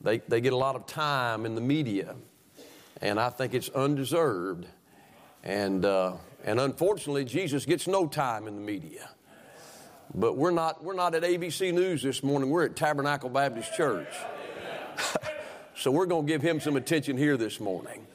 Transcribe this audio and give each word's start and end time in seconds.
They, 0.00 0.18
they 0.18 0.40
get 0.40 0.52
a 0.52 0.56
lot 0.56 0.76
of 0.76 0.86
time 0.86 1.46
in 1.46 1.54
the 1.54 1.60
media, 1.60 2.14
and 3.00 3.18
I 3.18 3.30
think 3.30 3.54
it's 3.54 3.68
undeserved. 3.70 4.66
And, 5.42 5.84
uh, 5.84 6.14
and 6.44 6.60
unfortunately, 6.60 7.24
Jesus 7.24 7.64
gets 7.66 7.86
no 7.86 8.06
time 8.06 8.46
in 8.46 8.54
the 8.56 8.60
media. 8.60 9.10
But 10.14 10.36
we're 10.36 10.50
not, 10.50 10.82
we're 10.82 10.94
not 10.94 11.14
at 11.14 11.22
ABC 11.22 11.74
News 11.74 12.02
this 12.02 12.22
morning, 12.22 12.50
we're 12.50 12.64
at 12.64 12.76
Tabernacle 12.76 13.28
Baptist 13.28 13.74
Church. 13.74 14.12
so 15.76 15.90
we're 15.90 16.06
going 16.06 16.26
to 16.26 16.32
give 16.32 16.42
him 16.42 16.60
some 16.60 16.76
attention 16.76 17.16
here 17.16 17.36
this 17.36 17.60
morning. 17.60 18.06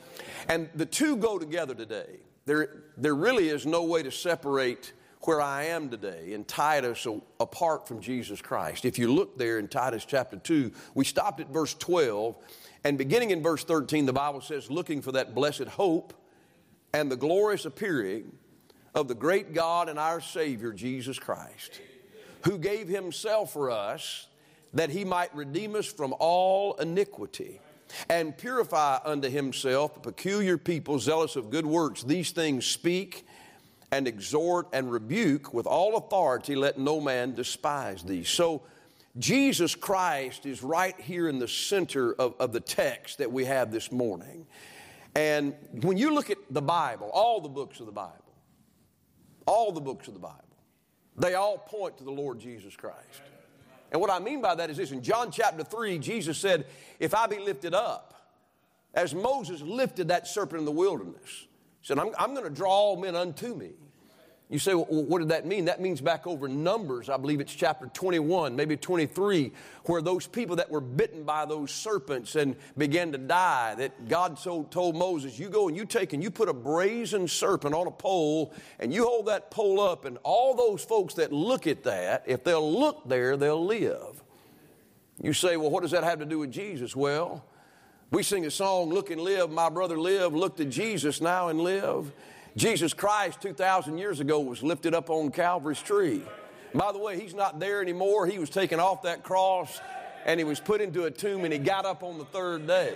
And 0.48 0.70
the 0.76 0.86
two 0.86 1.16
go 1.18 1.38
together 1.38 1.76
today. 1.76 2.20
There, 2.46 2.84
there 2.98 3.16
really 3.16 3.50
is 3.50 3.66
no 3.66 3.84
way 3.84 4.04
to 4.04 4.12
separate 4.12 4.94
where 5.28 5.42
I 5.42 5.66
am 5.66 5.90
today 5.90 6.34
in 6.34 6.46
Titus 6.46 7.06
apart 7.40 7.88
from 7.88 8.02
Jesus 8.02 8.42
Christ. 8.42 8.86
If 8.86 8.98
you 8.98 9.14
look 9.14 9.38
there 9.38 9.60
in 9.60 9.68
Titus 9.68 10.06
chapter 10.06 10.38
2, 10.38 10.72
we 10.96 11.06
stopped 11.06 11.40
at 11.40 11.50
verse 11.50 11.74
12, 11.76 12.36
and 12.84 12.98
beginning 12.98 13.30
in 13.32 13.44
verse 13.44 13.64
13, 13.64 14.06
the 14.06 14.14
Bible 14.14 14.42
says, 14.42 14.72
looking 14.72 15.02
for 15.02 15.12
that 15.12 15.36
blessed 15.36 15.68
hope 15.68 16.14
and 16.94 17.12
the 17.12 17.16
glorious 17.16 17.66
appearing 17.66 18.32
of 18.96 19.08
the 19.08 19.16
great 19.16 19.54
God 19.54 19.90
and 19.90 20.00
our 20.00 20.22
Savior, 20.22 20.74
Jesus 20.74 21.20
Christ, 21.20 21.80
who 22.44 22.58
gave 22.58 22.88
himself 22.88 23.54
for 23.54 23.70
us 23.70 24.28
that 24.74 24.90
he 24.90 25.06
might 25.06 25.34
redeem 25.36 25.76
us 25.76 25.86
from 25.86 26.16
all 26.20 26.74
iniquity 26.76 27.60
and 28.10 28.38
purify 28.38 29.00
unto 29.04 29.30
himself 29.30 29.98
a 29.98 30.00
peculiar 30.00 30.58
people 30.58 30.98
zealous 30.98 31.36
of 31.36 31.50
good 31.50 31.66
works. 31.66 32.04
These 32.04 32.32
things 32.32 32.66
speak 32.66 33.26
and 33.92 34.08
exhort 34.08 34.68
and 34.74 34.92
rebuke 34.92 35.54
with 35.54 35.66
all 35.66 35.98
authority, 35.98 36.56
let 36.56 36.78
no 36.78 37.02
man 37.02 37.34
despise 37.34 38.04
thee. 38.04 38.24
So, 38.24 38.64
Jesus 39.18 39.76
Christ 39.76 40.46
is 40.46 40.64
right 40.64 40.98
here 41.00 41.28
in 41.28 41.38
the 41.38 41.48
center 41.48 42.14
of, 42.14 42.34
of 42.40 42.54
the 42.54 42.62
text 42.62 43.18
that 43.18 43.30
we 43.30 43.44
have 43.44 43.70
this 43.70 43.92
morning. 43.92 44.48
And 45.16 45.54
when 45.82 45.98
you 45.98 46.14
look 46.14 46.30
at 46.30 46.38
the 46.50 46.62
Bible, 46.62 47.10
all 47.14 47.42
the 47.42 47.50
books 47.50 47.82
of 47.82 47.86
the 47.86 47.92
Bible, 47.92 48.16
all 49.46 49.74
the 49.74 49.82
books 49.82 50.08
of 50.08 50.14
the 50.14 50.20
Bible, 50.20 50.38
they 51.18 51.34
all 51.34 51.58
point 51.58 51.98
to 51.98 52.06
the 52.06 52.12
Lord 52.12 52.40
Jesus 52.40 52.76
Christ. 52.76 53.22
And 53.92 54.00
what 54.00 54.10
I 54.10 54.20
mean 54.20 54.42
by 54.42 54.56
that 54.56 54.70
is 54.70 54.78
this 54.78 54.92
in 54.92 55.04
John 55.04 55.30
chapter 55.30 55.64
3, 55.64 56.00
Jesus 56.00 56.38
said, 56.38 56.66
If 57.00 57.14
I 57.14 57.28
be 57.28 57.40
lifted 57.40 57.74
up, 57.74 58.08
as 58.94 59.14
Moses 59.14 59.62
lifted 59.62 60.08
that 60.08 60.28
serpent 60.28 60.60
in 60.60 60.66
the 60.66 60.72
wilderness, 60.72 61.48
he 61.82 61.88
said, 61.88 62.00
I'm, 62.00 62.12
I'm 62.18 62.34
going 62.34 62.46
to 62.46 62.50
draw 62.50 62.70
all 62.70 62.96
men 62.96 63.16
unto 63.16 63.54
me. 63.54 63.72
You 64.52 64.60
say, 64.60 64.74
well, 64.74 64.86
what 64.86 65.20
did 65.20 65.30
that 65.30 65.46
mean? 65.46 65.64
That 65.66 65.80
means 65.80 66.02
back 66.02 66.28
over 66.28 66.50
Numbers, 66.50 67.08
I 67.08 67.16
believe 67.16 67.40
it's 67.40 67.56
chapter 67.56 67.88
21, 67.88 68.54
maybe 68.54 68.76
23, 68.76 69.54
where 69.86 70.02
those 70.02 70.28
people 70.28 70.58
that 70.58 70.70
were 70.70 70.82
bitten 70.82 71.24
by 71.24 71.46
those 71.46 71.72
serpents 71.72 72.36
and 72.36 72.58
began 72.78 73.14
to 73.14 73.18
die, 73.18 73.76
that 73.76 74.10
God 74.10 74.38
so 74.38 74.64
told 74.64 74.98
Moses, 74.98 75.40
you 75.40 75.50
go 75.50 75.70
and 75.70 75.78
you 75.78 75.86
take 75.86 76.12
and 76.12 76.22
you 76.22 76.30
put 76.30 76.50
a 76.50 76.54
brazen 76.54 77.30
serpent 77.30 77.74
on 77.74 77.88
a 77.88 77.92
pole 77.92 78.54
and 78.82 78.94
you 78.94 79.06
hold 79.06 79.28
that 79.28 79.52
pole 79.52 79.80
up, 79.80 80.04
and 80.04 80.18
all 80.24 80.54
those 80.54 80.84
folks 80.84 81.14
that 81.14 81.32
look 81.32 81.66
at 81.66 81.84
that, 81.84 82.24
if 82.28 82.44
they'll 82.44 82.78
look 82.78 83.08
there, 83.08 83.38
they'll 83.38 83.66
live. 83.66 84.22
You 85.24 85.32
say, 85.32 85.56
well, 85.56 85.70
what 85.70 85.82
does 85.82 85.92
that 85.92 86.04
have 86.04 86.20
to 86.20 86.26
do 86.26 86.40
with 86.40 86.52
Jesus? 86.52 86.94
Well, 86.94 87.46
we 88.12 88.22
sing 88.22 88.46
a 88.46 88.52
song, 88.52 88.90
Look 88.90 89.12
and 89.12 89.22
Live, 89.22 89.50
My 89.50 89.70
Brother 89.70 89.98
Live, 89.98 90.36
look 90.36 90.58
to 90.58 90.66
Jesus 90.66 91.22
now 91.22 91.48
and 91.48 91.62
live. 91.62 92.12
Jesus 92.56 92.94
Christ 92.94 93.42
2,000 93.42 93.98
years 93.98 94.20
ago 94.20 94.40
was 94.40 94.62
lifted 94.62 94.94
up 94.94 95.10
on 95.10 95.32
Calvary's 95.32 95.82
tree. 95.82 96.22
By 96.74 96.92
the 96.92 97.00
way, 97.00 97.20
he's 97.20 97.34
not 97.34 97.60
there 97.60 97.82
anymore. 97.82 98.28
He 98.28 98.40
was 98.40 98.50
taken 98.50 98.80
off 98.80 99.04
that 99.04 99.24
cross 99.24 99.80
and 100.26 100.40
he 100.40 100.44
was 100.44 100.60
put 100.60 100.82
into 100.82 101.06
a 101.06 101.12
tomb 101.12 101.44
and 101.44 101.54
he 101.54 101.60
got 101.60 101.86
up 101.86 102.04
on 102.04 102.18
the 102.18 102.26
third 102.26 102.68
day. 102.68 102.96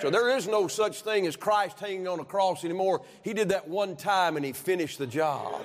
So 0.00 0.10
there 0.10 0.36
is 0.36 0.46
no 0.46 0.68
such 0.68 1.02
thing 1.02 1.26
as 1.26 1.36
Christ 1.36 1.78
hanging 1.78 2.08
on 2.08 2.20
a 2.20 2.24
cross 2.24 2.64
anymore. 2.64 3.02
He 3.22 3.32
did 3.32 3.50
that 3.50 3.68
one 3.68 3.96
time 3.96 4.36
and 4.36 4.44
he 4.44 4.52
finished 4.52 4.98
the 4.98 5.06
job. 5.06 5.64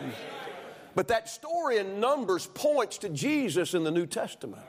But 0.96 1.10
that 1.10 1.30
story 1.30 1.78
in 1.78 2.00
Numbers 2.00 2.48
points 2.48 2.98
to 3.00 3.10
Jesus 3.10 3.74
in 3.74 3.84
the 3.84 3.92
New 3.92 4.06
Testament. 4.06 4.66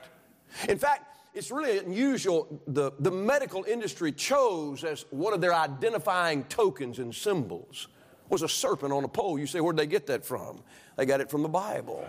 In 0.67 0.77
fact, 0.77 1.15
it's 1.33 1.51
really 1.51 1.77
unusual. 1.77 2.61
The, 2.67 2.91
the 2.99 3.11
medical 3.11 3.63
industry 3.63 4.11
chose 4.11 4.83
as 4.83 5.05
one 5.09 5.33
of 5.33 5.41
their 5.41 5.53
identifying 5.53 6.43
tokens 6.45 6.99
and 6.99 7.15
symbols 7.15 7.87
was 8.31 8.41
a 8.41 8.49
serpent 8.49 8.93
on 8.93 9.03
a 9.03 9.07
pole. 9.07 9.37
You 9.37 9.45
say, 9.45 9.59
where'd 9.59 9.77
they 9.77 9.85
get 9.85 10.07
that 10.07 10.25
from? 10.25 10.63
They 10.95 11.05
got 11.05 11.19
it 11.19 11.29
from 11.29 11.43
the 11.43 11.49
Bible. 11.49 12.07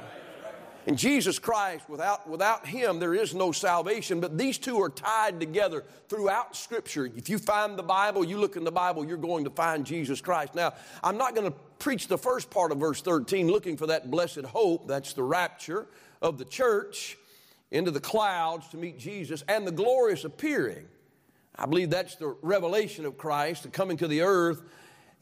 And 0.87 0.99
Jesus 0.99 1.39
Christ, 1.39 1.89
without, 1.89 2.29
without 2.29 2.67
Him, 2.67 2.99
there 2.99 3.15
is 3.15 3.35
no 3.35 3.53
salvation. 3.53 4.21
But 4.21 4.39
these 4.39 4.59
two 4.59 4.81
are 4.81 4.89
tied 4.89 5.39
together 5.39 5.85
throughout 6.09 6.57
Scripture. 6.57 7.07
If 7.17 7.29
you 7.29 7.39
find 7.39 7.79
the 7.79 7.85
Bible, 7.85 8.25
you 8.25 8.39
look 8.39 8.57
in 8.57 8.65
the 8.65 8.73
Bible, 8.73 9.05
you're 9.05 9.17
going 9.17 9.45
to 9.45 9.51
find 9.51 9.85
Jesus 9.85 10.21
Christ. 10.21 10.55
Now, 10.55 10.75
I'm 11.05 11.17
not 11.17 11.35
going 11.35 11.51
to 11.51 11.57
preach 11.79 12.09
the 12.09 12.19
first 12.19 12.51
part 12.51 12.73
of 12.73 12.79
verse 12.79 13.01
13, 13.01 13.49
looking 13.49 13.77
for 13.77 13.89
that 13.89 14.11
blessed 14.11 14.45
hope. 14.45 14.89
That's 14.89 15.13
the 15.13 15.23
rapture 15.23 15.87
of 16.21 16.39
the 16.39 16.45
church 16.45 17.17
into 17.71 17.91
the 17.91 18.01
clouds 18.01 18.69
to 18.69 18.77
meet 18.77 18.99
Jesus 18.99 19.45
and 19.49 19.67
the 19.67 19.73
glorious 19.73 20.25
appearing. 20.25 20.87
I 21.55 21.67
believe 21.67 21.91
that's 21.91 22.17
the 22.17 22.37
revelation 22.43 23.07
of 23.07 23.19
Christ, 23.19 23.65
the 23.65 23.69
coming 23.69 23.97
to 23.99 24.09
the 24.09 24.23
earth 24.23 24.63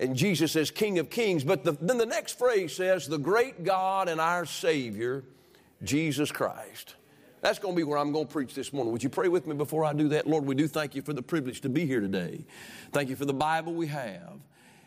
and 0.00 0.16
Jesus 0.16 0.53
says, 0.53 0.71
King 0.71 0.99
of 0.99 1.11
Kings. 1.11 1.44
But 1.44 1.62
the, 1.62 1.72
then 1.72 1.99
the 1.99 2.06
next 2.06 2.38
phrase 2.38 2.75
says, 2.75 3.06
the 3.06 3.19
great 3.19 3.65
God 3.65 4.09
and 4.09 4.19
our 4.19 4.47
Savior, 4.47 5.25
Jesus 5.84 6.33
Christ. 6.33 6.94
That's 7.43 7.59
going 7.59 7.75
to 7.75 7.77
be 7.77 7.84
where 7.84 7.99
I'm 7.99 8.11
going 8.11 8.27
to 8.27 8.33
preach 8.33 8.55
this 8.55 8.72
morning. 8.72 8.93
Would 8.93 9.03
you 9.03 9.11
pray 9.11 9.28
with 9.28 9.47
me 9.47 9.55
before 9.55 9.84
I 9.84 9.93
do 9.93 10.09
that? 10.09 10.27
Lord, 10.27 10.47
we 10.47 10.55
do 10.55 10.66
thank 10.66 10.94
you 10.94 11.03
for 11.03 11.12
the 11.12 11.22
privilege 11.22 11.61
to 11.61 11.69
be 11.69 11.87
here 11.87 12.00
today. 12.00 12.47
Thank 12.93 13.11
you 13.11 13.16
for 13.16 13.27
the 13.27 13.34
Bible 13.34 13.75
we 13.75 13.88
have. 13.88 14.41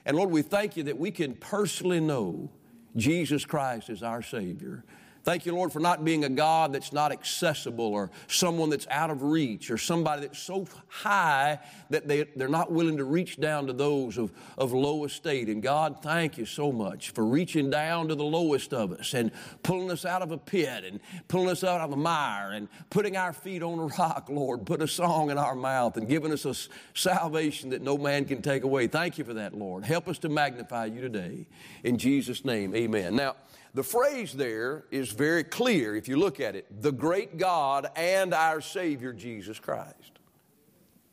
And 0.06 0.18
Lord, 0.18 0.31
we 0.31 0.41
thank 0.41 0.75
you 0.75 0.84
that 0.84 0.97
we 0.97 1.12
can 1.12 1.35
personally 1.35 2.00
know 2.00 2.51
Jesus 2.95 3.45
Christ 3.45 3.90
as 3.90 4.01
our 4.01 4.24
Savior. 4.24 4.84
Thank 5.23 5.45
you, 5.45 5.56
Lord, 5.56 5.72
for 5.72 5.79
not 5.79 6.03
being 6.03 6.25
a 6.25 6.29
God 6.29 6.73
that's 6.73 6.91
not 6.91 7.13
accessible 7.13 7.85
or 7.85 8.11
someone 8.28 8.69
that's 8.69 8.88
out 8.89 9.09
of 9.09 9.23
reach 9.23 9.72
or 9.72 9.78
somebody 9.78 10.23
that's 10.23 10.39
so 10.39 10.67
high 10.89 11.59
that 11.89 12.09
they, 12.09 12.25
they're 12.35 12.50
not 12.50 12.73
willing 12.73 12.97
to 12.97 13.06
reach 13.06 13.39
down 13.39 13.67
to 13.67 13.73
those 13.73 14.17
of, 14.17 14.33
of 14.57 14.73
low 14.73 15.06
estate. 15.06 15.47
And 15.47 15.63
God, 15.63 16.03
thank 16.03 16.38
you 16.38 16.45
so 16.45 16.73
much 16.73 17.12
for 17.12 17.25
reaching 17.25 17.69
down 17.69 18.09
to 18.09 18.16
the 18.16 18.23
lowest 18.23 18.73
of 18.73 18.91
us 18.91 19.13
and 19.13 19.31
pulling 19.63 19.91
us 19.91 20.03
out 20.03 20.22
of 20.22 20.31
a 20.31 20.38
pit 20.38 20.83
and 20.83 21.00
pulling 21.29 21.50
us 21.50 21.63
out 21.63 21.79
of 21.79 21.94
a 21.94 21.97
mire 21.97 22.51
and 22.51 22.67
putting 22.89 23.16
our 23.16 23.31
feet 23.31 23.63
on 23.63 23.79
a 23.79 23.85
rock, 23.97 24.28
Lord, 24.29 24.66
put 24.66 24.81
a 24.81 24.88
song 24.89 25.31
in 25.31 25.38
our 25.38 25.56
mouth 25.56 25.95
and 25.95 26.06
giving 26.06 26.33
us 26.33 26.44
a 26.44 26.53
salvation 26.94 27.69
that 27.69 27.81
no 27.81 27.97
man 27.97 28.25
can 28.25 28.41
take 28.41 28.66
away. 28.66 28.88
Thank 28.88 29.17
you 29.17 29.23
for 29.23 29.35
that, 29.35 29.53
Lord. 29.53 29.85
Help 29.85 30.09
us 30.09 30.17
to 30.19 30.29
magnify 30.29 30.88
you 30.88 31.00
today. 31.00 31.47
In 31.85 31.97
Jesus' 31.97 32.44
name, 32.44 32.75
amen. 32.75 33.16
Now, 33.16 33.35
the 33.73 33.84
phrase 33.84 34.34
there 34.34 34.85
is 34.91 35.11
very 35.11 35.44
clear 35.44 35.95
if 35.95 36.07
you 36.07 36.17
look 36.17 36.39
at 36.39 36.56
it 36.56 36.66
the 36.81 36.91
great 36.91 37.38
God 37.38 37.89
and 37.95 38.34
our 38.34 38.61
Savior 38.61 39.13
Jesus 39.13 39.59
Christ. 39.59 40.19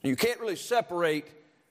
You 0.03 0.17
can't 0.17 0.41
really 0.41 0.57
separate 0.57 1.27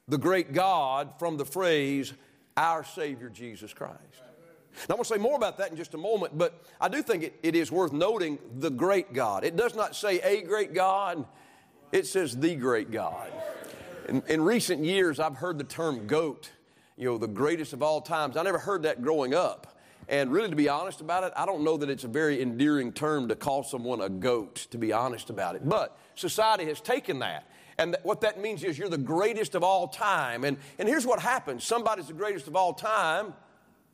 the 0.07 0.17
great 0.17 0.53
God 0.53 1.13
from 1.19 1.37
the 1.37 1.45
phrase 1.45 2.13
our 2.57 2.83
Savior 2.83 3.29
Jesus 3.29 3.73
Christ. 3.73 3.97
Now, 4.87 4.93
I'm 4.93 4.97
going 4.97 5.03
to 5.03 5.09
say 5.09 5.17
more 5.17 5.35
about 5.35 5.57
that 5.57 5.71
in 5.71 5.77
just 5.77 5.93
a 5.93 5.97
moment, 5.97 6.37
but 6.37 6.63
I 6.79 6.87
do 6.89 7.01
think 7.01 7.23
it, 7.23 7.39
it 7.43 7.55
is 7.55 7.71
worth 7.71 7.91
noting 7.91 8.39
the 8.59 8.69
great 8.69 9.13
God. 9.13 9.43
It 9.43 9.55
does 9.55 9.75
not 9.75 9.95
say 9.95 10.19
a 10.21 10.41
great 10.43 10.73
God, 10.73 11.25
it 11.91 12.07
says 12.07 12.37
the 12.37 12.55
great 12.55 12.91
God. 12.91 13.31
In, 14.07 14.23
in 14.27 14.41
recent 14.41 14.83
years, 14.83 15.19
I've 15.19 15.35
heard 15.35 15.57
the 15.57 15.63
term 15.63 16.07
goat, 16.07 16.51
you 16.97 17.05
know, 17.05 17.17
the 17.17 17.27
greatest 17.27 17.73
of 17.73 17.83
all 17.83 18.01
times. 18.01 18.37
I 18.37 18.43
never 18.43 18.57
heard 18.57 18.83
that 18.83 19.01
growing 19.01 19.33
up. 19.33 19.78
And 20.09 20.31
really, 20.31 20.49
to 20.49 20.55
be 20.55 20.67
honest 20.67 21.01
about 21.01 21.23
it, 21.23 21.31
I 21.35 21.45
don't 21.45 21.63
know 21.63 21.77
that 21.77 21.89
it's 21.89 22.03
a 22.03 22.07
very 22.07 22.41
endearing 22.41 22.91
term 22.91 23.27
to 23.27 23.35
call 23.35 23.63
someone 23.63 24.01
a 24.01 24.09
goat, 24.09 24.67
to 24.71 24.79
be 24.79 24.91
honest 24.91 25.29
about 25.29 25.55
it. 25.55 25.61
But 25.69 25.95
society 26.15 26.65
has 26.65 26.81
taken 26.81 27.19
that. 27.19 27.47
And 27.77 27.95
what 28.01 28.21
that 28.21 28.41
means 28.41 28.63
is 28.63 28.77
you're 28.77 28.89
the 28.89 28.97
greatest 28.97 29.53
of 29.53 29.63
all 29.63 29.87
time. 29.87 30.43
And, 30.43 30.57
and 30.79 30.89
here's 30.89 31.05
what 31.05 31.19
happens 31.19 31.63
somebody's 31.63 32.07
the 32.07 32.13
greatest 32.13 32.47
of 32.47 32.55
all 32.55 32.73
time 32.73 33.33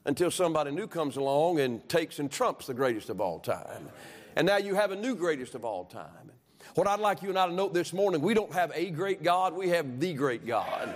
until 0.06 0.32
somebody 0.32 0.72
new 0.72 0.88
comes 0.88 1.18
along 1.18 1.60
and 1.60 1.88
takes 1.90 2.20
and 2.20 2.32
trumps 2.32 2.66
the 2.66 2.74
greatest 2.74 3.10
of 3.10 3.20
all 3.20 3.40
time. 3.40 3.90
And 4.38 4.48
now 4.48 4.58
you 4.58 4.74
have 4.74 4.92
a 4.92 4.96
new 4.96 5.16
greatest 5.16 5.54
of 5.54 5.66
all 5.66 5.84
time. 5.84 6.32
What 6.76 6.88
I'd 6.88 7.00
like 7.00 7.24
you 7.24 7.30
and 7.30 7.38
I 7.38 7.48
to 7.48 7.54
note 7.54 7.74
this 7.74 7.94
morning, 7.94 8.22
we 8.22 8.34
don't 8.34 8.54
have 8.54 8.72
a 8.74 8.90
great 8.90 9.22
God, 9.22 9.54
we 9.54 9.70
have 9.70 10.00
the 10.00 10.14
great 10.14 10.48
God. 10.48 10.96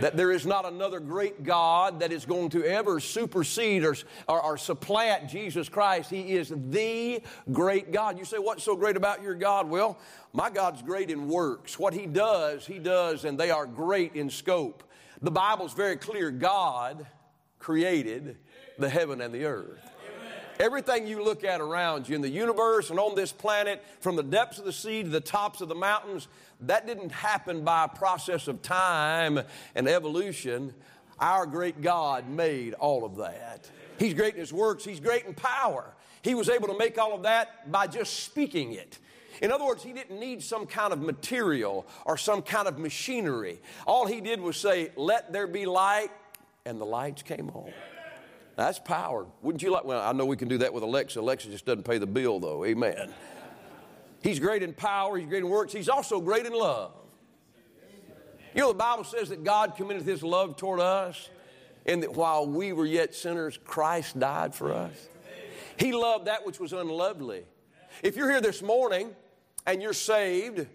That 0.00 0.16
there 0.16 0.32
is 0.32 0.46
not 0.46 0.64
another 0.64 1.00
great 1.00 1.44
God 1.44 2.00
that 2.00 2.12
is 2.12 2.24
going 2.24 2.50
to 2.50 2.64
ever 2.64 2.98
supersede 2.98 3.84
or, 3.84 3.96
or, 4.28 4.42
or, 4.42 4.56
supplant 4.56 5.28
Jesus 5.28 5.68
Christ. 5.68 6.10
He 6.10 6.34
is 6.34 6.52
the 6.70 7.22
great 7.52 7.92
God. 7.92 8.18
You 8.18 8.24
say, 8.24 8.38
What's 8.38 8.64
so 8.64 8.74
great 8.74 8.96
about 8.96 9.22
your 9.22 9.34
God? 9.34 9.68
Well, 9.68 9.98
my 10.32 10.50
God's 10.50 10.82
great 10.82 11.10
in 11.10 11.28
works. 11.28 11.78
What 11.78 11.94
He 11.94 12.06
does, 12.06 12.66
He 12.66 12.78
does, 12.78 13.24
and 13.24 13.38
they 13.38 13.50
are 13.50 13.66
great 13.66 14.14
in 14.14 14.30
scope. 14.30 14.82
The 15.20 15.30
Bible's 15.30 15.74
very 15.74 15.96
clear 15.96 16.30
God 16.30 17.06
created 17.58 18.38
the 18.78 18.88
heaven 18.88 19.20
and 19.20 19.32
the 19.32 19.44
earth. 19.44 19.91
Everything 20.60 21.06
you 21.06 21.22
look 21.22 21.44
at 21.44 21.60
around 21.60 22.08
you 22.08 22.14
in 22.14 22.22
the 22.22 22.28
universe 22.28 22.90
and 22.90 22.98
on 22.98 23.14
this 23.14 23.32
planet, 23.32 23.84
from 24.00 24.16
the 24.16 24.22
depths 24.22 24.58
of 24.58 24.64
the 24.64 24.72
sea 24.72 25.02
to 25.02 25.08
the 25.08 25.20
tops 25.20 25.60
of 25.60 25.68
the 25.68 25.74
mountains, 25.74 26.28
that 26.60 26.86
didn't 26.86 27.10
happen 27.10 27.64
by 27.64 27.84
a 27.84 27.88
process 27.88 28.48
of 28.48 28.62
time 28.62 29.40
and 29.74 29.88
evolution. 29.88 30.74
Our 31.18 31.46
great 31.46 31.80
God 31.82 32.28
made 32.28 32.74
all 32.74 33.04
of 33.04 33.16
that. 33.16 33.68
He's 33.98 34.14
great 34.14 34.34
in 34.34 34.40
His 34.40 34.52
works, 34.52 34.84
He's 34.84 35.00
great 35.00 35.24
in 35.24 35.34
power. 35.34 35.94
He 36.22 36.34
was 36.34 36.48
able 36.48 36.68
to 36.68 36.78
make 36.78 36.98
all 36.98 37.14
of 37.14 37.22
that 37.24 37.70
by 37.70 37.88
just 37.88 38.24
speaking 38.24 38.72
it. 38.72 38.98
In 39.40 39.50
other 39.50 39.64
words, 39.64 39.82
he 39.82 39.92
didn't 39.92 40.20
need 40.20 40.42
some 40.42 40.66
kind 40.66 40.92
of 40.92 41.00
material 41.00 41.84
or 42.04 42.16
some 42.16 42.42
kind 42.42 42.68
of 42.68 42.78
machinery. 42.78 43.60
All 43.86 44.06
he 44.06 44.20
did 44.20 44.40
was 44.40 44.56
say, 44.56 44.92
Let 44.94 45.32
there 45.32 45.48
be 45.48 45.66
light, 45.66 46.10
and 46.64 46.80
the 46.80 46.84
lights 46.84 47.22
came 47.22 47.50
on. 47.50 47.72
That's 48.56 48.78
power. 48.78 49.26
Wouldn't 49.40 49.62
you 49.62 49.70
like? 49.70 49.84
Well, 49.84 50.00
I 50.00 50.12
know 50.12 50.26
we 50.26 50.36
can 50.36 50.48
do 50.48 50.58
that 50.58 50.72
with 50.72 50.82
Alexa. 50.82 51.20
Alexa 51.20 51.48
just 51.48 51.64
doesn't 51.64 51.84
pay 51.84 51.98
the 51.98 52.06
bill, 52.06 52.38
though. 52.38 52.64
Amen. 52.64 53.12
He's 54.22 54.38
great 54.38 54.62
in 54.62 54.72
power, 54.72 55.18
he's 55.18 55.28
great 55.28 55.42
in 55.42 55.48
works, 55.48 55.72
he's 55.72 55.88
also 55.88 56.20
great 56.20 56.46
in 56.46 56.52
love. 56.52 56.92
You 58.54 58.60
know, 58.60 58.68
the 58.68 58.78
Bible 58.78 59.04
says 59.04 59.30
that 59.30 59.42
God 59.42 59.76
committed 59.76 60.02
his 60.02 60.22
love 60.22 60.56
toward 60.56 60.78
us, 60.78 61.30
and 61.86 62.02
that 62.02 62.14
while 62.14 62.46
we 62.46 62.72
were 62.72 62.86
yet 62.86 63.14
sinners, 63.14 63.58
Christ 63.64 64.18
died 64.18 64.54
for 64.54 64.72
us. 64.72 64.92
He 65.76 65.92
loved 65.92 66.26
that 66.26 66.46
which 66.46 66.60
was 66.60 66.72
unlovely. 66.72 67.44
If 68.02 68.16
you're 68.16 68.30
here 68.30 68.40
this 68.40 68.62
morning 68.62 69.10
and 69.66 69.82
you're 69.82 69.92
saved 69.92 70.66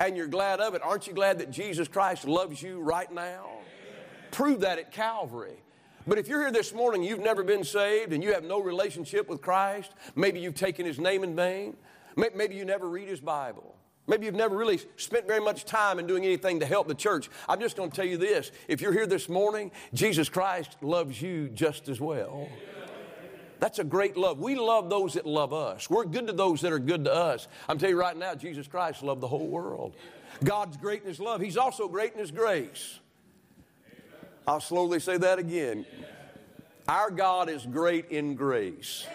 and 0.00 0.16
you're 0.16 0.28
glad 0.28 0.60
of 0.60 0.74
it, 0.74 0.82
aren't 0.82 1.06
you 1.06 1.12
glad 1.12 1.40
that 1.40 1.50
Jesus 1.50 1.88
Christ 1.88 2.26
loves 2.26 2.62
you 2.62 2.80
right 2.80 3.12
now? 3.12 3.48
Prove 4.30 4.60
that 4.60 4.78
at 4.78 4.92
Calvary. 4.92 5.56
But 6.06 6.18
if 6.18 6.28
you're 6.28 6.40
here 6.40 6.52
this 6.52 6.74
morning, 6.74 7.02
you've 7.02 7.20
never 7.20 7.42
been 7.42 7.64
saved 7.64 8.12
and 8.12 8.22
you 8.22 8.34
have 8.34 8.44
no 8.44 8.60
relationship 8.60 9.28
with 9.28 9.40
Christ, 9.40 9.92
maybe 10.14 10.40
you've 10.40 10.54
taken 10.54 10.84
his 10.84 10.98
name 10.98 11.24
in 11.24 11.34
vain, 11.34 11.76
maybe 12.16 12.54
you 12.54 12.64
never 12.64 12.88
read 12.88 13.08
his 13.08 13.20
Bible. 13.20 13.74
Maybe 14.06 14.26
you've 14.26 14.34
never 14.34 14.54
really 14.54 14.80
spent 14.96 15.26
very 15.26 15.40
much 15.40 15.64
time 15.64 15.98
in 15.98 16.06
doing 16.06 16.24
anything 16.24 16.60
to 16.60 16.66
help 16.66 16.88
the 16.88 16.94
church. 16.94 17.30
I'm 17.48 17.58
just 17.58 17.74
going 17.74 17.90
to 17.90 17.96
tell 17.96 18.04
you 18.04 18.18
this. 18.18 18.52
If 18.68 18.82
you're 18.82 18.92
here 18.92 19.06
this 19.06 19.30
morning, 19.30 19.70
Jesus 19.94 20.28
Christ 20.28 20.76
loves 20.82 21.22
you 21.22 21.48
just 21.48 21.88
as 21.88 22.02
well. 22.02 22.48
That's 23.60 23.78
a 23.78 23.84
great 23.84 24.18
love. 24.18 24.40
We 24.40 24.56
love 24.56 24.90
those 24.90 25.14
that 25.14 25.24
love 25.24 25.54
us. 25.54 25.88
We're 25.88 26.04
good 26.04 26.26
to 26.26 26.34
those 26.34 26.60
that 26.60 26.72
are 26.72 26.78
good 26.78 27.04
to 27.06 27.14
us. 27.14 27.48
I'm 27.66 27.78
telling 27.78 27.94
you 27.94 28.00
right 28.00 28.16
now, 28.16 28.34
Jesus 28.34 28.66
Christ 28.66 29.02
loved 29.02 29.22
the 29.22 29.28
whole 29.28 29.46
world. 29.46 29.96
God's 30.42 30.76
great 30.76 31.00
in 31.00 31.08
His 31.08 31.20
love. 31.20 31.40
He's 31.40 31.56
also 31.56 31.88
great 31.88 32.12
in 32.12 32.18
His 32.18 32.30
grace. 32.30 32.98
I'll 34.46 34.60
slowly 34.60 35.00
say 35.00 35.16
that 35.18 35.38
again. 35.38 35.86
Our 36.86 37.10
God 37.10 37.48
is 37.48 37.64
great 37.64 38.10
in 38.10 38.34
grace. 38.34 39.06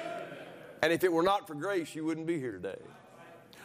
And 0.82 0.92
if 0.92 1.04
it 1.04 1.12
were 1.12 1.24
not 1.24 1.46
for 1.46 1.54
grace, 1.54 1.94
you 1.94 2.04
wouldn't 2.04 2.26
be 2.26 2.40
here 2.40 2.52
today. 2.52 2.80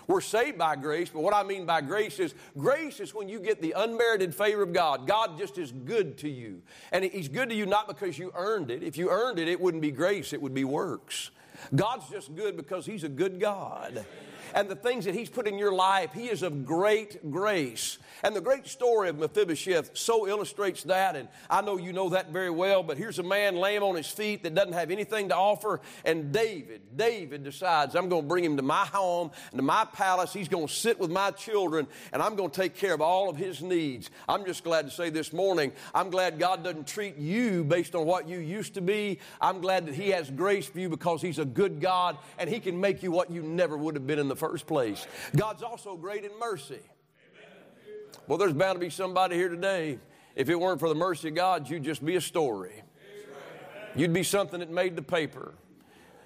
We're 0.06 0.20
saved 0.20 0.58
by 0.58 0.76
grace, 0.76 1.08
but 1.08 1.22
what 1.22 1.32
I 1.32 1.42
mean 1.42 1.64
by 1.64 1.80
grace 1.80 2.18
is 2.18 2.34
grace 2.58 3.00
is 3.00 3.14
when 3.14 3.30
you 3.30 3.40
get 3.40 3.62
the 3.62 3.72
unmerited 3.74 4.34
favor 4.34 4.62
of 4.62 4.74
God. 4.74 5.06
God 5.06 5.38
just 5.38 5.56
is 5.56 5.72
good 5.72 6.18
to 6.18 6.28
you. 6.28 6.60
And 6.92 7.02
He's 7.04 7.28
good 7.28 7.48
to 7.48 7.54
you 7.54 7.64
not 7.64 7.88
because 7.88 8.18
you 8.18 8.30
earned 8.36 8.70
it. 8.70 8.82
If 8.82 8.98
you 8.98 9.08
earned 9.08 9.38
it, 9.38 9.48
it 9.48 9.58
wouldn't 9.58 9.80
be 9.80 9.90
grace, 9.90 10.34
it 10.34 10.42
would 10.42 10.52
be 10.52 10.64
works. 10.64 11.30
God's 11.74 12.10
just 12.10 12.34
good 12.34 12.58
because 12.58 12.84
He's 12.84 13.04
a 13.04 13.08
good 13.08 13.40
God 13.40 14.04
and 14.54 14.68
the 14.68 14.76
things 14.76 15.04
that 15.04 15.14
He's 15.14 15.28
put 15.28 15.46
in 15.46 15.58
your 15.58 15.72
life, 15.72 16.12
He 16.12 16.28
is 16.28 16.42
of 16.42 16.64
great 16.64 17.30
grace. 17.30 17.98
And 18.24 18.34
the 18.34 18.40
great 18.40 18.66
story 18.66 19.10
of 19.10 19.18
Mephibosheth 19.18 19.90
so 19.96 20.26
illustrates 20.26 20.82
that, 20.84 21.14
and 21.14 21.28
I 21.50 21.60
know 21.60 21.76
you 21.76 21.92
know 21.92 22.08
that 22.08 22.30
very 22.30 22.50
well, 22.50 22.82
but 22.82 22.96
here's 22.96 23.18
a 23.18 23.22
man 23.22 23.54
lame 23.56 23.82
on 23.82 23.96
his 23.96 24.08
feet 24.08 24.42
that 24.44 24.54
doesn't 24.54 24.72
have 24.72 24.90
anything 24.90 25.28
to 25.28 25.36
offer, 25.36 25.82
and 26.06 26.32
David, 26.32 26.80
David 26.96 27.44
decides, 27.44 27.94
I'm 27.94 28.08
going 28.08 28.22
to 28.22 28.28
bring 28.28 28.42
him 28.42 28.56
to 28.56 28.62
my 28.62 28.86
home 28.86 29.30
to 29.54 29.62
my 29.62 29.84
palace. 29.84 30.32
He's 30.32 30.48
going 30.48 30.66
to 30.66 30.72
sit 30.72 30.98
with 30.98 31.10
my 31.10 31.32
children, 31.32 31.86
and 32.14 32.22
I'm 32.22 32.34
going 32.34 32.50
to 32.50 32.60
take 32.60 32.74
care 32.74 32.94
of 32.94 33.02
all 33.02 33.28
of 33.28 33.36
his 33.36 33.62
needs. 33.62 34.10
I'm 34.26 34.46
just 34.46 34.64
glad 34.64 34.86
to 34.86 34.90
say 34.90 35.10
this 35.10 35.32
morning, 35.32 35.72
I'm 35.94 36.08
glad 36.08 36.38
God 36.38 36.64
doesn't 36.64 36.86
treat 36.86 37.18
you 37.18 37.62
based 37.62 37.94
on 37.94 38.06
what 38.06 38.26
you 38.26 38.38
used 38.38 38.72
to 38.74 38.80
be. 38.80 39.18
I'm 39.38 39.60
glad 39.60 39.86
that 39.86 39.94
He 39.94 40.08
has 40.10 40.30
grace 40.30 40.66
for 40.66 40.80
you 40.80 40.88
because 40.88 41.20
He's 41.20 41.38
a 41.38 41.44
good 41.44 41.78
God, 41.78 42.16
and 42.38 42.48
He 42.48 42.58
can 42.58 42.80
make 42.80 43.02
you 43.02 43.10
what 43.10 43.30
you 43.30 43.42
never 43.42 43.76
would 43.76 43.94
have 43.94 44.06
been 44.06 44.18
in 44.18 44.28
the 44.28 44.36
first 44.36 44.66
place. 44.66 45.06
God's 45.36 45.62
also 45.62 45.94
great 45.96 46.24
in 46.24 46.30
mercy. 46.38 46.80
Well, 48.26 48.38
there's 48.38 48.52
bound 48.52 48.76
to 48.76 48.80
be 48.80 48.90
somebody 48.90 49.36
here 49.36 49.48
today. 49.48 49.98
If 50.36 50.48
it 50.48 50.58
weren't 50.58 50.80
for 50.80 50.88
the 50.88 50.94
mercy 50.94 51.28
of 51.28 51.34
God, 51.34 51.68
you'd 51.68 51.84
just 51.84 52.04
be 52.04 52.16
a 52.16 52.20
story. 52.20 52.82
You'd 53.94 54.12
be 54.12 54.24
something 54.24 54.60
that 54.60 54.70
made 54.70 54.96
the 54.96 55.02
paper. 55.02 55.54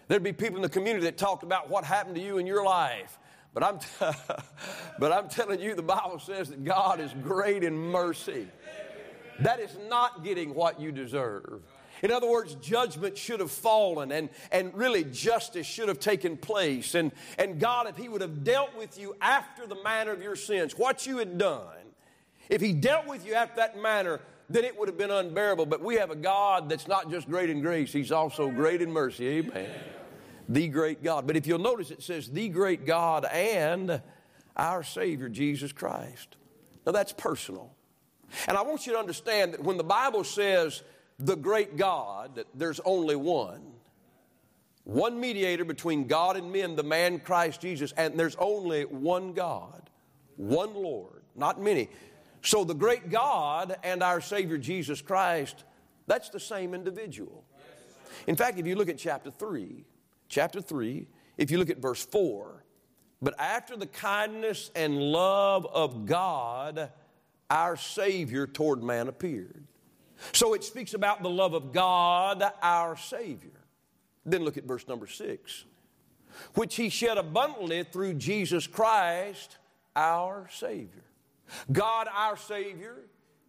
There'd 0.09 0.23
be 0.23 0.33
people 0.33 0.57
in 0.57 0.63
the 0.63 0.71
community 0.71 1.05
that 1.05 1.19
talked 1.19 1.43
about 1.43 1.69
what 1.69 1.85
happened 1.85 2.15
to 2.17 2.23
you 2.23 2.39
in 2.39 2.47
your 2.47 2.65
life. 2.65 3.19
But 3.53 3.63
I'm, 3.63 3.79
t- 3.79 3.87
but 4.99 5.13
I'm 5.13 5.29
telling 5.29 5.61
you, 5.61 5.75
the 5.75 5.83
Bible 5.83 6.19
says 6.19 6.49
that 6.49 6.65
God 6.65 7.01
is 7.01 7.13
great 7.23 7.63
in 7.63 7.77
mercy. 7.77 8.49
That 9.41 9.61
is 9.61 9.77
not 9.89 10.25
getting 10.25 10.55
what 10.55 10.81
you 10.81 10.93
deserve. 10.93 11.63
In 12.03 12.11
other 12.11 12.29
words, 12.29 12.55
judgment 12.57 13.19
should 13.19 13.41
have 13.41 13.51
fallen 13.51 14.13
and, 14.13 14.29
and 14.53 14.75
really 14.75 15.05
justice 15.05 15.67
should 15.67 15.89
have 15.89 15.99
taken 15.99 16.37
place. 16.37 16.95
And, 16.95 17.13
and 17.39 17.59
God, 17.59 17.89
if 17.89 17.97
He 17.97 18.09
would 18.09 18.21
have 18.21 18.45
dealt 18.45 18.77
with 18.77 18.99
you 18.99 19.17
after 19.21 19.67
the 19.67 19.83
manner 19.83 20.13
of 20.13 20.23
your 20.23 20.37
sins, 20.37 20.77
what 20.77 21.07
you 21.07 21.19
had 21.19 21.39
done, 21.39 21.63
if 22.49 22.61
He 22.61 22.73
dealt 22.73 23.07
with 23.07 23.27
you 23.27 23.35
after 23.35 23.57
that 23.57 23.81
manner, 23.81 24.21
then 24.49 24.65
it 24.65 24.79
would 24.79 24.89
have 24.89 24.97
been 24.97 25.11
unbearable. 25.11 25.67
But 25.67 25.83
we 25.83 25.97
have 25.97 26.11
a 26.11 26.17
God 26.17 26.69
that's 26.69 26.89
not 26.89 27.11
just 27.11 27.29
great 27.29 27.51
in 27.51 27.61
grace, 27.61 27.93
He's 27.93 28.13
also 28.13 28.51
great 28.51 28.81
in 28.81 28.91
mercy. 28.93 29.27
Amen. 29.29 29.71
The 30.49 30.69
great 30.69 31.03
God. 31.03 31.27
But 31.27 31.37
if 31.37 31.47
you'll 31.47 31.59
notice, 31.59 31.91
it 31.91 32.03
says 32.03 32.29
the 32.29 32.49
great 32.49 32.87
God 32.87 33.27
and 33.27 34.01
our 34.57 34.83
Savior, 34.83 35.29
Jesus 35.29 35.73
Christ. 35.73 36.37
Now 36.87 36.93
that's 36.93 37.13
personal. 37.13 37.75
And 38.47 38.57
I 38.57 38.63
want 38.63 38.87
you 38.87 38.93
to 38.93 38.99
understand 38.99 39.55
that 39.55 39.63
when 39.63 39.77
the 39.77 39.85
Bible 39.85 40.25
says 40.25 40.83
the 41.19 41.37
great 41.37 41.77
God, 41.77 42.45
there's 42.55 42.81
only 42.81 43.17
one. 43.17 43.63
One 44.85 45.21
mediator 45.21 45.65
between 45.65 46.07
God 46.07 46.37
and 46.37 46.51
men, 46.51 46.77
the 46.77 46.83
man 46.83 47.21
Christ 47.21 47.61
Jesus, 47.61 47.93
and 47.97 48.19
there's 48.19 48.37
only 48.37 48.85
one 48.85 49.33
God, 49.33 49.91
one 50.37 50.75
Lord, 50.75 51.23
not 51.37 51.61
many. 51.61 51.91
So 52.43 52.65
the 52.65 52.75
great 52.75 53.11
God 53.11 53.77
and 53.83 54.03
our 54.03 54.21
Savior 54.21 54.57
Jesus 54.57 55.03
Christ, 55.03 55.65
that's 56.07 56.31
the 56.31 56.41
same 56.41 56.73
individual. 56.73 57.45
In 58.27 58.37
fact, 58.37 58.59
if 58.59 58.67
you 58.67 58.77
look 58.77 58.89
at 58.89 58.97
chapter 58.97 59.31
3, 59.31 59.85
chapter 60.29 60.61
3, 60.61 61.07
if 61.37 61.51
you 61.51 61.59
look 61.59 61.71
at 61.71 61.79
verse 61.79 62.05
4, 62.07 62.65
but 63.21 63.39
after 63.39 63.77
the 63.77 63.87
kindness 63.87 64.71
and 64.75 64.99
love 64.99 65.67
of 65.67 66.07
God, 66.07 66.91
our 67.51 67.77
Savior 67.77 68.47
toward 68.47 68.83
man 68.83 69.09
appeared. 69.09 69.67
So 70.33 70.55
it 70.55 70.65
speaks 70.65 70.95
about 70.95 71.23
the 71.23 71.31
love 71.31 71.55
of 71.55 71.73
God, 71.73 72.43
our 72.63 72.97
Savior. 72.97 73.51
Then 74.27 74.45
look 74.45 74.57
at 74.57 74.65
verse 74.65 74.87
number 74.89 75.07
six, 75.07 75.65
which 76.55 76.77
He 76.77 76.89
shed 76.89 77.19
abundantly 77.19 77.85
through 77.85 78.15
Jesus 78.15 78.67
Christ, 78.67 79.57
our 79.97 80.49
Savior. 80.53 81.05
God, 81.73 82.09
our 82.13 82.37
Savior, 82.37 82.97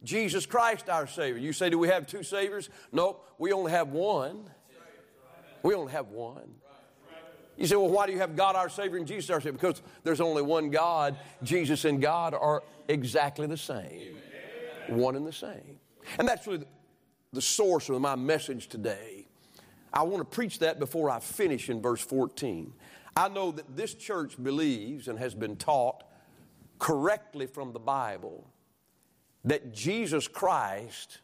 Jesus 0.04 0.46
Christ, 0.46 0.90
our 0.90 1.08
Savior. 1.08 1.40
You 1.40 1.54
say, 1.54 1.70
do 1.70 1.78
we 1.78 1.90
have 1.90 2.08
two 2.08 2.24
Saviors? 2.24 2.70
Nope, 2.92 3.28
we 3.38 3.52
only 3.52 3.72
have 3.72 3.90
one. 3.90 4.50
We 5.64 5.74
only 5.76 5.92
have 5.92 6.08
one. 6.08 6.50
You 7.58 7.68
say, 7.68 7.76
well, 7.76 7.90
why 7.90 8.08
do 8.08 8.14
you 8.14 8.20
have 8.20 8.38
God 8.38 8.56
our 8.56 8.70
Savior 8.70 8.98
and 8.98 9.06
Jesus 9.06 9.30
our 9.30 9.42
Savior? 9.42 9.52
Because 9.52 9.82
there's 10.06 10.22
only 10.22 10.42
one 10.42 10.70
God. 10.70 11.18
Jesus 11.44 11.84
and 11.84 12.02
God 12.02 12.34
are 12.34 12.64
exactly 12.88 13.48
the 13.48 13.58
same, 13.58 14.16
one 14.88 15.18
and 15.18 15.28
the 15.28 15.34
same. 15.34 15.80
And 16.18 16.28
that's 16.28 16.48
really 16.48 16.66
the 17.32 17.42
source 17.42 17.90
of 17.90 18.02
my 18.02 18.16
message 18.16 18.68
today. 18.68 19.28
I 19.94 20.04
want 20.04 20.20
to 20.20 20.26
preach 20.36 20.60
that 20.60 20.80
before 20.80 21.10
I 21.10 21.20
finish 21.20 21.70
in 21.70 21.82
verse 21.82 22.02
14. 22.02 22.74
I 23.16 23.28
know 23.30 23.52
that 23.52 23.76
this 23.76 23.94
church 23.94 24.42
believes 24.42 25.08
and 25.08 25.18
has 25.20 25.34
been 25.34 25.56
taught 25.56 26.04
correctly 26.78 27.48
from 27.48 27.74
the 27.74 27.80
Bible 27.80 28.48
that 29.46 29.74
Jesus 29.74 30.28
Christ 30.28 31.20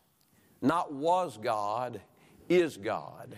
not 0.61 0.93
was 0.93 1.37
God, 1.37 2.01
is 2.49 2.77
God. 2.77 3.35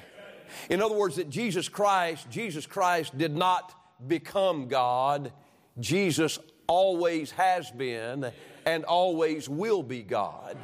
In 0.69 0.81
other 0.81 0.95
words, 0.95 1.17
that 1.17 1.29
Jesus 1.29 1.67
Christ, 1.67 2.29
Jesus 2.29 2.65
Christ 2.65 3.17
did 3.17 3.35
not 3.35 3.73
become 4.07 4.67
God. 4.67 5.33
Jesus 5.79 6.39
always 6.67 7.31
has 7.31 7.69
been 7.71 8.31
and 8.65 8.85
always 8.85 9.49
will 9.49 9.83
be 9.83 10.03
God 10.03 10.57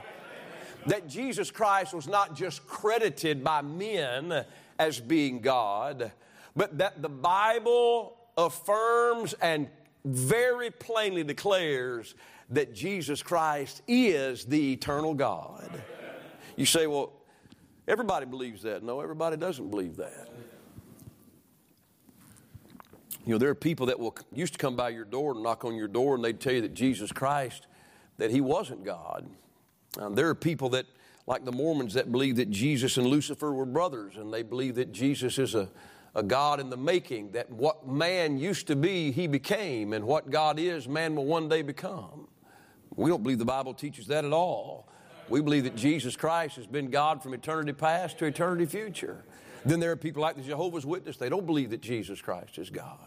that 0.87 1.07
Jesus 1.07 1.51
Christ 1.51 1.93
was 1.93 2.07
not 2.07 2.35
just 2.35 2.65
credited 2.67 3.43
by 3.43 3.61
men 3.61 4.45
as 4.79 4.99
being 4.99 5.39
God, 5.39 6.11
but 6.55 6.77
that 6.77 7.01
the 7.01 7.09
Bible 7.09 8.17
affirms 8.37 9.33
and 9.33 9.67
very 10.05 10.71
plainly 10.71 11.23
declares 11.23 12.15
that 12.49 12.73
Jesus 12.73 13.23
Christ 13.23 13.81
is 13.87 14.45
the 14.45 14.73
eternal 14.73 15.13
God. 15.13 15.69
You 16.55 16.65
say, 16.65 16.87
well, 16.87 17.13
everybody 17.87 18.25
believes 18.25 18.63
that. 18.63 18.83
No, 18.83 18.99
everybody 18.99 19.37
doesn't 19.37 19.69
believe 19.69 19.95
that. 19.97 20.29
You 23.25 23.31
know, 23.31 23.37
there 23.37 23.49
are 23.49 23.55
people 23.55 23.85
that 23.85 23.97
will 23.97 24.15
used 24.33 24.53
to 24.53 24.59
come 24.59 24.75
by 24.75 24.89
your 24.89 25.05
door 25.05 25.31
and 25.31 25.41
knock 25.41 25.63
on 25.63 25.75
your 25.75 25.87
door 25.87 26.15
and 26.15 26.23
they'd 26.23 26.41
tell 26.41 26.53
you 26.53 26.61
that 26.61 26.73
Jesus 26.73 27.11
Christ, 27.11 27.67
that 28.17 28.31
he 28.31 28.41
wasn't 28.41 28.83
God. 28.83 29.25
Um, 29.99 30.15
there 30.15 30.29
are 30.29 30.35
people 30.35 30.69
that, 30.69 30.85
like 31.27 31.45
the 31.45 31.51
Mormons, 31.51 31.93
that 31.93 32.11
believe 32.11 32.37
that 32.37 32.49
Jesus 32.49 32.97
and 32.97 33.07
Lucifer 33.07 33.53
were 33.53 33.65
brothers 33.65 34.17
and 34.17 34.33
they 34.33 34.43
believe 34.43 34.75
that 34.75 34.91
Jesus 34.91 35.37
is 35.37 35.55
a, 35.55 35.69
a 36.15 36.23
God 36.23 36.59
in 36.59 36.69
the 36.69 36.77
making, 36.77 37.31
that 37.31 37.49
what 37.51 37.87
man 37.87 38.37
used 38.37 38.67
to 38.67 38.75
be, 38.75 39.11
he 39.11 39.27
became, 39.27 39.93
and 39.93 40.05
what 40.05 40.29
God 40.29 40.59
is, 40.59 40.87
man 40.87 41.15
will 41.15 41.25
one 41.25 41.47
day 41.49 41.61
become. 41.61 42.27
We 42.95 43.09
don't 43.09 43.23
believe 43.23 43.39
the 43.39 43.45
Bible 43.45 43.73
teaches 43.73 44.07
that 44.07 44.25
at 44.25 44.33
all. 44.33 44.87
We 45.29 45.41
believe 45.41 45.63
that 45.63 45.75
Jesus 45.75 46.15
Christ 46.15 46.57
has 46.57 46.67
been 46.67 46.89
God 46.89 47.23
from 47.23 47.33
eternity 47.33 47.73
past 47.73 48.19
to 48.19 48.25
eternity 48.25 48.65
future. 48.65 49.23
Then 49.65 49.79
there 49.79 49.91
are 49.91 49.95
people 49.95 50.21
like 50.21 50.35
the 50.35 50.41
Jehovah's 50.41 50.85
Witness, 50.85 51.17
they 51.17 51.29
don't 51.29 51.45
believe 51.45 51.69
that 51.69 51.81
Jesus 51.81 52.21
Christ 52.21 52.57
is 52.57 52.69
God. 52.69 52.97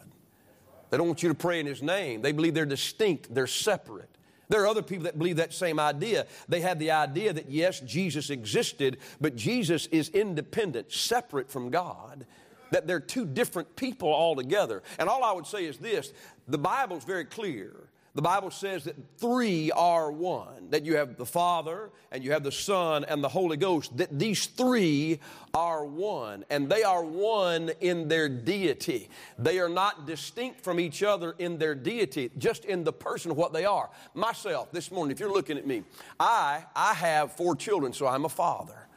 They 0.91 0.97
don't 0.97 1.07
want 1.07 1.23
you 1.23 1.29
to 1.29 1.35
pray 1.35 1.61
in 1.61 1.67
His 1.67 1.83
name. 1.83 2.23
They 2.23 2.33
believe 2.33 2.55
they're 2.55 2.65
distinct, 2.65 3.35
they're 3.35 3.47
separate. 3.47 4.16
There 4.49 4.63
are 4.63 4.67
other 4.67 4.83
people 4.83 5.05
that 5.05 5.19
believe 5.19 5.37
that 5.37 5.53
same 5.53 5.81
idea. 5.81 6.27
They 6.49 6.61
have 6.61 6.79
the 6.79 6.93
idea 6.93 7.33
that 7.33 7.51
yes, 7.51 7.81
Jesus 7.81 8.31
existed, 8.31 8.99
but 9.21 9.37
Jesus 9.37 9.87
is 9.87 10.09
independent, 10.11 10.93
separate 10.93 11.51
from 11.51 11.71
God, 11.71 12.27
that 12.71 12.87
they're 12.87 13.01
two 13.01 13.27
different 13.27 13.75
people 13.77 14.13
altogether. 14.13 14.83
And 14.99 15.09
all 15.09 15.25
I 15.25 15.33
would 15.33 15.47
say 15.47 15.65
is 15.65 15.79
this 15.79 16.13
the 16.49 16.59
Bible's 16.59 17.05
very 17.05 17.25
clear 17.25 17.86
the 18.17 18.23
Bible 18.23 18.51
says 18.51 18.85
that 18.85 18.97
three 19.19 19.71
are 19.73 20.11
one, 20.11 20.71
that 20.71 20.87
you 20.87 20.97
have 20.97 21.19
the 21.19 21.27
Father 21.27 21.91
and 22.11 22.25
you 22.25 22.33
have 22.33 22.43
the 22.43 22.51
Son 22.51 23.05
and 23.05 23.23
the 23.23 23.29
Holy 23.29 23.59
Ghost, 23.59 23.95
that 23.99 24.19
these 24.19 24.47
three 24.47 25.21
are 25.53 25.85
one, 25.85 26.43
and 26.49 26.67
they 26.71 26.83
are 26.83 27.05
one 27.05 27.71
in 27.83 28.09
their 28.09 28.31
deity. 28.31 29.11
They 29.39 29.59
are 29.59 29.69
not 29.69 30.07
distinct 30.07 30.63
from 30.63 30.81
each 30.81 31.03
other 31.03 31.35
in 31.39 31.59
their 31.59 31.75
deity, 31.75 32.31
just 32.39 32.65
in 32.65 32.85
the 32.85 32.93
person 32.93 33.31
of 33.31 33.37
what 33.37 33.53
they 33.53 33.67
are. 33.67 33.91
Myself, 34.15 34.73
this 34.73 34.91
morning, 34.91 35.13
if 35.13 35.21
you're 35.21 35.31
looking 35.33 35.59
at 35.59 35.67
me, 35.67 35.83
I, 36.19 36.65
I 36.75 36.95
have 36.95 37.33
four 37.33 37.55
children, 37.55 37.93
so 37.93 38.07
I'm 38.07 38.25
a 38.25 38.31
father. 38.31 38.89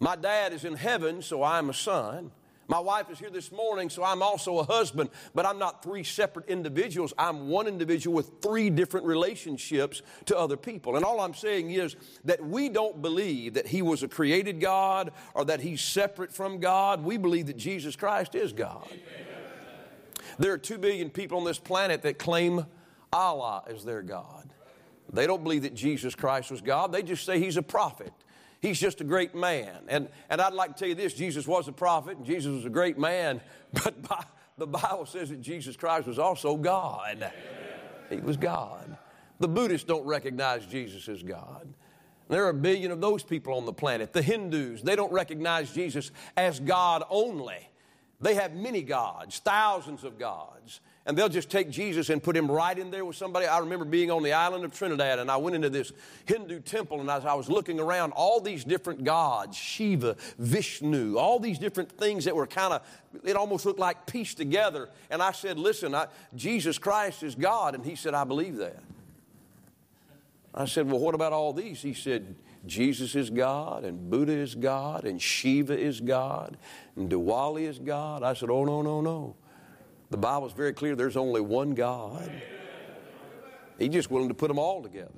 My 0.00 0.16
dad 0.16 0.52
is 0.52 0.64
in 0.64 0.74
heaven, 0.74 1.22
so 1.22 1.44
I'm 1.44 1.70
a 1.70 1.74
son. 1.74 2.32
My 2.68 2.80
wife 2.80 3.10
is 3.10 3.18
here 3.18 3.30
this 3.30 3.52
morning, 3.52 3.88
so 3.90 4.02
I'm 4.02 4.22
also 4.22 4.58
a 4.58 4.64
husband, 4.64 5.10
but 5.34 5.46
I'm 5.46 5.58
not 5.58 5.84
three 5.84 6.02
separate 6.02 6.48
individuals. 6.48 7.14
I'm 7.16 7.48
one 7.48 7.68
individual 7.68 8.16
with 8.16 8.42
three 8.42 8.70
different 8.70 9.06
relationships 9.06 10.02
to 10.26 10.36
other 10.36 10.56
people. 10.56 10.96
And 10.96 11.04
all 11.04 11.20
I'm 11.20 11.34
saying 11.34 11.70
is 11.70 11.94
that 12.24 12.44
we 12.44 12.68
don't 12.68 13.00
believe 13.00 13.54
that 13.54 13.68
He 13.68 13.82
was 13.82 14.02
a 14.02 14.08
created 14.08 14.60
God 14.60 15.12
or 15.34 15.44
that 15.44 15.60
He's 15.60 15.80
separate 15.80 16.32
from 16.32 16.58
God. 16.58 17.04
We 17.04 17.18
believe 17.18 17.46
that 17.46 17.56
Jesus 17.56 17.94
Christ 17.94 18.34
is 18.34 18.52
God. 18.52 18.88
There 20.38 20.52
are 20.52 20.58
two 20.58 20.78
billion 20.78 21.10
people 21.10 21.38
on 21.38 21.44
this 21.44 21.58
planet 21.58 22.02
that 22.02 22.18
claim 22.18 22.66
Allah 23.12 23.62
as 23.68 23.84
their 23.84 24.02
God. 24.02 24.52
They 25.12 25.28
don't 25.28 25.44
believe 25.44 25.62
that 25.62 25.74
Jesus 25.74 26.16
Christ 26.16 26.50
was 26.50 26.60
God, 26.60 26.90
they 26.90 27.02
just 27.02 27.24
say 27.24 27.38
He's 27.38 27.56
a 27.56 27.62
prophet. 27.62 28.12
He's 28.66 28.80
just 28.80 29.00
a 29.00 29.04
great 29.04 29.32
man. 29.32 29.76
And, 29.86 30.08
and 30.28 30.40
I'd 30.40 30.52
like 30.52 30.74
to 30.74 30.78
tell 30.78 30.88
you 30.88 30.96
this 30.96 31.14
Jesus 31.14 31.46
was 31.46 31.68
a 31.68 31.72
prophet, 31.72 32.16
and 32.16 32.26
Jesus 32.26 32.52
was 32.52 32.64
a 32.64 32.70
great 32.70 32.98
man, 32.98 33.40
but 33.72 34.02
by, 34.02 34.24
the 34.58 34.66
Bible 34.66 35.06
says 35.06 35.28
that 35.28 35.40
Jesus 35.40 35.76
Christ 35.76 36.08
was 36.08 36.18
also 36.18 36.56
God. 36.56 37.30
He 38.10 38.16
was 38.16 38.36
God. 38.36 38.98
The 39.38 39.46
Buddhists 39.46 39.86
don't 39.86 40.04
recognize 40.04 40.66
Jesus 40.66 41.08
as 41.08 41.22
God. 41.22 41.72
There 42.28 42.44
are 42.44 42.48
a 42.48 42.54
billion 42.54 42.90
of 42.90 43.00
those 43.00 43.22
people 43.22 43.54
on 43.54 43.66
the 43.66 43.72
planet. 43.72 44.12
The 44.12 44.22
Hindus, 44.22 44.82
they 44.82 44.96
don't 44.96 45.12
recognize 45.12 45.72
Jesus 45.72 46.10
as 46.36 46.58
God 46.58 47.04
only. 47.08 47.70
They 48.20 48.34
have 48.34 48.54
many 48.54 48.82
gods, 48.82 49.38
thousands 49.38 50.02
of 50.02 50.18
gods 50.18 50.80
and 51.06 51.16
they'll 51.16 51.28
just 51.28 51.48
take 51.48 51.70
Jesus 51.70 52.10
and 52.10 52.20
put 52.20 52.36
him 52.36 52.50
right 52.50 52.76
in 52.76 52.90
there 52.90 53.04
with 53.04 53.14
somebody. 53.14 53.46
I 53.46 53.58
remember 53.60 53.84
being 53.84 54.10
on 54.10 54.24
the 54.24 54.32
island 54.32 54.64
of 54.64 54.74
Trinidad 54.74 55.20
and 55.20 55.30
I 55.30 55.36
went 55.36 55.54
into 55.54 55.70
this 55.70 55.92
Hindu 56.26 56.60
temple 56.60 57.00
and 57.00 57.08
as 57.08 57.24
I 57.24 57.34
was 57.34 57.48
looking 57.48 57.78
around, 57.78 58.10
all 58.10 58.40
these 58.40 58.64
different 58.64 59.04
gods, 59.04 59.56
Shiva, 59.56 60.16
Vishnu, 60.38 61.16
all 61.16 61.38
these 61.38 61.60
different 61.60 61.92
things 61.92 62.24
that 62.24 62.34
were 62.34 62.46
kind 62.46 62.72
of, 62.72 62.82
it 63.24 63.36
almost 63.36 63.64
looked 63.64 63.78
like 63.78 64.04
pieced 64.06 64.36
together. 64.36 64.88
And 65.08 65.22
I 65.22 65.30
said, 65.30 65.58
Listen, 65.60 65.94
I, 65.94 66.08
Jesus 66.34 66.76
Christ 66.76 67.22
is 67.22 67.36
God. 67.36 67.76
And 67.76 67.84
he 67.84 67.94
said, 67.94 68.12
I 68.12 68.24
believe 68.24 68.56
that. 68.56 68.82
I 70.52 70.64
said, 70.64 70.90
Well, 70.90 70.98
what 70.98 71.14
about 71.14 71.32
all 71.32 71.52
these? 71.52 71.80
He 71.80 71.94
said, 71.94 72.34
Jesus 72.66 73.14
is 73.14 73.30
God, 73.30 73.84
and 73.84 74.10
Buddha 74.10 74.32
is 74.32 74.56
God, 74.56 75.04
and 75.04 75.22
Shiva 75.22 75.78
is 75.78 76.00
God, 76.00 76.56
and 76.96 77.08
Diwali 77.08 77.62
is 77.62 77.78
God. 77.78 78.24
I 78.24 78.34
said, 78.34 78.50
Oh, 78.50 78.64
no, 78.64 78.82
no, 78.82 79.00
no. 79.00 79.36
The 80.10 80.16
Bible 80.16 80.46
is 80.46 80.52
very 80.52 80.72
clear 80.72 80.94
there's 80.94 81.16
only 81.16 81.40
one 81.40 81.74
God. 81.74 82.30
He's 83.78 83.90
just 83.90 84.10
willing 84.10 84.28
to 84.28 84.34
put 84.34 84.48
them 84.48 84.58
all 84.58 84.82
together. 84.82 85.10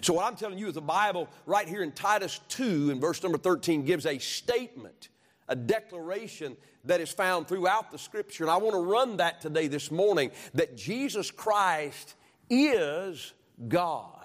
So, 0.00 0.14
what 0.14 0.24
I'm 0.24 0.36
telling 0.36 0.58
you 0.58 0.68
is 0.68 0.74
the 0.74 0.80
Bible, 0.80 1.28
right 1.46 1.68
here 1.68 1.82
in 1.82 1.92
Titus 1.92 2.40
2, 2.48 2.90
in 2.90 3.00
verse 3.00 3.22
number 3.22 3.38
13, 3.38 3.84
gives 3.84 4.06
a 4.06 4.18
statement, 4.18 5.08
a 5.48 5.56
declaration 5.56 6.56
that 6.84 7.00
is 7.00 7.12
found 7.12 7.46
throughout 7.46 7.90
the 7.90 7.98
Scripture. 7.98 8.44
And 8.44 8.50
I 8.50 8.56
want 8.56 8.74
to 8.74 8.80
run 8.80 9.18
that 9.18 9.40
today, 9.40 9.66
this 9.68 9.90
morning, 9.90 10.30
that 10.54 10.76
Jesus 10.76 11.30
Christ 11.30 12.14
is 12.48 13.32
God. 13.68 14.21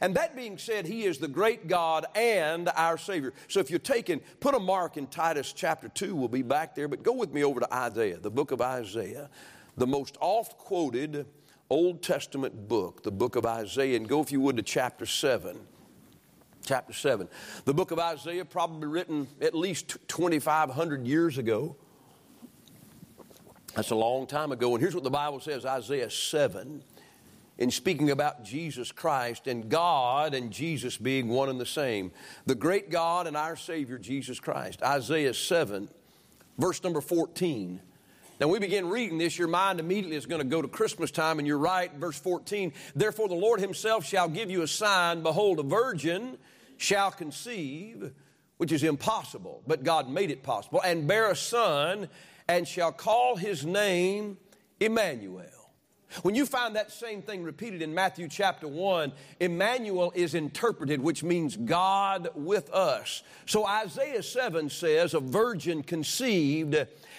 And 0.00 0.14
that 0.16 0.36
being 0.36 0.58
said, 0.58 0.86
He 0.86 1.04
is 1.04 1.18
the 1.18 1.28
great 1.28 1.66
God 1.66 2.06
and 2.14 2.68
our 2.76 2.96
Savior. 2.98 3.32
So 3.48 3.60
if 3.60 3.70
you're 3.70 3.78
taking, 3.78 4.20
put 4.40 4.54
a 4.54 4.60
mark 4.60 4.96
in 4.96 5.06
Titus 5.06 5.52
chapter 5.52 5.88
2, 5.88 6.14
we'll 6.14 6.28
be 6.28 6.42
back 6.42 6.74
there, 6.74 6.88
but 6.88 7.02
go 7.02 7.12
with 7.12 7.32
me 7.32 7.44
over 7.44 7.60
to 7.60 7.74
Isaiah, 7.74 8.18
the 8.18 8.30
book 8.30 8.52
of 8.52 8.60
Isaiah, 8.60 9.28
the 9.76 9.86
most 9.86 10.16
oft 10.20 10.58
quoted 10.58 11.26
Old 11.70 12.02
Testament 12.02 12.68
book, 12.68 13.04
the 13.04 13.12
book 13.12 13.36
of 13.36 13.46
Isaiah, 13.46 13.96
and 13.96 14.08
go, 14.08 14.20
if 14.20 14.32
you 14.32 14.40
would, 14.40 14.56
to 14.56 14.62
chapter 14.62 15.06
7. 15.06 15.58
Chapter 16.64 16.92
7. 16.92 17.28
The 17.64 17.72
book 17.72 17.90
of 17.90 17.98
Isaiah, 17.98 18.44
probably 18.44 18.88
written 18.88 19.28
at 19.40 19.54
least 19.54 19.96
2,500 20.08 21.06
years 21.06 21.38
ago. 21.38 21.76
That's 23.74 23.90
a 23.90 23.96
long 23.96 24.26
time 24.26 24.50
ago. 24.50 24.74
And 24.74 24.82
here's 24.82 24.94
what 24.94 25.04
the 25.04 25.10
Bible 25.10 25.40
says 25.40 25.64
Isaiah 25.64 26.10
7 26.10 26.82
in 27.60 27.70
speaking 27.70 28.10
about 28.10 28.42
Jesus 28.42 28.90
Christ 28.90 29.46
and 29.46 29.68
God 29.68 30.34
and 30.34 30.50
Jesus 30.50 30.96
being 30.96 31.28
one 31.28 31.50
and 31.50 31.60
the 31.60 31.66
same. 31.66 32.10
The 32.46 32.54
great 32.54 32.90
God 32.90 33.26
and 33.26 33.36
our 33.36 33.54
Savior, 33.54 33.98
Jesus 33.98 34.40
Christ. 34.40 34.82
Isaiah 34.82 35.34
7, 35.34 35.88
verse 36.58 36.82
number 36.82 37.02
14. 37.02 37.80
Now, 38.40 38.48
we 38.48 38.58
begin 38.58 38.88
reading 38.88 39.18
this, 39.18 39.38
your 39.38 39.48
mind 39.48 39.78
immediately 39.78 40.16
is 40.16 40.24
going 40.24 40.40
to 40.40 40.48
go 40.48 40.62
to 40.62 40.68
Christmas 40.68 41.10
time, 41.10 41.38
and 41.38 41.46
you're 41.46 41.58
right. 41.58 41.92
Verse 41.92 42.18
14 42.18 42.72
Therefore, 42.96 43.28
the 43.28 43.34
Lord 43.34 43.60
Himself 43.60 44.06
shall 44.06 44.30
give 44.30 44.50
you 44.50 44.62
a 44.62 44.66
sign. 44.66 45.22
Behold, 45.22 45.58
a 45.58 45.62
virgin 45.62 46.38
shall 46.78 47.10
conceive, 47.10 48.10
which 48.56 48.72
is 48.72 48.82
impossible, 48.82 49.62
but 49.66 49.84
God 49.84 50.08
made 50.08 50.30
it 50.30 50.42
possible, 50.42 50.80
and 50.82 51.06
bear 51.06 51.30
a 51.30 51.36
son, 51.36 52.08
and 52.48 52.66
shall 52.66 52.92
call 52.92 53.36
his 53.36 53.66
name 53.66 54.38
Emmanuel. 54.80 55.59
When 56.22 56.34
you 56.34 56.44
find 56.44 56.74
that 56.76 56.90
same 56.90 57.22
thing 57.22 57.44
repeated 57.44 57.82
in 57.82 57.94
Matthew 57.94 58.28
chapter 58.28 58.66
1, 58.66 59.12
Emmanuel 59.38 60.12
is 60.14 60.34
interpreted, 60.34 61.00
which 61.00 61.22
means 61.22 61.56
God 61.56 62.28
with 62.34 62.70
us. 62.72 63.22
So 63.46 63.64
Isaiah 63.64 64.22
7 64.22 64.68
says, 64.68 65.14
A 65.14 65.20
virgin 65.20 65.82
conceived 65.82 66.76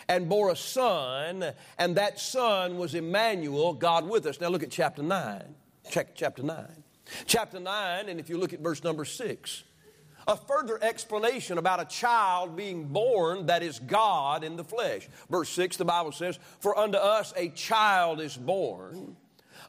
and 0.10 0.28
bore 0.28 0.50
a 0.50 0.56
son, 0.56 1.54
and 1.78 1.96
that 1.96 2.20
son 2.20 2.78
was 2.78 2.94
Emmanuel, 2.94 3.74
God 3.74 4.10
with 4.10 4.26
us. 4.26 4.42
Now 4.42 4.50
look 4.50 4.64
at 4.64 4.72
chapter 4.72 5.04
9. 5.04 5.56
Check 5.90 6.16
chapter 6.16 6.44
9. 6.44 6.84
Chapter 7.26 7.60
9, 7.60 8.10
and 8.10 8.20
if 8.20 8.30
you 8.30 8.38
look 8.38 8.54
at 8.54 8.60
verse 8.60 8.84
number 8.84 9.06
6, 9.06 9.64
a 10.28 10.36
further 10.36 10.80
explanation 10.84 11.58
about 11.58 11.82
a 11.82 11.86
child 11.86 12.56
being 12.56 12.86
born 12.86 13.48
that 13.48 13.64
is 13.64 13.80
God 13.80 14.44
in 14.44 14.56
the 14.56 14.64
flesh. 14.64 15.08
Verse 15.30 15.50
6, 15.50 15.78
the 15.78 15.86
Bible 15.86 16.12
says, 16.12 16.40
For 16.60 16.78
unto 16.78 16.98
us 16.98 17.34
a 17.36 17.50
child 17.50 18.22
is 18.22 18.38
born, 18.38 19.16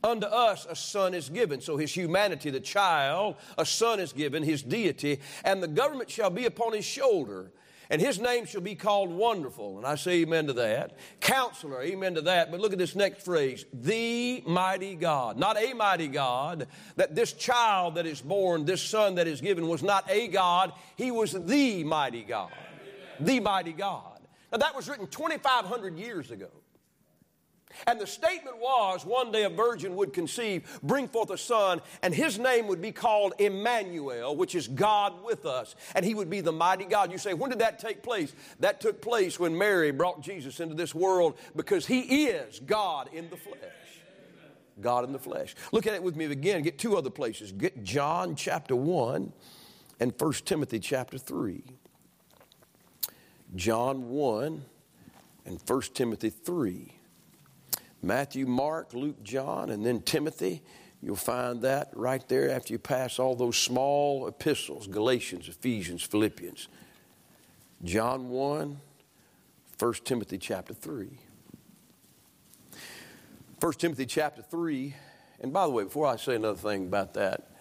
unto 0.05 0.27
us 0.27 0.67
a 0.69 0.77
son 0.77 1.15
is 1.15 1.29
given. 1.29 1.61
So 1.61 1.77
his 1.77 1.95
humanity, 1.95 2.51
the 2.51 2.61
child, 2.61 3.37
a 3.57 3.67
son 3.67 4.01
is 4.01 4.13
given, 4.13 4.43
his 4.43 4.63
deity, 4.63 5.21
and 5.45 5.63
the 5.63 5.69
government 5.69 6.11
shall 6.11 6.31
be 6.31 6.47
upon 6.47 6.73
his 6.73 6.85
shoulder 6.85 7.53
and 7.93 8.01
his 8.01 8.19
name 8.19 8.47
shall 8.47 8.63
be 8.63 8.75
called 8.75 9.11
Wonderful. 9.11 9.77
And 9.77 9.87
I 9.87 9.97
say 9.97 10.23
amen 10.23 10.47
to 10.47 10.55
that. 10.55 10.97
Counselor, 11.21 11.83
amen 11.83 12.15
to 12.15 12.23
that. 12.23 12.51
But 12.51 12.59
look 12.59 12.73
at 12.73 12.79
this 12.79 12.97
next 12.97 13.23
phrase 13.23 13.67
the 13.71 14.43
mighty 14.47 14.95
God. 14.95 15.39
Not 15.39 15.63
a 15.63 15.75
mighty 15.75 16.09
God. 16.09 16.69
That 16.97 17.15
this 17.15 17.35
child 17.35 17.97
that 17.97 18.07
is 18.07 18.23
born, 18.23 18.65
this 18.65 18.81
son 18.81 19.17
that 19.17 19.27
is 19.27 19.43
given, 19.43 19.69
was 19.69 19.83
not 19.83 20.11
a 20.11 20.29
God, 20.29 20.73
he 20.97 21.11
was 21.11 21.33
the 21.33 21.85
mighty 21.85 22.23
God. 22.23 22.51
The 23.21 23.41
mighty 23.41 23.75
God. 23.75 24.21
Now 24.51 24.57
that 24.57 24.75
was 24.75 24.89
written 24.89 25.07
2,500 25.07 25.99
years 25.99 26.31
ago. 26.31 26.49
And 27.87 28.01
the 28.01 28.07
statement 28.07 28.59
was 28.59 29.05
one 29.05 29.33
day 29.33 29.45
a 29.45 29.49
virgin 29.49 29.97
would 29.97 30.13
conceive, 30.13 30.81
bring 30.83 31.09
forth 31.09 31.31
a 31.31 31.39
son, 31.39 31.81
and 32.03 32.15
his 32.15 32.39
name 32.39 32.67
would 32.69 32.81
be 32.81 32.93
called 32.93 33.35
Emmanuel, 33.39 34.37
which 34.37 34.55
is 34.55 34.69
God 34.69 35.25
with 35.25 35.47
us. 35.47 35.75
And 35.95 36.05
he 36.05 36.15
would 36.15 36.31
be 36.31 36.41
the 36.41 36.53
mighty 36.53 36.85
God. 36.85 37.13
You 37.13 37.19
say, 37.19 37.35
when 37.35 37.51
did 37.51 37.61
that 37.61 37.79
take 37.79 38.03
place? 38.03 38.33
That 38.61 38.81
took 38.81 39.01
place 39.01 39.39
when 39.39 39.57
Mary 39.57 39.91
brought 39.91 40.23
Jesus 40.23 40.61
into 40.61 40.75
this 40.75 40.95
world 40.95 41.39
because 41.57 41.87
he 41.87 42.27
is 42.27 42.61
God 42.61 43.09
in 43.13 43.31
the 43.31 43.37
flesh. 43.37 43.59
God 44.81 45.05
in 45.05 45.13
the 45.13 45.19
flesh. 45.19 45.55
Look 45.71 45.87
at 45.87 45.95
it 45.95 46.03
with 46.03 46.17
me 46.17 46.25
again. 46.27 46.63
Get 46.63 46.79
two 46.79 46.97
other 46.97 47.11
places. 47.11 47.53
Get 47.53 47.83
John 47.85 48.35
chapter 48.35 48.75
1 48.75 49.33
and 50.01 50.13
1 50.19 50.33
Timothy 50.45 50.79
chapter 50.79 51.19
3. 51.19 51.63
John 53.55 54.09
1 54.09 54.65
and 55.45 55.61
1 55.67 55.81
Timothy 55.95 56.31
3. 56.31 56.93
Matthew, 58.03 58.47
Mark, 58.47 58.93
Luke, 58.95 59.23
John, 59.23 59.71
and 59.71 59.87
then 59.87 60.03
Timothy. 60.03 60.63
You'll 61.01 61.17
find 61.17 61.63
that 61.63 61.91
right 61.95 62.27
there 62.29 62.51
after 62.51 62.73
you 62.73 62.79
pass 62.79 63.19
all 63.19 63.35
those 63.35 63.57
small 63.57 64.27
epistles 64.29 64.87
Galatians, 64.87 65.49
Ephesians, 65.49 66.03
Philippians. 66.03 66.69
John 67.85 68.29
1, 68.29 68.81
1 69.79 69.95
Timothy 70.05 70.39
chapter 70.39 70.75
3. 70.75 71.19
1 73.61 73.73
Timothy 73.75 74.07
chapter 74.07 74.43
3, 74.43 74.95
and 75.41 75.53
by 75.53 75.65
the 75.67 75.71
way, 75.71 75.85
before 75.85 76.07
I 76.07 76.17
say 76.17 76.35
another 76.35 76.59
thing 76.59 76.85
about 76.85 77.15
that, 77.15 77.53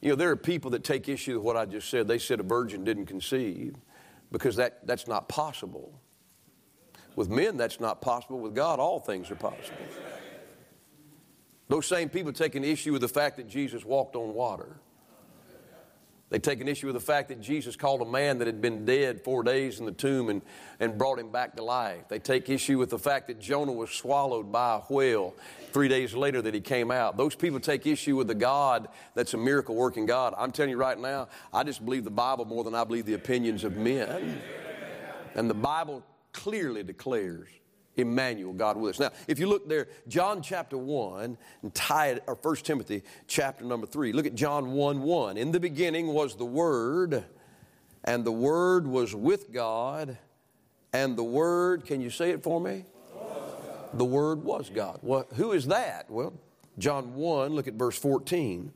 you 0.00 0.10
know, 0.10 0.14
there 0.14 0.30
are 0.30 0.36
people 0.36 0.70
that 0.72 0.84
take 0.84 1.08
issue 1.08 1.34
with 1.34 1.42
what 1.42 1.56
I 1.56 1.64
just 1.64 1.88
said. 1.88 2.08
They 2.08 2.18
said 2.18 2.40
a 2.40 2.42
virgin 2.42 2.84
didn't 2.84 3.06
conceive 3.06 3.74
because 4.30 4.56
that, 4.56 4.86
that's 4.86 5.08
not 5.08 5.28
possible. 5.28 5.98
With 7.16 7.30
men, 7.30 7.56
that's 7.56 7.80
not 7.80 8.00
possible. 8.00 8.38
With 8.38 8.54
God, 8.54 8.78
all 8.78 9.00
things 9.00 9.30
are 9.30 9.36
possible. 9.36 9.78
Those 11.68 11.86
same 11.86 12.08
people 12.08 12.32
take 12.32 12.54
an 12.54 12.62
issue 12.62 12.92
with 12.92 13.00
the 13.00 13.08
fact 13.08 13.38
that 13.38 13.48
Jesus 13.48 13.84
walked 13.84 14.14
on 14.14 14.34
water. 14.34 14.76
They 16.28 16.40
take 16.40 16.60
an 16.60 16.66
issue 16.66 16.88
with 16.88 16.94
the 16.94 17.00
fact 17.00 17.28
that 17.28 17.40
Jesus 17.40 17.76
called 17.76 18.02
a 18.02 18.04
man 18.04 18.38
that 18.38 18.46
had 18.46 18.60
been 18.60 18.84
dead 18.84 19.22
four 19.22 19.44
days 19.44 19.78
in 19.78 19.86
the 19.86 19.92
tomb 19.92 20.28
and, 20.28 20.42
and 20.80 20.98
brought 20.98 21.20
him 21.20 21.30
back 21.30 21.54
to 21.54 21.62
life. 21.62 22.08
They 22.08 22.18
take 22.18 22.48
issue 22.50 22.78
with 22.78 22.90
the 22.90 22.98
fact 22.98 23.28
that 23.28 23.38
Jonah 23.38 23.72
was 23.72 23.90
swallowed 23.90 24.50
by 24.50 24.74
a 24.74 24.78
whale 24.92 25.34
three 25.72 25.86
days 25.86 26.14
later 26.14 26.42
that 26.42 26.52
he 26.52 26.60
came 26.60 26.90
out. 26.90 27.16
Those 27.16 27.36
people 27.36 27.60
take 27.60 27.86
issue 27.86 28.16
with 28.16 28.26
the 28.26 28.34
God 28.34 28.88
that's 29.14 29.34
a 29.34 29.38
miracle 29.38 29.76
working 29.76 30.04
God. 30.04 30.34
I'm 30.36 30.50
telling 30.50 30.70
you 30.70 30.76
right 30.76 30.98
now, 30.98 31.28
I 31.52 31.62
just 31.62 31.84
believe 31.84 32.02
the 32.02 32.10
Bible 32.10 32.44
more 32.44 32.64
than 32.64 32.74
I 32.74 32.82
believe 32.82 33.06
the 33.06 33.14
opinions 33.14 33.62
of 33.62 33.76
men. 33.76 34.40
And 35.36 35.48
the 35.48 35.54
Bible 35.54 36.02
clearly 36.36 36.82
declares 36.82 37.48
Emmanuel, 37.96 38.52
God 38.52 38.76
with 38.76 38.90
us. 38.90 39.00
Now, 39.00 39.10
if 39.26 39.38
you 39.38 39.46
look 39.46 39.68
there, 39.68 39.88
John 40.06 40.42
chapter 40.42 40.76
1, 40.76 41.38
and 41.62 41.74
tie 41.74 42.08
it, 42.08 42.22
or 42.26 42.34
1 42.34 42.56
Timothy 42.56 43.02
chapter 43.26 43.64
number 43.64 43.86
3, 43.86 44.12
look 44.12 44.26
at 44.26 44.34
John 44.34 44.72
1 44.72 45.02
1. 45.02 45.36
In 45.38 45.50
the 45.50 45.58
beginning 45.58 46.08
was 46.08 46.36
the 46.36 46.44
Word, 46.44 47.24
and 48.04 48.24
the 48.24 48.32
Word 48.32 48.86
was 48.86 49.14
with 49.14 49.50
God, 49.50 50.18
and 50.92 51.16
the 51.16 51.24
Word, 51.24 51.86
can 51.86 52.02
you 52.02 52.10
say 52.10 52.30
it 52.30 52.42
for 52.42 52.60
me? 52.60 52.84
The 53.94 54.04
Word 54.04 54.44
was 54.44 54.68
God. 54.68 54.98
Well, 55.02 55.26
who 55.34 55.52
is 55.52 55.66
that? 55.68 56.10
Well, 56.10 56.34
John 56.78 57.14
1, 57.14 57.54
look 57.54 57.66
at 57.66 57.74
verse 57.74 57.98
14. 57.98 58.72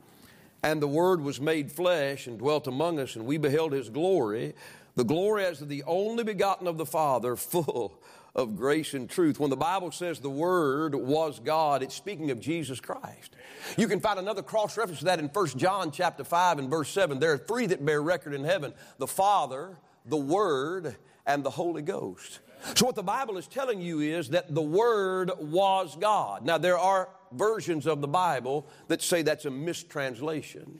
And 0.63 0.81
the 0.81 0.87
Word 0.87 1.21
was 1.21 1.39
made 1.39 1.71
flesh 1.71 2.25
and 2.25 2.39
dwelt 2.39 2.65
among 2.65 2.99
us, 2.99 3.15
and 3.15 3.25
we 3.25 3.37
beheld 3.37 3.71
His 3.73 3.89
glory 3.89 4.55
the 4.95 5.03
glory 5.03 5.45
as 5.45 5.61
of 5.61 5.69
the 5.69 5.83
only 5.83 6.23
begotten 6.23 6.67
of 6.67 6.77
the 6.77 6.85
Father, 6.85 7.35
full 7.35 8.01
of 8.35 8.55
grace 8.55 8.93
and 8.93 9.09
truth. 9.09 9.39
When 9.39 9.49
the 9.49 9.57
Bible 9.57 9.91
says 9.91 10.19
the 10.19 10.29
Word 10.29 10.95
was 10.95 11.39
God, 11.39 11.83
it's 11.83 11.95
speaking 11.95 12.31
of 12.31 12.39
Jesus 12.39 12.79
Christ. 12.79 13.35
You 13.77 13.87
can 13.87 13.99
find 13.99 14.19
another 14.19 14.41
cross 14.41 14.77
reference 14.77 14.99
to 14.99 15.05
that 15.05 15.19
in 15.19 15.27
1 15.27 15.47
John 15.57 15.91
chapter 15.91 16.23
5 16.23 16.59
and 16.59 16.69
verse 16.69 16.89
7. 16.89 17.19
There 17.19 17.33
are 17.33 17.37
three 17.37 17.65
that 17.67 17.85
bear 17.85 18.01
record 18.01 18.33
in 18.33 18.43
heaven 18.43 18.73
the 18.97 19.07
Father, 19.07 19.77
the 20.05 20.17
Word, 20.17 20.95
and 21.25 21.43
the 21.43 21.49
Holy 21.49 21.81
Ghost. 21.81 22.39
So, 22.75 22.85
what 22.85 22.95
the 22.95 23.03
Bible 23.03 23.37
is 23.37 23.47
telling 23.47 23.81
you 23.81 24.01
is 24.01 24.29
that 24.29 24.53
the 24.53 24.61
Word 24.61 25.31
was 25.39 25.97
God. 25.99 26.45
Now, 26.45 26.57
there 26.57 26.77
are 26.77 27.09
versions 27.31 27.87
of 27.87 28.01
the 28.01 28.07
Bible 28.07 28.67
that 28.87 29.01
say 29.01 29.23
that's 29.23 29.45
a 29.45 29.51
mistranslation, 29.51 30.79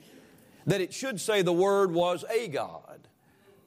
that 0.66 0.80
it 0.80 0.94
should 0.94 1.20
say 1.20 1.42
the 1.42 1.52
Word 1.52 1.92
was 1.92 2.24
a 2.30 2.48
God. 2.48 3.08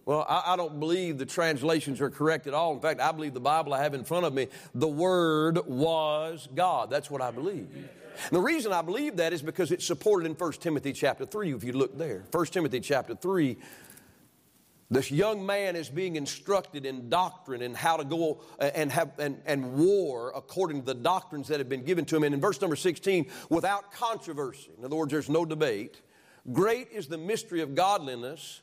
Well, 0.05 0.25
I, 0.29 0.53
I, 0.53 0.55
don't 0.55 0.79
believe 0.79 1.17
the 1.17 1.25
translations 1.25 1.99
are 1.99 2.11
correct 2.11 2.45
at 2.45 2.53
all. 2.53 2.73
In 2.73 2.79
fact, 2.79 2.99
I 2.99 3.11
believe 3.11 3.33
the 3.33 3.39
Bible 3.39 3.73
I 3.73 3.81
have 3.81 3.95
in 3.95 4.03
front 4.03 4.25
of 4.25 4.33
me, 4.33 4.47
the 4.75 4.87
Word 4.87 5.59
was 5.65 6.47
God. 6.53 6.91
That's 6.91 7.09
what 7.09 7.21
I 7.21 7.31
believe. 7.31 7.67
And 7.73 8.31
the 8.31 8.39
reason 8.39 8.71
I 8.71 8.83
believe 8.83 9.17
that 9.17 9.33
is 9.33 9.41
because 9.41 9.71
it's 9.71 9.85
supported 9.85 10.27
in 10.27 10.33
1 10.33 10.51
Timothy 10.53 10.93
chapter 10.93 11.25
3, 11.25 11.53
if 11.53 11.63
you 11.63 11.73
look 11.73 11.97
there. 11.97 12.23
1 12.31 12.45
Timothy 12.47 12.79
chapter 12.79 13.15
3, 13.15 13.57
this 14.91 15.09
young 15.09 15.43
man 15.43 15.75
is 15.75 15.89
being 15.89 16.15
instructed 16.15 16.85
in 16.85 17.09
doctrine 17.09 17.63
and 17.63 17.75
how 17.75 17.97
to 17.97 18.03
go 18.03 18.41
and 18.59 18.91
have 18.91 19.11
and, 19.17 19.41
and 19.45 19.73
war 19.73 20.31
according 20.35 20.81
to 20.81 20.85
the 20.85 20.93
doctrines 20.93 21.47
that 21.47 21.59
have 21.59 21.67
been 21.67 21.83
given 21.83 22.05
to 22.05 22.15
him. 22.15 22.23
And 22.23 22.35
in 22.35 22.39
verse 22.39 22.61
number 22.61 22.75
16, 22.75 23.25
without 23.49 23.91
controversy, 23.91 24.69
in 24.77 24.85
other 24.85 24.95
words, 24.95 25.11
there's 25.11 25.29
no 25.29 25.43
debate, 25.43 26.01
great 26.53 26.89
is 26.91 27.07
the 27.07 27.17
mystery 27.17 27.61
of 27.61 27.73
godliness. 27.73 28.61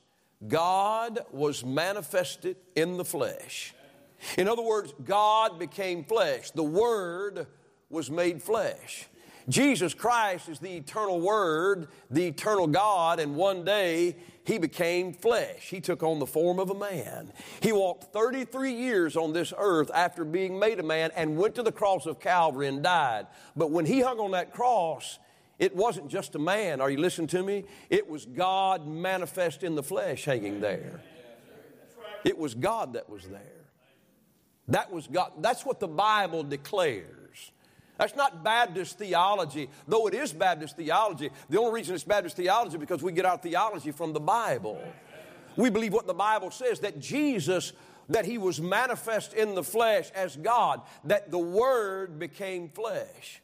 God 0.49 1.21
was 1.31 1.65
manifested 1.65 2.57
in 2.75 2.97
the 2.97 3.05
flesh. 3.05 3.75
In 4.39 4.49
other 4.49 4.63
words, 4.63 4.95
God 5.05 5.59
became 5.59 6.05
flesh. 6.05 6.51
The 6.51 6.63
Word 6.63 7.47
was 7.91 8.11
made 8.11 8.43
flesh. 8.43 9.07
Jesus 9.49 9.93
Christ 9.93 10.49
is 10.49 10.61
the 10.61 10.77
eternal 10.77 11.21
Word, 11.21 11.89
the 12.11 12.27
eternal 12.27 12.67
God, 12.67 13.19
and 13.19 13.35
one 13.35 13.65
day 13.65 14.17
He 14.45 14.59
became 14.59 15.13
flesh. 15.13 15.69
He 15.69 15.81
took 15.81 16.03
on 16.03 16.21
the 16.21 16.27
form 16.27 16.59
of 16.59 16.71
a 16.71 16.75
man. 16.75 17.33
He 17.61 17.73
walked 17.73 18.13
33 18.13 18.73
years 18.73 19.17
on 19.17 19.33
this 19.33 19.53
earth 19.57 19.91
after 19.93 20.25
being 20.25 20.59
made 20.59 20.79
a 20.79 20.85
man 20.85 21.11
and 21.17 21.37
went 21.37 21.57
to 21.57 21.63
the 21.63 21.73
cross 21.73 22.07
of 22.07 22.21
Calvary 22.21 22.69
and 22.69 22.83
died. 22.83 23.27
But 23.57 23.71
when 23.71 23.85
He 23.85 24.01
hung 24.01 24.21
on 24.21 24.31
that 24.33 24.53
cross, 24.53 25.19
it 25.63 25.77
wasn't 25.77 26.09
just 26.09 26.35
a 26.35 26.41
man. 26.41 26.81
Are 26.81 26.91
you 26.91 26.99
listening 26.99 27.29
to 27.29 27.41
me? 27.45 27.63
It 27.89 28.11
was 28.11 28.27
God 28.27 28.85
manifest 28.85 29.63
in 29.63 29.77
the 29.77 29.83
flesh 29.85 30.25
hanging 30.25 30.59
there. 30.59 31.01
It 32.25 32.37
was 32.37 32.57
God 32.57 32.95
that 32.95 33.09
was 33.09 33.29
there. 33.29 33.63
That 34.67 34.91
was 34.91 35.07
God. 35.07 35.35
That's 35.39 35.65
what 35.65 35.79
the 35.79 35.87
Bible 35.87 36.43
declares. 36.43 37.53
That's 37.97 38.17
not 38.17 38.43
Baptist 38.43 38.99
theology, 38.99 39.69
though 39.87 40.09
it 40.09 40.15
is 40.15 40.33
Baptist 40.33 40.77
theology. 40.77 41.31
The 41.49 41.61
only 41.61 41.75
reason 41.75 41.95
it's 41.95 42.03
Baptist 42.03 42.35
theology 42.35 42.75
is 42.75 42.81
because 42.81 43.01
we 43.01 43.13
get 43.13 43.25
our 43.25 43.39
theology 43.39 43.93
from 43.93 44.13
the 44.13 44.19
Bible. 44.19 44.83
We 45.55 45.71
believe 45.71 45.93
what 45.93 46.09
the 46.09 46.13
Bible 46.15 46.51
says 46.51 46.81
that 46.81 46.99
Jesus, 46.99 47.73
that 48.09 48.25
He 48.25 48.37
was 48.37 48.61
manifest 48.61 49.33
in 49.33 49.55
the 49.55 49.63
flesh 49.63 50.11
as 50.11 50.35
God, 50.35 50.81
that 51.05 51.31
the 51.31 51.39
Word 51.39 52.19
became 52.19 52.69
flesh. 52.69 53.41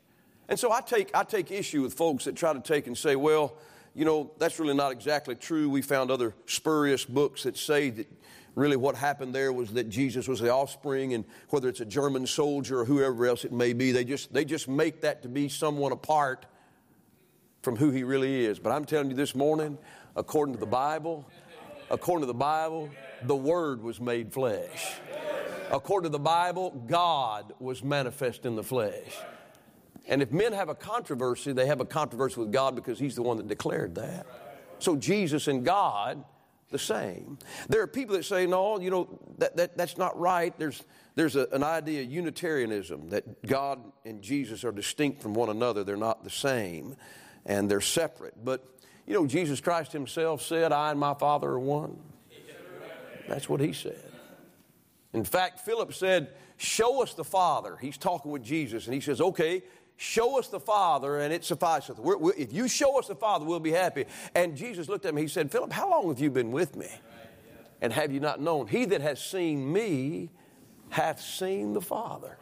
And 0.49 0.59
so 0.59 0.73
I 0.73 0.81
take, 0.81 1.11
I 1.15 1.25
take 1.25 1.51
issue 1.51 1.83
with 1.83 1.95
folks 1.95 2.25
that 2.25 2.37
try 2.37 2.53
to 2.53 2.61
take 2.61 2.87
and 2.87 2.97
say, 2.97 3.17
well, 3.17 3.57
you 3.95 4.05
know, 4.05 4.31
that's 4.39 4.59
really 4.59 4.75
not 4.75 4.93
exactly 4.93 5.35
true. 5.35 5.69
We 5.69 5.83
found 5.83 6.11
other 6.11 6.35
spurious 6.47 7.05
books 7.05 7.43
that 7.43 7.57
say 7.57 7.91
that 7.91 8.07
really 8.55 8.77
what 8.77 8.95
happened 8.95 9.35
there 9.35 9.53
was 9.53 9.71
that 9.73 9.89
Jesus 9.89 10.27
was 10.27 10.41
the 10.41 10.51
offspring, 10.51 11.15
and 11.15 11.25
whether 11.51 11.69
it's 11.69 11.81
a 11.81 11.85
German 11.85 12.27
soldier 12.27 12.81
or 12.81 12.85
whoever 12.85 13.27
else 13.27 13.45
it 13.45 13.53
may 13.53 13.73
be, 13.73 13.93
they 13.93 14.05
just, 14.05 14.33
they 14.33 14.45
just 14.45 14.69
make 14.69 15.03
that 15.03 15.23
to 15.23 15.29
be 15.29 15.49
someone 15.49 15.93
apart 15.93 16.47
from 17.63 17.77
who 17.77 17.91
he 17.91 18.03
really 18.05 18.45
is. 18.45 18.59
But 18.59 18.71
I'm 18.71 18.85
telling 18.85 19.11
you 19.11 19.17
this 19.17 19.35
morning, 19.35 19.79
according 20.17 20.55
to 20.55 20.61
the 20.61 20.67
Bible, 20.67 21.29
according 21.91 22.23
to 22.23 22.27
the 22.27 22.35
Bible, 22.35 22.91
the 23.23 23.37
Word 23.37 23.83
was 23.83 24.01
made 24.01 24.33
flesh. 24.33 24.95
According 25.71 26.11
to 26.11 26.13
the 26.13 26.19
Bible, 26.19 26.71
God 26.87 27.53
was 27.59 27.83
manifest 27.85 28.47
in 28.47 28.57
the 28.57 28.63
flesh. 28.63 29.17
And 30.09 30.23
if 30.23 30.33
men 30.33 30.53
have 30.55 30.71
a 30.71 30.75
controversy, 30.75 31.53
they 31.53 31.67
have 31.67 31.81
a 31.81 31.85
controversy 31.85 32.41
with 32.41 32.51
God 32.51 32.75
because 32.75 32.99
He's 32.99 33.15
the 33.15 33.23
one 33.23 33.37
that 33.37 33.47
declared 33.47 33.95
that. 33.97 34.27
So 34.79 34.97
Jesus 34.97 35.49
and 35.49 35.65
God, 35.65 36.25
the 36.71 36.79
same. 36.79 37.39
There 37.69 37.83
are 37.83 37.87
people 37.87 38.17
that 38.17 38.25
say, 38.25 38.47
no, 38.47 38.81
you 38.81 38.91
know, 38.91 39.21
that, 39.39 39.57
that, 39.57 39.77
that's 39.77 39.99
not 39.99 40.19
right. 40.19 40.57
There's, 40.59 40.83
there's 41.15 41.37
a, 41.37 41.47
an 41.53 41.63
idea 41.63 42.03
of 42.03 42.11
Unitarianism 42.11 43.11
that 43.11 43.47
God 43.47 43.81
and 44.05 44.23
Jesus 44.23 44.65
are 44.65 44.73
distinct 44.73 45.23
from 45.23 45.35
one 45.35 45.51
another. 45.51 45.85
They're 45.85 45.97
not 45.97 46.25
the 46.25 46.31
same 46.31 46.97
and 47.47 47.71
they're 47.71 47.81
separate. 47.81 48.35
But, 48.45 48.67
you 49.07 49.15
know, 49.15 49.27
Jesus 49.27 49.61
Christ 49.61 49.93
Himself 49.93 50.43
said, 50.43 50.73
I 50.73 50.91
and 50.91 51.01
my 51.01 51.15
Father 51.15 51.49
are 51.49 51.61
one. 51.61 51.99
That's 53.27 53.49
what 53.49 53.61
He 53.61 53.73
said. 53.73 54.01
In 55.13 55.25
fact, 55.25 55.61
Philip 55.61 55.93
said, 55.93 56.29
Show 56.61 57.03
us 57.03 57.15
the 57.15 57.25
Father. 57.25 57.77
He's 57.77 57.97
talking 57.97 58.33
with 58.33 58.43
Jesus, 58.43 58.87
and 58.87 58.95
he 58.95 59.01
says, 59.01 59.21
Okay, 59.21 59.63
Show 60.01 60.39
us 60.39 60.47
the 60.47 60.61
Father, 60.61 61.19
and 61.19 61.35
it 61.35 61.45
sufficeth. 61.45 61.99
We're, 61.99 62.17
we're, 62.17 62.35
if 62.35 62.53
you 62.53 62.69
show 62.69 63.01
us 63.01 63.09
the 63.09 63.17
Father, 63.17 63.45
we'll 63.45 63.59
be 63.59 63.73
happy. 63.73 64.05
And 64.33 64.57
Jesus 64.57 64.89
looked 64.89 65.05
at 65.05 65.13
me, 65.13 65.23
he 65.23 65.29
said, 65.29 65.51
Philip, 65.51 65.73
how 65.73 65.91
long 65.91 66.09
have 66.09 66.21
you 66.21 66.31
been 66.31 66.53
with 66.53 66.77
me? 66.77 66.89
And 67.81 67.93
have 67.93 68.13
you 68.13 68.21
not 68.21 68.41
known? 68.41 68.69
He 68.69 68.85
that 68.85 69.01
has 69.01 69.21
seen 69.21 69.73
me 69.73 70.31
hath 70.91 71.21
seen 71.21 71.73
the 71.73 71.81
Father. 71.81 72.39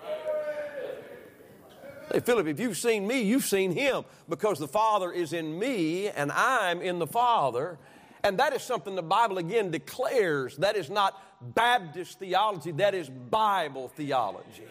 Hey, 2.12 2.20
Philip, 2.20 2.46
if 2.46 2.60
you've 2.60 2.76
seen 2.76 3.06
me, 3.06 3.22
you've 3.22 3.46
seen 3.46 3.72
him 3.72 4.04
because 4.28 4.58
the 4.58 4.68
Father 4.68 5.10
is 5.10 5.32
in 5.32 5.58
me 5.58 6.08
and 6.08 6.30
I'm 6.32 6.82
in 6.82 6.98
the 6.98 7.06
Father. 7.06 7.78
And 8.22 8.38
that 8.38 8.52
is 8.54 8.60
something 8.60 8.94
the 8.94 9.02
Bible 9.02 9.38
again 9.38 9.70
declares. 9.70 10.58
That 10.58 10.76
is 10.76 10.90
not 10.90 11.22
Baptist 11.54 12.18
theology, 12.18 12.72
that 12.72 12.94
is 12.94 13.08
Bible 13.08 13.88
theology. 13.88 14.66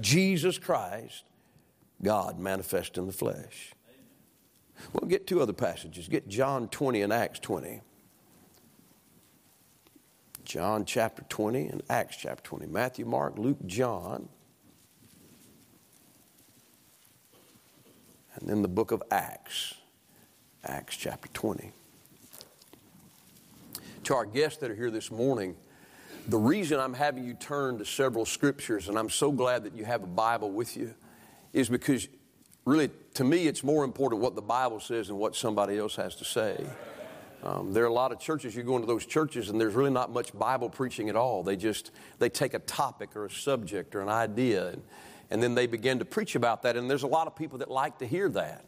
Jesus 0.00 0.58
Christ, 0.58 1.24
God 2.02 2.38
manifest 2.38 2.96
in 2.96 3.06
the 3.06 3.12
flesh. 3.12 3.72
We'll 4.92 5.08
get 5.08 5.26
two 5.26 5.40
other 5.40 5.52
passages. 5.52 6.08
Get 6.08 6.28
John 6.28 6.68
20 6.68 7.02
and 7.02 7.12
Acts 7.12 7.40
20. 7.40 7.80
John 10.44 10.84
chapter 10.84 11.22
20 11.28 11.66
and 11.66 11.82
Acts 11.90 12.16
chapter 12.16 12.42
20. 12.42 12.66
Matthew, 12.66 13.04
Mark, 13.04 13.38
Luke, 13.38 13.58
John. 13.66 14.28
And 18.34 18.48
then 18.48 18.62
the 18.62 18.68
book 18.68 18.92
of 18.92 19.02
Acts, 19.10 19.74
Acts 20.64 20.96
chapter 20.96 21.28
20. 21.34 21.72
To 24.04 24.14
our 24.14 24.24
guests 24.24 24.60
that 24.60 24.70
are 24.70 24.76
here 24.76 24.92
this 24.92 25.10
morning, 25.10 25.56
the 26.28 26.38
reason 26.38 26.78
I'm 26.78 26.94
having 26.94 27.24
you 27.24 27.34
turn 27.34 27.78
to 27.78 27.84
several 27.84 28.24
scriptures, 28.24 28.88
and 28.88 28.98
I'm 28.98 29.10
so 29.10 29.32
glad 29.32 29.64
that 29.64 29.74
you 29.74 29.84
have 29.84 30.02
a 30.02 30.06
Bible 30.06 30.50
with 30.50 30.76
you, 30.76 30.94
is 31.52 31.68
because 31.68 32.08
really, 32.64 32.90
to 33.14 33.24
me, 33.24 33.46
it's 33.46 33.64
more 33.64 33.84
important 33.84 34.20
what 34.22 34.34
the 34.34 34.42
Bible 34.42 34.80
says 34.80 35.08
than 35.08 35.16
what 35.16 35.34
somebody 35.34 35.78
else 35.78 35.96
has 35.96 36.14
to 36.16 36.24
say. 36.24 36.64
Um, 37.42 37.72
there 37.72 37.84
are 37.84 37.88
a 37.88 37.92
lot 37.92 38.10
of 38.10 38.18
churches 38.18 38.56
you 38.56 38.62
go 38.62 38.74
into 38.74 38.86
those 38.86 39.06
churches 39.06 39.48
and 39.48 39.60
there's 39.60 39.74
really 39.74 39.90
not 39.90 40.12
much 40.12 40.36
Bible 40.36 40.68
preaching 40.68 41.08
at 41.08 41.16
all. 41.16 41.42
They 41.42 41.56
just 41.56 41.92
they 42.18 42.28
take 42.28 42.52
a 42.52 42.58
topic 42.58 43.14
or 43.14 43.26
a 43.26 43.30
subject 43.30 43.94
or 43.94 44.00
an 44.00 44.08
idea 44.08 44.68
and, 44.68 44.82
and 45.30 45.42
then 45.42 45.54
they 45.54 45.66
begin 45.66 46.00
to 46.00 46.04
preach 46.04 46.34
about 46.34 46.62
that. 46.62 46.76
And 46.76 46.90
there's 46.90 47.04
a 47.04 47.08
lot 47.08 47.26
of 47.28 47.36
people 47.36 47.58
that 47.58 47.70
like 47.70 47.98
to 47.98 48.06
hear 48.06 48.28
that, 48.30 48.64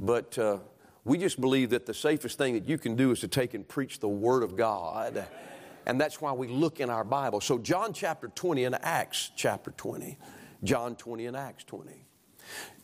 but 0.00 0.38
uh, 0.38 0.58
we 1.04 1.18
just 1.18 1.40
believe 1.40 1.70
that 1.70 1.84
the 1.84 1.94
safest 1.94 2.38
thing 2.38 2.54
that 2.54 2.68
you 2.68 2.78
can 2.78 2.96
do 2.96 3.10
is 3.10 3.20
to 3.20 3.28
take 3.28 3.54
and 3.54 3.66
preach 3.66 4.00
the 4.00 4.08
Word 4.08 4.42
of 4.42 4.56
God. 4.56 5.26
And 5.86 6.00
that's 6.00 6.20
why 6.20 6.32
we 6.32 6.48
look 6.48 6.80
in 6.80 6.90
our 6.90 7.04
Bible. 7.04 7.40
So, 7.40 7.58
John 7.58 7.92
chapter 7.92 8.26
20 8.26 8.64
and 8.64 8.74
Acts 8.82 9.30
chapter 9.36 9.70
20. 9.70 10.18
John 10.64 10.96
20 10.96 11.26
and 11.26 11.36
Acts 11.36 11.62
20. 11.62 12.05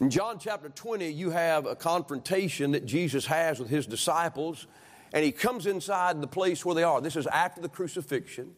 In 0.00 0.10
John 0.10 0.38
chapter 0.38 0.68
20, 0.68 1.10
you 1.10 1.30
have 1.30 1.66
a 1.66 1.76
confrontation 1.76 2.72
that 2.72 2.86
Jesus 2.86 3.26
has 3.26 3.58
with 3.58 3.68
his 3.68 3.86
disciples, 3.86 4.66
and 5.12 5.24
he 5.24 5.32
comes 5.32 5.66
inside 5.66 6.20
the 6.20 6.26
place 6.26 6.64
where 6.64 6.74
they 6.74 6.82
are. 6.82 7.00
This 7.00 7.16
is 7.16 7.26
after 7.26 7.60
the 7.60 7.68
crucifixion, 7.68 8.54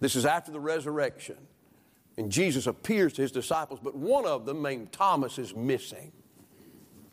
this 0.00 0.16
is 0.16 0.26
after 0.26 0.52
the 0.52 0.60
resurrection. 0.60 1.36
And 2.18 2.32
Jesus 2.32 2.66
appears 2.66 3.12
to 3.14 3.22
his 3.22 3.32
disciples, 3.32 3.78
but 3.82 3.94
one 3.94 4.24
of 4.24 4.46
them, 4.46 4.62
named 4.62 4.92
Thomas, 4.92 5.38
is 5.38 5.54
missing. 5.54 6.12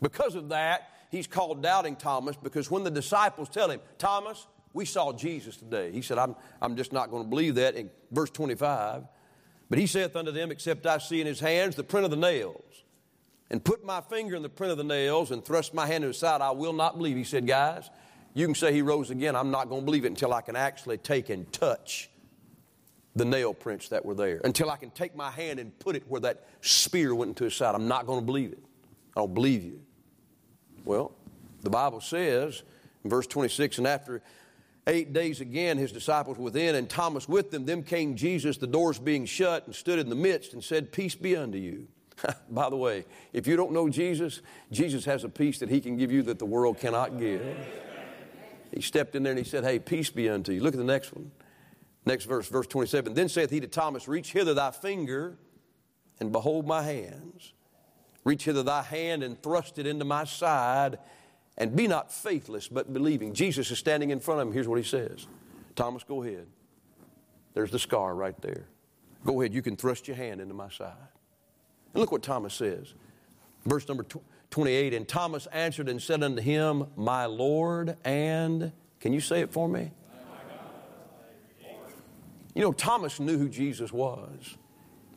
Because 0.00 0.34
of 0.34 0.48
that, 0.50 0.90
he's 1.10 1.26
called 1.26 1.62
Doubting 1.62 1.96
Thomas 1.96 2.36
because 2.36 2.70
when 2.70 2.84
the 2.84 2.90
disciples 2.90 3.48
tell 3.48 3.70
him, 3.70 3.80
Thomas, 3.98 4.46
we 4.72 4.84
saw 4.84 5.12
Jesus 5.12 5.56
today. 5.56 5.92
He 5.92 6.02
said, 6.02 6.18
I'm, 6.18 6.34
I'm 6.60 6.76
just 6.76 6.92
not 6.92 7.10
going 7.10 7.22
to 7.22 7.28
believe 7.28 7.54
that 7.56 7.74
in 7.74 7.90
verse 8.10 8.30
25. 8.30 9.04
But 9.70 9.78
he 9.78 9.86
saith 9.86 10.14
unto 10.16 10.30
them, 10.30 10.50
Except 10.50 10.84
I 10.86 10.98
see 10.98 11.20
in 11.20 11.26
his 11.26 11.40
hands 11.40 11.76
the 11.76 11.84
print 11.84 12.04
of 12.04 12.10
the 12.10 12.16
nails, 12.16 12.83
and 13.50 13.62
put 13.62 13.84
my 13.84 14.00
finger 14.00 14.34
in 14.34 14.42
the 14.42 14.48
print 14.48 14.72
of 14.72 14.78
the 14.78 14.84
nails, 14.84 15.30
and 15.30 15.44
thrust 15.44 15.74
my 15.74 15.86
hand 15.86 16.04
in 16.04 16.08
his 16.08 16.18
side, 16.18 16.40
I 16.40 16.50
will 16.50 16.72
not 16.72 16.96
believe. 16.96 17.16
He 17.16 17.24
said, 17.24 17.46
Guys, 17.46 17.90
you 18.32 18.46
can 18.46 18.54
say 18.54 18.72
he 18.72 18.82
rose 18.82 19.10
again. 19.10 19.36
I'm 19.36 19.50
not 19.50 19.68
going 19.68 19.82
to 19.82 19.84
believe 19.84 20.04
it 20.04 20.08
until 20.08 20.32
I 20.32 20.40
can 20.40 20.56
actually 20.56 20.98
take 20.98 21.30
and 21.30 21.50
touch 21.52 22.10
the 23.16 23.24
nail 23.24 23.54
prints 23.54 23.90
that 23.90 24.04
were 24.04 24.14
there, 24.14 24.40
until 24.44 24.70
I 24.70 24.76
can 24.76 24.90
take 24.90 25.14
my 25.14 25.30
hand 25.30 25.60
and 25.60 25.78
put 25.78 25.94
it 25.94 26.02
where 26.08 26.20
that 26.22 26.48
spear 26.62 27.14
went 27.14 27.28
into 27.28 27.44
his 27.44 27.54
side. 27.54 27.74
I'm 27.74 27.86
not 27.86 28.06
going 28.06 28.18
to 28.18 28.26
believe 28.26 28.52
it. 28.52 28.62
I 29.16 29.20
don't 29.20 29.34
believe 29.34 29.62
you. 29.62 29.80
Well, 30.84 31.12
the 31.62 31.70
Bible 31.70 32.00
says 32.00 32.62
in 33.04 33.10
verse 33.10 33.26
26, 33.28 33.78
and 33.78 33.86
after 33.86 34.20
eight 34.86 35.12
days 35.12 35.40
again, 35.40 35.78
his 35.78 35.92
disciples 35.92 36.38
within, 36.38 36.74
and 36.74 36.88
Thomas 36.88 37.28
with 37.28 37.50
them. 37.50 37.64
Then 37.64 37.82
came 37.82 38.16
Jesus, 38.16 38.56
the 38.56 38.66
doors 38.66 38.98
being 38.98 39.26
shut, 39.26 39.66
and 39.66 39.74
stood 39.74 39.98
in 39.98 40.08
the 40.08 40.16
midst 40.16 40.52
and 40.52 40.62
said, 40.62 40.92
Peace 40.92 41.14
be 41.14 41.36
unto 41.36 41.58
you. 41.58 41.86
By 42.50 42.70
the 42.70 42.76
way, 42.76 43.04
if 43.32 43.46
you 43.46 43.56
don't 43.56 43.72
know 43.72 43.88
Jesus, 43.88 44.40
Jesus 44.70 45.04
has 45.04 45.24
a 45.24 45.28
peace 45.28 45.58
that 45.58 45.68
he 45.68 45.80
can 45.80 45.96
give 45.96 46.12
you 46.12 46.22
that 46.22 46.38
the 46.38 46.44
world 46.44 46.78
cannot 46.78 47.18
give. 47.18 47.56
He 48.72 48.80
stepped 48.80 49.14
in 49.14 49.22
there 49.22 49.32
and 49.32 49.38
he 49.38 49.44
said, 49.44 49.64
Hey, 49.64 49.78
peace 49.78 50.10
be 50.10 50.28
unto 50.28 50.52
you. 50.52 50.60
Look 50.60 50.74
at 50.74 50.78
the 50.78 50.84
next 50.84 51.12
one. 51.14 51.30
Next 52.06 52.24
verse, 52.24 52.48
verse 52.48 52.66
27. 52.66 53.14
Then 53.14 53.28
saith 53.28 53.50
he 53.50 53.60
to 53.60 53.66
Thomas, 53.66 54.08
Reach 54.08 54.32
hither 54.32 54.54
thy 54.54 54.70
finger 54.70 55.36
and 56.20 56.32
behold 56.32 56.66
my 56.66 56.82
hands. 56.82 57.52
Reach 58.24 58.44
hither 58.44 58.62
thy 58.62 58.82
hand 58.82 59.22
and 59.22 59.40
thrust 59.42 59.78
it 59.78 59.86
into 59.86 60.04
my 60.04 60.24
side 60.24 60.98
and 61.56 61.76
be 61.76 61.86
not 61.86 62.12
faithless, 62.12 62.68
but 62.68 62.92
believing. 62.92 63.32
Jesus 63.32 63.70
is 63.70 63.78
standing 63.78 64.10
in 64.10 64.20
front 64.20 64.40
of 64.40 64.48
him. 64.48 64.52
Here's 64.52 64.68
what 64.68 64.78
he 64.78 64.84
says 64.84 65.26
Thomas, 65.76 66.04
go 66.04 66.22
ahead. 66.22 66.46
There's 67.54 67.70
the 67.70 67.78
scar 67.78 68.14
right 68.14 68.38
there. 68.42 68.66
Go 69.24 69.40
ahead, 69.40 69.54
you 69.54 69.62
can 69.62 69.76
thrust 69.76 70.08
your 70.08 70.16
hand 70.16 70.40
into 70.40 70.54
my 70.54 70.68
side. 70.68 70.92
And 71.94 72.00
look 72.00 72.12
what 72.12 72.22
Thomas 72.22 72.54
says. 72.54 72.92
Verse 73.64 73.88
number 73.88 74.04
28 74.50 74.94
And 74.94 75.08
Thomas 75.08 75.46
answered 75.46 75.88
and 75.88 76.02
said 76.02 76.22
unto 76.22 76.42
him, 76.42 76.86
My 76.96 77.26
Lord, 77.26 77.96
and 78.04 78.72
can 79.00 79.12
you 79.12 79.20
say 79.20 79.40
it 79.40 79.52
for 79.52 79.68
me? 79.68 79.90
You 82.54 82.62
know, 82.62 82.72
Thomas 82.72 83.18
knew 83.18 83.36
who 83.36 83.48
Jesus 83.48 83.92
was, 83.92 84.56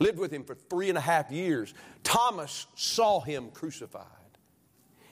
lived 0.00 0.18
with 0.18 0.32
him 0.32 0.42
for 0.42 0.56
three 0.56 0.88
and 0.88 0.98
a 0.98 1.00
half 1.00 1.30
years. 1.30 1.72
Thomas 2.02 2.66
saw 2.74 3.20
him 3.20 3.50
crucified. 3.50 4.04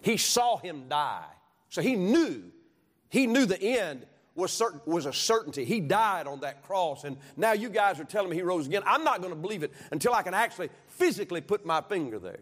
He 0.03 0.17
saw 0.17 0.57
him 0.57 0.89
die. 0.89 1.25
So 1.69 1.83
he 1.83 1.95
knew, 1.95 2.45
he 3.11 3.27
knew 3.27 3.47
the 3.47 3.61
end 3.61 4.07
was, 4.37 4.53
certain, 4.53 4.81
was 4.85 5.07
a 5.07 5.13
certainty. 5.13 5.65
He 5.65 5.81
died 5.81 6.27
on 6.27 6.41
that 6.41 6.63
cross, 6.63 7.05
and 7.05 7.17
now 7.37 7.53
you 7.53 7.69
guys 7.69 7.99
are 7.99 8.05
telling 8.05 8.31
me 8.31 8.37
he 8.37 8.43
rose 8.43 8.67
again. 8.67 8.83
I'm 8.87 9.03
not 9.03 9.21
going 9.21 9.33
to 9.33 9.41
believe 9.41 9.63
it 9.63 9.73
until 9.91 10.15
I 10.15 10.23
can 10.23 10.35
actually 10.35 10.69
physically 10.87 11.41
put 11.41 11.67
my 11.67 11.81
finger 11.81 12.19
there. 12.19 12.41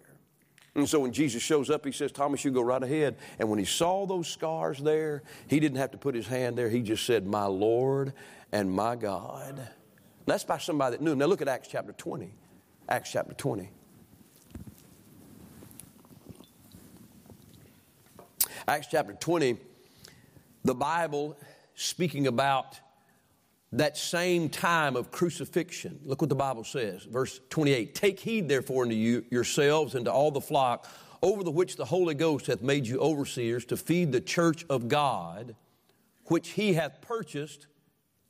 And 0.74 0.88
so 0.88 0.98
when 0.98 1.12
Jesus 1.12 1.40
shows 1.40 1.70
up, 1.70 1.86
he 1.86 1.92
says, 1.92 2.10
Thomas, 2.10 2.44
you 2.44 2.50
go 2.50 2.60
right 2.60 2.82
ahead. 2.82 3.16
And 3.38 3.48
when 3.48 3.60
he 3.60 3.64
saw 3.64 4.06
those 4.06 4.26
scars 4.26 4.80
there, 4.80 5.22
he 5.46 5.60
didn't 5.60 5.78
have 5.78 5.92
to 5.92 5.98
put 5.98 6.16
his 6.16 6.26
hand 6.26 6.58
there. 6.58 6.68
He 6.68 6.82
just 6.82 7.06
said, 7.06 7.26
My 7.26 7.46
Lord 7.46 8.12
and 8.50 8.70
my 8.72 8.96
God. 8.96 9.58
And 9.58 9.68
that's 10.26 10.42
by 10.42 10.58
somebody 10.58 10.96
that 10.96 11.02
knew. 11.02 11.14
Now 11.14 11.26
look 11.26 11.42
at 11.42 11.48
Acts 11.48 11.68
chapter 11.68 11.92
20. 11.92 12.34
Acts 12.88 13.12
chapter 13.12 13.34
20. 13.34 13.70
Acts 18.66 18.86
chapter 18.90 19.12
20, 19.12 19.58
the 20.64 20.74
Bible 20.74 21.36
speaking 21.74 22.26
about 22.26 22.78
that 23.72 23.96
same 23.96 24.48
time 24.48 24.94
of 24.96 25.10
crucifixion. 25.10 25.98
Look 26.04 26.20
what 26.22 26.28
the 26.28 26.36
Bible 26.36 26.64
says, 26.64 27.02
verse 27.04 27.40
28. 27.50 27.94
Take 27.94 28.20
heed, 28.20 28.48
therefore, 28.48 28.84
unto 28.84 28.94
you 28.94 29.24
yourselves 29.30 29.94
and 29.94 30.04
to 30.04 30.12
all 30.12 30.30
the 30.30 30.40
flock 30.40 30.88
over 31.22 31.42
the 31.42 31.50
which 31.50 31.76
the 31.76 31.86
Holy 31.86 32.14
Ghost 32.14 32.46
hath 32.46 32.62
made 32.62 32.86
you 32.86 32.98
overseers 32.98 33.64
to 33.66 33.76
feed 33.76 34.12
the 34.12 34.20
church 34.20 34.64
of 34.68 34.88
God, 34.88 35.56
which 36.26 36.50
he 36.50 36.74
hath 36.74 37.00
purchased 37.00 37.66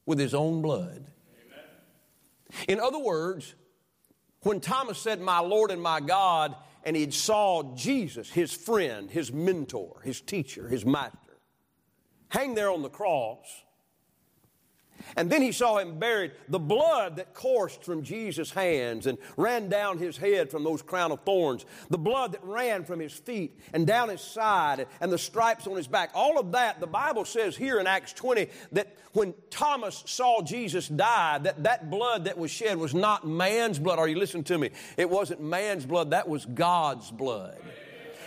with 0.06 0.18
his 0.18 0.32
own 0.32 0.62
blood. 0.62 1.04
Amen. 1.44 2.64
In 2.68 2.80
other 2.80 2.98
words, 2.98 3.54
when 4.42 4.60
Thomas 4.60 4.98
said, 4.98 5.20
My 5.20 5.40
Lord 5.40 5.70
and 5.70 5.82
my 5.82 6.00
God, 6.00 6.54
and 6.84 6.94
he 6.94 7.10
saw 7.10 7.74
Jesus, 7.74 8.30
his 8.30 8.52
friend, 8.52 9.10
his 9.10 9.32
mentor, 9.32 10.00
his 10.04 10.20
teacher, 10.20 10.68
his 10.68 10.86
master, 10.86 11.18
hang 12.28 12.54
there 12.54 12.70
on 12.70 12.82
the 12.82 12.90
cross. 12.90 13.64
And 15.16 15.30
then 15.30 15.42
he 15.42 15.52
saw 15.52 15.78
him 15.78 15.98
buried. 15.98 16.32
The 16.48 16.58
blood 16.58 17.16
that 17.16 17.34
coursed 17.34 17.84
from 17.84 18.02
Jesus' 18.02 18.50
hands 18.50 19.06
and 19.06 19.18
ran 19.36 19.68
down 19.68 19.98
his 19.98 20.16
head 20.16 20.50
from 20.50 20.64
those 20.64 20.82
crown 20.82 21.12
of 21.12 21.20
thorns, 21.20 21.64
the 21.90 21.98
blood 21.98 22.32
that 22.32 22.42
ran 22.42 22.84
from 22.84 23.00
his 23.00 23.12
feet 23.12 23.58
and 23.72 23.86
down 23.86 24.08
his 24.08 24.20
side, 24.20 24.86
and 25.00 25.12
the 25.12 25.18
stripes 25.18 25.66
on 25.66 25.76
his 25.76 25.86
back. 25.86 26.10
All 26.14 26.38
of 26.38 26.52
that, 26.52 26.80
the 26.80 26.86
Bible 26.86 27.24
says 27.24 27.56
here 27.56 27.78
in 27.78 27.86
Acts 27.86 28.12
20 28.12 28.48
that 28.72 28.96
when 29.12 29.34
Thomas 29.50 30.02
saw 30.06 30.42
Jesus 30.42 30.88
die, 30.88 31.38
that 31.38 31.62
that 31.62 31.90
blood 31.90 32.24
that 32.24 32.36
was 32.36 32.50
shed 32.50 32.78
was 32.78 32.94
not 32.94 33.26
man's 33.26 33.78
blood. 33.78 33.98
Are 33.98 34.08
you 34.08 34.18
listening 34.18 34.44
to 34.44 34.58
me? 34.58 34.70
It 34.96 35.08
wasn't 35.08 35.40
man's 35.40 35.86
blood, 35.86 36.10
that 36.10 36.28
was 36.28 36.44
God's 36.46 37.10
blood. 37.10 37.58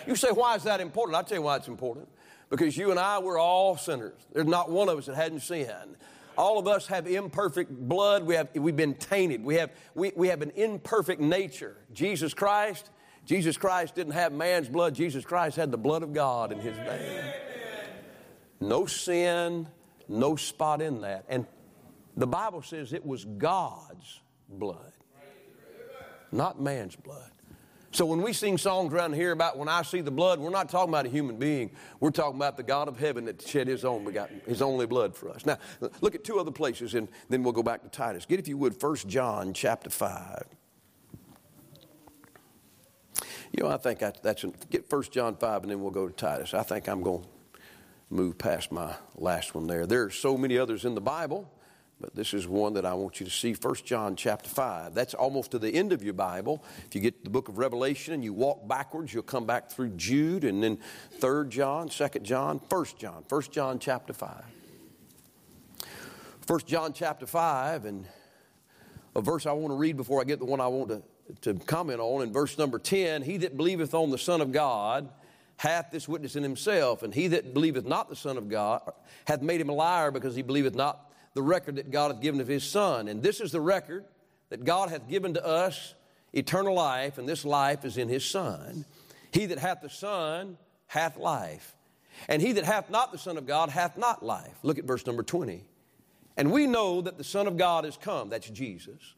You 0.06 0.16
say, 0.16 0.30
why 0.30 0.56
is 0.56 0.64
that 0.64 0.80
important? 0.80 1.18
I'll 1.18 1.24
tell 1.26 1.38
you 1.38 1.42
why 1.42 1.58
it's 1.58 1.68
important. 1.68 2.08
Because 2.50 2.78
you 2.78 2.92
and 2.92 3.00
I, 3.00 3.20
we're 3.20 3.40
all 3.40 3.78
sinners. 3.78 4.20
There's 4.34 4.48
not 4.48 4.72
one 4.72 4.90
of 4.90 4.98
us 4.98 5.08
that 5.08 5.16
hadn't 5.16 5.42
sinned. 5.42 5.98
All 6.38 6.60
of 6.60 6.68
us 6.68 6.88
have 6.88 7.08
imperfect 7.08 7.72
blood. 7.72 8.24
We 8.24 8.36
have, 8.36 8.50
we've 8.54 8.76
been 8.76 8.94
tainted. 8.94 9.44
We 9.44 9.56
have, 9.56 9.72
we, 9.96 10.12
we 10.16 10.28
have 10.28 10.42
an 10.42 10.52
imperfect 10.56 11.20
nature. 11.20 11.76
Jesus 11.92 12.34
Christ, 12.34 12.90
Jesus 13.26 13.58
Christ 13.58 13.96
didn't 13.96 14.14
have 14.14 14.32
man's 14.32 14.70
blood. 14.70 14.94
Jesus 14.94 15.26
Christ 15.26 15.58
had 15.58 15.72
the 15.72 15.78
blood 15.78 16.04
of 16.04 16.14
God 16.14 16.52
in 16.52 16.60
his 16.60 16.78
veins. 16.78 17.34
No 18.60 18.86
sin, 18.86 19.68
no 20.08 20.36
spot 20.36 20.82
in 20.82 21.02
that. 21.02 21.26
And 21.28 21.46
the 22.16 22.28
Bible 22.28 22.62
says 22.62 22.94
it 22.94 23.06
was 23.06 23.26
God's 23.26 24.22
blood, 24.48 24.94
not 26.32 26.62
man's 26.62 26.96
blood. 26.96 27.32
So 27.98 28.06
when 28.06 28.22
we 28.22 28.32
sing 28.32 28.60
songs 28.60 28.94
around 28.94 29.14
here 29.14 29.32
about 29.32 29.58
when 29.58 29.68
I 29.68 29.82
see 29.82 30.02
the 30.02 30.12
blood, 30.12 30.40
we're 30.40 30.52
not 30.52 30.70
talking 30.70 30.90
about 30.90 31.08
a 31.08 31.10
human 31.10 31.38
being. 31.38 31.72
We're 32.00 32.12
talking 32.12 32.36
about 32.36 32.56
the 32.56 32.62
God 32.62 32.88
of 32.88 33.00
heaven 33.00 33.26
that 33.26 33.42
shed 33.42 33.68
his 33.68 33.84
own 33.84 34.06
begotten, 34.06 34.40
his 34.46 34.62
only 34.62 34.86
blood 34.86 35.16
for 35.16 35.32
us. 35.32 35.48
Now, 35.48 35.58
look 36.00 36.14
at 36.14 36.24
two 36.24 36.40
other 36.40 36.52
places 36.52 36.94
and 36.94 37.08
then 37.30 37.42
we'll 37.42 37.54
go 37.54 37.64
back 37.64 37.82
to 37.82 37.90
Titus. 37.90 38.28
Get 38.28 38.38
if 38.38 38.48
you 38.48 38.56
would 38.56 38.80
1 38.80 38.96
John 39.08 39.52
chapter 39.52 39.90
5. 39.90 40.44
You 43.52 43.64
know, 43.64 43.70
I 43.70 43.78
think 43.78 43.98
that's 43.98 44.44
a, 44.44 44.50
get 44.70 44.86
1 44.92 45.04
John 45.10 45.36
5 45.36 45.64
and 45.64 45.72
then 45.72 45.82
we'll 45.82 45.90
go 45.90 46.08
to 46.08 46.14
Titus. 46.14 46.54
I 46.54 46.62
think 46.62 46.88
I'm 46.88 47.02
going 47.02 47.24
to 47.24 47.30
move 48.12 48.38
past 48.38 48.72
my 48.72 48.94
last 49.16 49.56
one 49.56 49.66
there. 49.66 49.88
There 49.88 50.04
are 50.04 50.12
so 50.12 50.38
many 50.38 50.60
others 50.60 50.86
in 50.86 50.94
the 50.94 51.02
Bible. 51.02 51.52
But 52.00 52.16
this 52.16 52.34
is 52.36 52.48
one 52.48 52.74
that 52.74 52.86
I 52.86 52.94
want 52.94 53.20
you 53.20 53.26
to 53.26 53.32
see 53.32 53.54
1 53.54 53.76
John 53.84 54.16
chapter 54.16 54.48
5. 54.48 54.94
That's 54.94 55.16
almost 55.16 55.52
to 55.52 55.60
the 55.60 55.70
end 55.72 55.92
of 55.92 56.04
your 56.04 56.14
Bible. 56.14 56.64
If 56.86 56.94
you 56.94 57.02
get 57.02 57.24
the 57.24 57.32
book 57.32 57.50
of 57.50 57.58
Revelation 57.58 58.14
and 58.14 58.24
you 58.24 58.34
walk 58.34 58.68
backwards, 58.68 59.12
you'll 59.12 59.24
come 59.24 59.48
back 59.48 59.72
through 59.72 59.90
Jude 59.90 60.44
and 60.44 60.64
then 60.64 60.78
3 61.20 61.50
John, 61.50 61.90
2 61.90 62.08
John, 62.22 62.62
1 62.70 62.86
John, 63.00 63.24
1 63.28 63.42
John 63.52 63.80
chapter 63.80 64.14
5. 64.14 64.44
1 66.46 66.60
John 66.66 66.94
chapter 66.94 67.26
5, 67.26 67.86
and 67.86 68.06
a 69.16 69.22
verse 69.22 69.48
I 69.48 69.52
want 69.54 69.72
to 69.72 69.78
read 69.78 69.98
before 69.98 70.22
I 70.22 70.24
get 70.24 70.40
the 70.40 70.46
one 70.46 70.62
I 70.62 70.68
want 70.68 70.90
to, 70.90 71.02
to 71.42 71.60
comment 71.66 72.00
on. 72.00 72.22
In 72.22 72.32
verse 72.32 72.58
number 72.60 72.78
10, 72.78 73.24
He 73.24 73.38
that 73.38 73.58
believeth 73.58 73.96
on 73.96 74.12
the 74.12 74.18
Son 74.20 74.40
of 74.40 74.52
God 74.52 75.10
hath 75.58 75.90
this 75.92 76.08
witness 76.08 76.36
in 76.36 76.44
himself, 76.44 77.02
and 77.02 77.14
he 77.14 77.28
that 77.30 77.54
believeth 77.54 77.86
not 77.86 78.10
the 78.10 78.16
Son 78.16 78.38
of 78.38 78.48
God 78.48 78.82
hath 79.26 79.42
made 79.42 79.60
him 79.60 79.70
a 79.70 79.74
liar 79.74 80.12
because 80.12 80.36
he 80.36 80.44
believeth 80.44 80.76
not 80.76 81.07
the 81.38 81.42
record 81.44 81.76
that 81.76 81.92
God 81.92 82.10
hath 82.10 82.20
given 82.20 82.42
of 82.42 82.48
his 82.48 82.64
Son. 82.64 83.08
And 83.08 83.22
this 83.22 83.40
is 83.42 83.52
the 83.52 83.62
record 83.62 84.06
that 84.50 84.66
God 84.66 84.90
hath 84.90 85.08
given 85.08 85.36
to 85.36 85.46
us 85.46 85.94
eternal 86.34 86.74
life, 86.74 87.20
and 87.20 87.30
this 87.30 87.46
life 87.46 87.86
is 87.86 87.96
in 87.96 88.10
his 88.10 88.26
Son. 88.26 88.86
He 89.32 89.46
that 89.46 89.60
hath 89.60 89.82
the 89.82 89.90
Son 89.90 90.58
hath 90.88 91.16
life. 91.16 91.76
And 92.28 92.42
he 92.42 92.54
that 92.54 92.66
hath 92.66 92.90
not 92.90 93.12
the 93.12 93.20
Son 93.20 93.38
of 93.38 93.46
God 93.46 93.70
hath 93.70 94.00
not 94.00 94.26
life. 94.26 94.58
Look 94.64 94.80
at 94.80 94.86
verse 94.86 95.06
number 95.06 95.22
20. 95.22 95.64
And 96.38 96.52
we 96.52 96.66
know 96.66 97.02
that 97.02 97.20
the 97.20 97.24
Son 97.24 97.46
of 97.46 97.56
God 97.56 97.86
is 97.86 97.98
come, 97.98 98.30
that's 98.30 98.50
Jesus, 98.50 99.14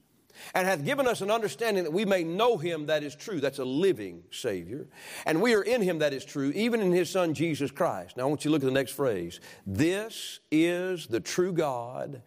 and 0.53 0.67
hath 0.67 0.85
given 0.85 1.07
us 1.07 1.21
an 1.21 1.31
understanding 1.31 1.83
that 1.83 1.91
we 1.91 2.05
may 2.05 2.23
know 2.23 2.57
him 2.57 2.87
that 2.87 3.03
is 3.03 3.15
true. 3.15 3.39
That's 3.39 3.59
a 3.59 3.65
living 3.65 4.23
Savior. 4.31 4.87
And 5.25 5.41
we 5.41 5.53
are 5.55 5.61
in 5.61 5.81
him 5.81 5.99
that 5.99 6.13
is 6.13 6.25
true, 6.25 6.51
even 6.51 6.81
in 6.81 6.91
his 6.91 7.09
Son 7.09 7.33
Jesus 7.33 7.71
Christ. 7.71 8.17
Now 8.17 8.23
I 8.23 8.25
want 8.27 8.45
you 8.45 8.49
to 8.49 8.53
look 8.53 8.63
at 8.63 8.67
the 8.67 8.71
next 8.71 8.91
phrase. 8.91 9.39
This 9.65 10.39
is 10.51 11.07
the 11.07 11.19
true 11.19 11.53
God 11.53 12.21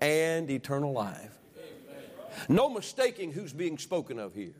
and 0.00 0.50
eternal 0.50 0.92
life. 0.92 1.32
No 2.48 2.68
mistaking 2.68 3.32
who's 3.32 3.52
being 3.52 3.78
spoken 3.78 4.18
of 4.18 4.34
here. 4.34 4.54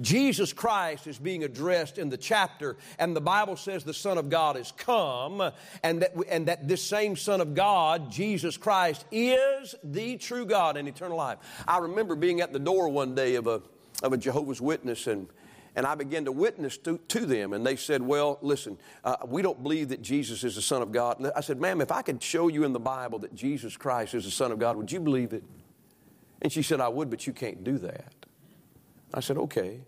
Jesus 0.00 0.52
Christ 0.52 1.06
is 1.06 1.18
being 1.18 1.44
addressed 1.44 1.98
in 1.98 2.08
the 2.08 2.16
chapter, 2.16 2.76
and 2.98 3.14
the 3.14 3.20
Bible 3.20 3.56
says 3.56 3.84
the 3.84 3.94
Son 3.94 4.18
of 4.18 4.30
God 4.30 4.56
is 4.56 4.72
come, 4.76 5.52
and 5.82 6.02
that, 6.02 6.14
and 6.28 6.46
that 6.48 6.68
this 6.68 6.82
same 6.82 7.16
Son 7.16 7.40
of 7.40 7.54
God, 7.54 8.10
Jesus 8.10 8.56
Christ, 8.56 9.04
is 9.10 9.74
the 9.84 10.16
true 10.18 10.44
God 10.44 10.76
and 10.76 10.88
eternal 10.88 11.16
life. 11.16 11.38
I 11.66 11.78
remember 11.78 12.14
being 12.14 12.40
at 12.40 12.52
the 12.52 12.58
door 12.58 12.88
one 12.88 13.14
day 13.14 13.36
of 13.36 13.46
a, 13.46 13.62
of 14.02 14.12
a 14.12 14.16
Jehovah's 14.16 14.60
Witness, 14.60 15.06
and 15.06 15.28
and 15.74 15.86
I 15.86 15.94
began 15.94 16.26
to 16.26 16.32
witness 16.32 16.76
to, 16.78 16.98
to 17.08 17.24
them, 17.24 17.54
and 17.54 17.66
they 17.66 17.76
said, 17.76 18.02
Well, 18.02 18.38
listen, 18.42 18.76
uh, 19.04 19.16
we 19.26 19.40
don't 19.40 19.62
believe 19.62 19.88
that 19.88 20.02
Jesus 20.02 20.44
is 20.44 20.54
the 20.54 20.62
Son 20.62 20.82
of 20.82 20.92
God. 20.92 21.18
And 21.18 21.32
I 21.34 21.40
said, 21.40 21.60
Ma'am, 21.60 21.80
if 21.80 21.90
I 21.90 22.02
could 22.02 22.22
show 22.22 22.48
you 22.48 22.64
in 22.64 22.72
the 22.72 22.80
Bible 22.80 23.18
that 23.20 23.34
Jesus 23.34 23.76
Christ 23.76 24.14
is 24.14 24.24
the 24.24 24.30
Son 24.30 24.52
of 24.52 24.58
God, 24.58 24.76
would 24.76 24.92
you 24.92 25.00
believe 25.00 25.32
it? 25.32 25.42
And 26.42 26.52
she 26.52 26.62
said, 26.62 26.80
I 26.80 26.88
would, 26.88 27.08
but 27.08 27.26
you 27.26 27.32
can't 27.32 27.64
do 27.64 27.78
that. 27.78 28.12
I 29.12 29.20
said, 29.20 29.36
okay. 29.38 29.80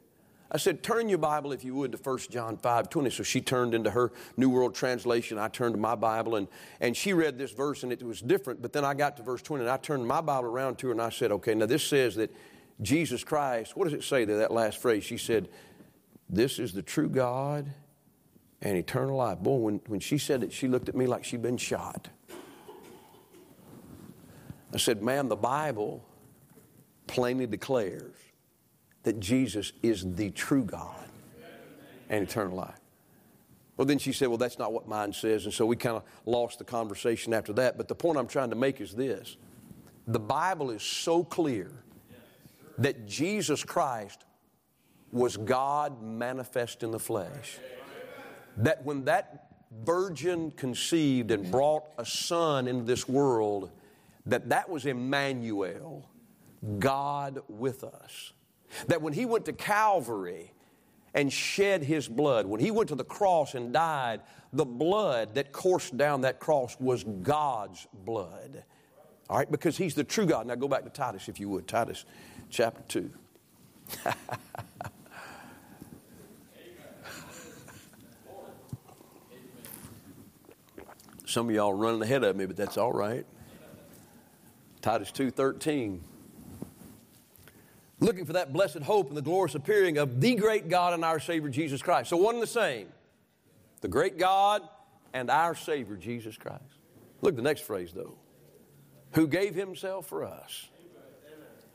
I 0.51 0.57
said, 0.57 0.83
turn 0.83 1.09
your 1.09 1.19
Bible, 1.19 1.53
if 1.53 1.65
you 1.65 1.75
would, 1.75 1.93
to 1.93 1.99
1 1.99 2.19
John 2.31 2.57
5 2.57 2.89
20. 2.89 3.11
So 3.11 3.23
she 3.23 3.41
turned 3.41 3.75
into 3.75 3.91
her 3.91 4.13
New 4.37 4.51
World 4.51 4.75
Translation. 4.75 5.39
I 5.39 5.49
turned 5.49 5.75
to 5.75 5.81
my 5.81 5.95
Bible, 5.95 6.37
and, 6.37 6.47
and 6.81 6.97
she 6.97 7.13
read 7.13 7.39
this 7.39 7.51
verse, 7.51 7.83
and 7.83 7.93
it 7.93 8.03
was 8.03 8.21
different. 8.21 8.63
But 8.63 8.73
then 8.73 8.85
I 8.85 8.95
got 8.95 9.17
to 9.17 9.23
verse 9.23 9.43
20, 9.43 9.65
and 9.65 9.71
I 9.71 9.79
turned 9.79 10.07
my 10.07 10.21
Bible 10.21 10.49
around 10.49 10.79
to 10.79 10.89
her, 10.89 10.93
and 10.93 11.03
I 11.03 11.11
said, 11.11 11.33
okay, 11.33 11.55
now 11.55 11.67
this 11.67 11.85
says 11.85 12.15
that 12.17 12.31
Jesus 12.83 13.23
Christ, 13.25 13.77
what 13.77 13.85
does 13.85 13.95
it 13.95 14.03
say 14.03 14.25
there, 14.25 14.39
that 14.39 14.53
last 14.53 14.79
phrase? 14.79 15.05
She 15.05 15.17
said, 15.17 15.49
This 16.29 16.59
is 16.59 16.73
the 16.73 16.83
true 16.83 17.09
God 17.09 17.73
and 18.61 18.77
eternal 18.77 19.17
life. 19.17 19.39
Boy, 19.39 19.57
when, 19.57 19.81
when 19.87 20.01
she 20.01 20.19
said 20.19 20.43
it, 20.43 20.53
she 20.53 20.69
looked 20.69 20.89
at 20.89 20.97
me 20.97 21.07
like 21.07 21.25
she'd 21.25 21.43
been 21.43 21.57
shot. 21.57 22.09
I 24.73 24.79
said, 24.79 25.03
Ma'am, 25.03 25.29
the 25.29 25.37
Bible 25.37 26.05
plainly 27.07 27.47
declares 27.47 28.17
that 29.05 29.21
Jesus 29.21 29.73
is 29.83 30.15
the 30.15 30.31
true 30.31 30.65
God 30.65 31.09
and 32.09 32.27
eternal 32.29 32.57
life. 32.57 32.81
Well, 33.77 33.87
then 33.87 33.99
she 33.99 34.13
said, 34.13 34.29
Well, 34.29 34.39
that's 34.39 34.59
not 34.59 34.73
what 34.73 34.87
mine 34.89 35.13
says. 35.13 35.45
And 35.45 35.55
so 35.55 35.67
we 35.67 35.77
kind 35.77 35.97
of 35.97 36.05
lost 36.27 36.59
the 36.59 36.65
conversation 36.65 37.35
after 37.35 37.53
that. 37.55 37.77
But 37.77 37.89
the 37.89 37.95
point 37.95 38.19
I'm 38.19 38.29
trying 38.29 38.51
to 38.51 38.57
make 38.57 38.81
is 38.81 38.95
this 38.95 39.37
the 40.07 40.21
Bible 40.21 40.71
is 40.71 40.83
so 40.83 41.25
clear 41.25 41.71
that 42.79 43.07
Jesus 43.07 43.65
Christ 43.65 44.25
was 45.13 45.37
God 45.37 46.03
manifest 46.03 46.83
in 46.83 46.91
the 46.91 46.99
flesh. 46.99 47.59
That 48.57 48.85
when 48.85 49.05
that 49.05 49.49
virgin 49.85 50.51
conceived 50.53 51.31
and 51.31 51.51
brought 51.51 51.85
a 51.99 52.05
son 52.05 52.69
into 52.69 52.85
this 52.85 53.09
world, 53.09 53.71
that 54.27 54.49
that 54.49 54.69
was 54.69 54.87
Emmanuel, 54.87 56.09
God 56.79 57.41
with 57.49 57.85
us. 57.85 58.33
That 58.89 59.03
when 59.03 59.13
he 59.13 59.27
went 59.27 59.45
to 59.47 59.53
Calvary 59.53 60.53
and 61.15 61.33
shed 61.33 61.83
his 61.85 62.09
blood, 62.09 62.47
when 62.47 62.61
he 62.61 62.71
went 62.71 62.89
to 62.89 62.95
the 62.95 63.05
cross 63.05 63.55
and 63.55 63.73
died, 63.73 64.21
the 64.53 64.65
blood 64.65 65.35
that 65.35 65.53
coursed 65.53 65.97
down 65.97 66.21
that 66.23 66.41
cross 66.41 66.77
was 66.81 67.05
God's 67.05 67.87
blood. 68.05 68.65
All 69.29 69.39
right, 69.39 69.51
because 69.51 69.77
he's 69.77 69.95
the 69.95 70.05
true 70.05 70.27
God. 70.27 70.47
Now 70.47 70.55
go 70.55 70.69
back 70.69 70.85
to 70.85 70.91
Titus, 70.91 71.29
if 71.29 71.41
you 71.41 71.49
would. 71.49 71.67
Titus 71.67 72.05
chapter 72.51 72.83
2. 72.89 73.11
Some 81.27 81.49
of 81.49 81.55
y'all 81.55 81.73
running 81.73 82.03
ahead 82.03 82.23
of 82.23 82.37
me, 82.37 82.47
but 82.47 82.57
that's 82.57 82.79
all 82.79 82.93
right. 82.93 83.27
Titus 84.83 85.11
2:13 85.11 86.01
looking 88.05 88.25
for 88.25 88.35
that 88.35 88.53
blessed 88.53 88.81
hope 88.81 89.09
and 89.09 89.17
the 89.17 89.23
glorious 89.23 89.55
appearing 89.55 89.99
of 89.99 90.21
the 90.21 90.35
great 90.35 90.69
God 90.69 90.95
and 90.95 91.05
our 91.05 91.19
Savior 91.19 91.49
Jesus 91.49 91.83
Christ. 91.83 92.11
So, 92.11 92.17
one 92.17 92.35
and 92.35 92.43
the 92.43 92.47
same 92.47 92.89
the 93.81 93.89
great 93.89 94.19
God 94.19 94.63
and 95.13 95.31
our 95.31 95.55
Savior 95.55 95.97
Jesus 95.97 96.37
Christ. 96.37 96.63
Look, 97.21 97.37
the 97.37 97.43
next 97.43 97.63
phrase 97.63 97.93
though 97.93 98.17
who 99.13 99.29
gave 99.29 99.55
himself 99.55 100.07
for 100.07 100.25
us 100.25 100.69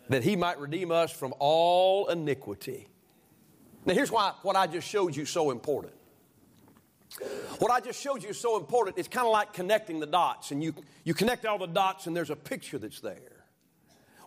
that 0.09 0.23
he 0.23 0.35
might 0.35 0.59
redeem 0.59 0.91
us 0.91 1.11
from 1.11 1.33
all 1.39 2.07
iniquity. 2.07 2.87
Now, 3.85 3.93
here's 3.93 4.11
why 4.11 4.33
what 4.41 4.55
I 4.55 4.67
just 4.67 4.87
showed 4.87 5.15
you 5.15 5.25
so 5.25 5.51
important. 5.51 5.93
What 7.59 7.71
I 7.71 7.79
just 7.79 8.01
showed 8.01 8.23
you 8.23 8.29
is 8.29 8.39
so 8.39 8.57
important. 8.57 8.97
It's 8.97 9.07
kind 9.07 9.25
of 9.25 9.33
like 9.33 9.53
connecting 9.53 9.99
the 9.99 10.05
dots, 10.05 10.51
and 10.51 10.63
you, 10.63 10.73
you 11.03 11.13
connect 11.13 11.45
all 11.45 11.57
the 11.57 11.65
dots, 11.65 12.07
and 12.07 12.15
there's 12.15 12.29
a 12.29 12.35
picture 12.35 12.77
that's 12.77 12.99
there. 12.99 13.38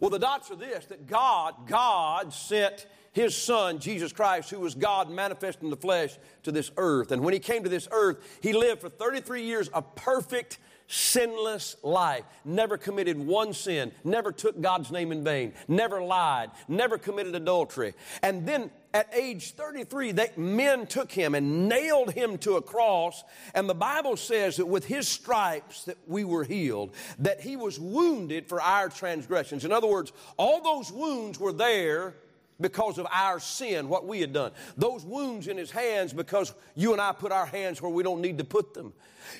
Well, 0.03 0.11
the 0.11 0.19
dots 0.19 0.51
are 0.51 0.57
this 0.57 0.85
that 0.87 1.07
God, 1.07 1.69
God 1.69 2.33
sent 2.33 2.87
his 3.13 3.37
son, 3.37 3.79
Jesus 3.79 4.13
Christ, 4.13 4.51
who 4.51 4.59
was 4.59 4.75
God 4.75 5.09
manifest 5.09 5.63
in 5.63 5.71
the 5.71 5.77
flesh, 5.77 6.19
to 6.43 6.51
this 6.51 6.73
earth. 6.77 7.13
And 7.13 7.23
when 7.23 7.33
he 7.33 7.39
came 7.39 7.63
to 7.63 7.69
this 7.69 7.87
earth, 7.93 8.41
he 8.43 8.53
lived 8.53 8.81
for 8.81 8.89
33 8.89 9.45
years 9.45 9.71
a 9.73 9.81
perfect, 9.81 10.59
sinless 10.87 11.77
life. 11.83 12.25
Never 12.45 12.77
committed 12.77 13.19
one 13.19 13.53
sin, 13.53 13.93
never 14.05 14.33
took 14.33 14.61
God's 14.61 14.91
name 14.91 15.13
in 15.13 15.25
vain, 15.25 15.55
never 15.69 16.03
lied, 16.03 16.51
never 16.69 16.99
committed 16.99 17.35
adultery. 17.35 17.95
And 18.23 18.47
then 18.47 18.71
at 18.95 19.09
age 19.15 19.53
33, 19.53 20.13
they, 20.13 20.31
men 20.37 20.87
took 20.87 21.11
him 21.11 21.35
and 21.35 21.69
nailed 21.69 22.13
him 22.13 22.37
to 22.39 22.57
a 22.57 22.63
cross. 22.63 23.25
And 23.55 23.69
the 23.69 23.75
Bible 23.75 24.17
says 24.17 24.57
that 24.57 24.67
with 24.67 24.85
his 24.85 25.09
stripes 25.09 25.85
that 25.85 25.97
we 26.07 26.25
were 26.25 26.45
healed, 26.45 26.95
that 27.19 27.41
he 27.41 27.57
was 27.57 27.81
wounded 27.81 28.47
for 28.47 28.61
our 28.61 28.89
transgressions. 28.89 29.65
In 29.65 29.73
other 29.73 29.87
words, 29.87 30.13
all 30.37 30.63
those 30.63 30.93
wounds 30.93 31.41
were 31.41 31.53
there 31.53 32.15
because 32.61 32.99
of 32.99 33.07
our 33.11 33.41
sin, 33.41 33.89
what 33.89 34.07
we 34.07 34.21
had 34.21 34.33
done. 34.33 34.53
Those 34.77 35.05
wounds 35.05 35.49
in 35.49 35.57
his 35.57 35.71
hands 35.71 36.13
because 36.13 36.55
you 36.75 36.93
and 36.93 37.01
I 37.01 37.13
put 37.13 37.33
our 37.33 37.47
hands 37.47 37.83
where 37.83 37.91
we 37.91 38.03
don't 38.03 38.21
need 38.21 38.39
to 38.39 38.45
put 38.45 38.75
them. 38.75 38.93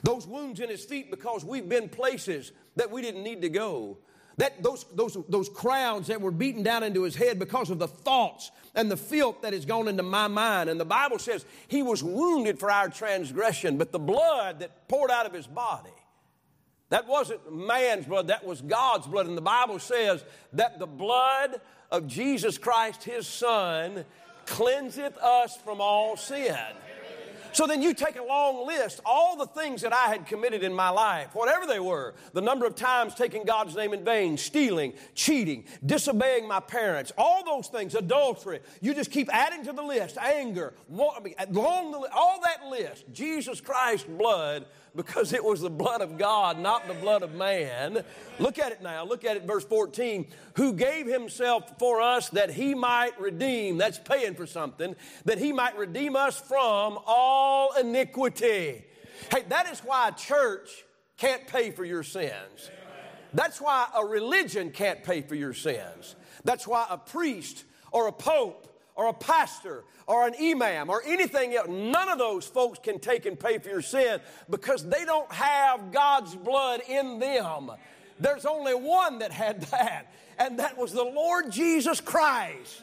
Those 0.03 0.27
wounds 0.27 0.61
in 0.61 0.69
his 0.69 0.85
feet 0.85 1.11
because 1.11 1.45
we've 1.45 1.69
been 1.69 1.89
places 1.89 2.53
that 2.77 2.91
we 2.91 3.03
didn't 3.03 3.23
need 3.23 3.43
to 3.43 3.49
go. 3.49 3.99
That 4.39 4.63
those, 4.63 4.85
those, 4.95 5.17
those 5.29 5.49
crowns 5.49 6.07
that 6.07 6.21
were 6.21 6.31
beaten 6.31 6.63
down 6.63 6.83
into 6.83 7.03
his 7.03 7.15
head 7.15 7.39
because 7.39 7.71
of 7.71 7.79
the 7.79 7.89
thoughts 7.89 8.51
and 8.75 8.91
the 8.91 8.97
filth 8.97 9.43
that 9.43 9.53
has 9.53 9.67
gone 9.67 9.89
into 9.89 10.03
my 10.03 10.27
mind. 10.27 10.71
And 10.71 10.81
the 10.81 10.87
Bible 10.87 11.19
says 11.19 11.45
he 11.69 11.83
was 11.83 12.03
wounded 12.03 12.59
for 12.59 12.71
our 12.71 12.89
transgression, 12.89 13.77
but 13.77 13.93
the 13.93 13.99
blood 13.99 14.61
that 14.61 14.89
poured 14.89 15.11
out 15.11 15.27
of 15.27 15.35
his 15.35 15.47
body, 15.47 15.91
that 16.89 17.07
wasn't 17.07 17.55
man's 17.55 18.07
blood, 18.07 18.29
that 18.29 18.45
was 18.45 18.63
God's 18.63 19.07
blood. 19.07 19.27
And 19.27 19.37
the 19.37 19.43
Bible 19.43 19.79
says 19.79 20.25
that 20.55 20.79
the 20.79 20.87
blood 20.87 21.61
of 21.93 22.09
Jesus 22.09 22.59
Christ, 22.59 23.05
his 23.05 23.27
son, 23.29 24.05
cleanseth 24.47 25.17
us 25.19 25.57
from 25.57 25.81
all 25.81 26.17
sin. 26.17 26.57
So 27.53 27.67
then 27.67 27.83
you 27.83 27.93
take 27.93 28.17
a 28.17 28.23
long 28.23 28.67
list, 28.67 29.01
all 29.05 29.37
the 29.37 29.47
things 29.47 29.83
that 29.83 29.93
I 29.93 30.07
had 30.07 30.27
committed 30.27 30.63
in 30.63 30.73
my 30.73 30.89
life, 30.89 31.35
whatever 31.35 31.67
they 31.67 31.81
were, 31.81 32.15
the 32.33 32.41
number 32.41 32.65
of 32.65 32.75
times 32.75 33.15
taking 33.15 33.45
God's 33.45 33.77
name 33.77 33.93
in 33.93 34.03
vain, 34.05 34.39
stealing, 34.39 34.95
cheating, 35.15 35.65
disobeying 35.85 36.49
my 36.49 36.61
parents, 36.61 37.13
all 37.19 37.45
those 37.45 37.69
things, 37.69 37.95
adultery. 37.95 38.61
You 38.81 38.95
just 38.95 39.11
keep 39.11 39.29
adding 39.31 39.67
to 39.67 39.73
the 39.75 39.83
list, 39.83 40.17
anger, 40.17 40.73
long 40.89 42.07
all 42.15 42.41
that 42.43 42.67
list. 42.71 43.05
Jesus 43.13 43.61
Christ's 43.61 44.09
blood 44.09 44.65
because 44.95 45.33
it 45.33 45.43
was 45.43 45.61
the 45.61 45.71
blood 45.71 46.01
of 46.01 46.19
God, 46.19 46.59
not 46.59 46.87
the 46.87 46.95
blood 46.95 47.23
of 47.23 47.35
man. 47.35 48.05
Look 48.39 48.59
at 48.59 48.73
it 48.73 48.83
now. 48.83 49.05
Look 49.05 49.25
at 49.25 49.37
it, 49.37 49.45
verse 49.45 49.65
14. 49.65 50.27
Who 50.57 50.75
gave 50.75 51.07
himself 51.07 51.79
for 51.79 52.01
us 52.01 52.29
that 52.31 52.51
he 52.51 52.75
might 52.75 53.19
redeem, 53.21 53.79
that's 53.79 53.99
paying 53.99 54.35
for 54.35 54.47
something, 54.47 54.95
that 55.25 55.39
he 55.39 55.53
might 55.53 55.77
redeem 55.77 56.17
us 56.17 56.39
from 56.41 56.99
all 57.07 57.73
iniquity. 57.79 58.85
Hey, 59.31 59.45
that 59.49 59.71
is 59.71 59.81
why 59.81 60.09
a 60.09 60.13
church 60.13 60.85
can't 61.17 61.47
pay 61.47 61.71
for 61.71 61.85
your 61.85 62.03
sins. 62.03 62.71
That's 63.35 63.61
why 63.61 63.87
a 63.97 64.05
religion 64.05 64.71
can't 64.71 65.03
pay 65.03 65.23
for 65.23 65.35
your 65.35 65.55
sins. 65.55 66.17
That's 66.45 66.67
why 66.67 66.87
a 66.91 66.99
priest 66.99 67.65
or 67.93 68.09
a 68.09 68.13
pope 68.13 68.69
or 68.95 69.09
a 69.09 69.13
pastor 69.13 69.85
or 70.07 70.27
an 70.27 70.35
imam 70.41 70.91
or 70.91 71.03
anything 71.05 71.55
else. 71.55 71.69
None 71.69 72.09
of 72.09 72.19
those 72.19 72.47
folks 72.47 72.79
can 72.79 72.99
take 72.99 73.27
and 73.27 73.39
pay 73.39 73.59
for 73.59 73.69
your 73.69 73.83
sin 73.83 74.21
because 74.51 74.85
they 74.89 75.05
don't 75.05 75.31
have 75.33 75.93
God's 75.93 76.35
blood 76.37 76.81
in 76.89 77.19
them. 77.19 77.71
There's 78.21 78.45
only 78.45 78.75
one 78.75 79.21
that 79.21 79.33
had 79.33 79.63
that, 79.63 80.13
and 80.39 80.59
that 80.59 80.77
was 80.77 80.93
the 80.93 81.05
Lord 81.05 81.51
Jesus 81.51 82.01
Christ. 82.01 82.83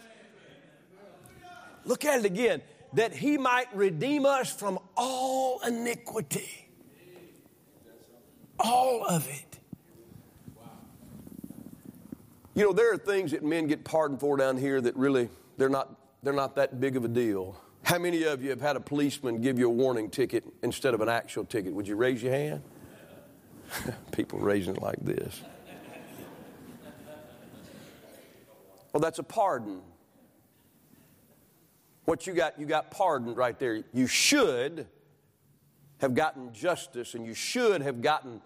Look 1.85 2.05
at 2.05 2.19
it 2.19 2.25
again 2.25 2.61
that 2.93 3.13
he 3.13 3.37
might 3.37 3.73
redeem 3.75 4.25
us 4.25 4.51
from 4.51 4.79
all 4.97 5.61
iniquity. 5.61 6.67
All 8.59 9.05
of 9.05 9.27
it. 9.27 9.59
You 12.55 12.65
know, 12.65 12.73
there 12.73 12.91
are 12.91 12.97
things 12.97 13.31
that 13.31 13.43
men 13.43 13.67
get 13.67 13.85
pardoned 13.85 14.19
for 14.19 14.35
down 14.35 14.57
here 14.57 14.81
that 14.81 14.97
really 14.97 15.29
they're 15.57 15.69
not 15.69 15.95
they're 16.23 16.33
not 16.33 16.55
that 16.55 16.79
big 16.79 16.95
of 16.95 17.05
a 17.05 17.07
deal. 17.07 17.59
How 17.83 17.97
many 17.97 18.23
of 18.23 18.43
you 18.43 18.49
have 18.49 18.61
had 18.61 18.75
a 18.75 18.79
policeman 18.79 19.41
give 19.41 19.57
you 19.57 19.67
a 19.67 19.73
warning 19.73 20.09
ticket 20.09 20.43
instead 20.61 20.93
of 20.93 21.01
an 21.01 21.09
actual 21.09 21.45
ticket? 21.45 21.73
Would 21.73 21.87
you 21.87 21.95
raise 21.95 22.21
your 22.21 22.33
hand? 22.33 22.61
People 24.11 24.39
raising 24.39 24.75
it 24.75 24.81
like 24.81 25.03
this. 25.03 25.41
Well, 28.91 29.01
that's 29.01 29.19
a 29.19 29.23
pardon. 29.23 29.81
What 32.05 32.25
you 32.25 32.33
got, 32.33 32.59
you 32.59 32.65
got 32.65 32.89
pardoned 32.89 33.37
right 33.37 33.57
there. 33.59 33.83
You 33.93 34.07
should 34.07 34.87
have 35.99 36.15
gotten 36.15 36.51
justice 36.53 37.13
and 37.13 37.25
you 37.25 37.33
should 37.33 37.81
have 37.81 38.01
gotten 38.01 38.41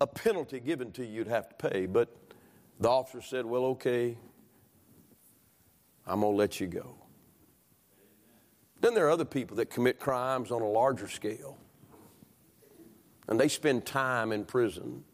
a 0.00 0.06
penalty 0.06 0.58
given 0.58 0.90
to 0.92 1.04
you 1.04 1.12
you'd 1.12 1.28
have 1.28 1.48
to 1.48 1.68
pay. 1.68 1.86
But 1.86 2.14
the 2.80 2.88
officer 2.88 3.22
said, 3.22 3.46
Well, 3.46 3.64
okay, 3.66 4.18
I'm 6.06 6.20
going 6.20 6.32
to 6.32 6.36
let 6.36 6.60
you 6.60 6.66
go. 6.66 6.96
Then 8.80 8.94
there 8.94 9.06
are 9.06 9.10
other 9.10 9.24
people 9.24 9.56
that 9.58 9.70
commit 9.70 10.00
crimes 10.00 10.50
on 10.50 10.60
a 10.60 10.68
larger 10.68 11.08
scale. 11.08 11.56
And 13.28 13.38
they 13.38 13.48
spend 13.48 13.86
time 13.86 14.32
in 14.32 14.44
prison. 14.44 15.04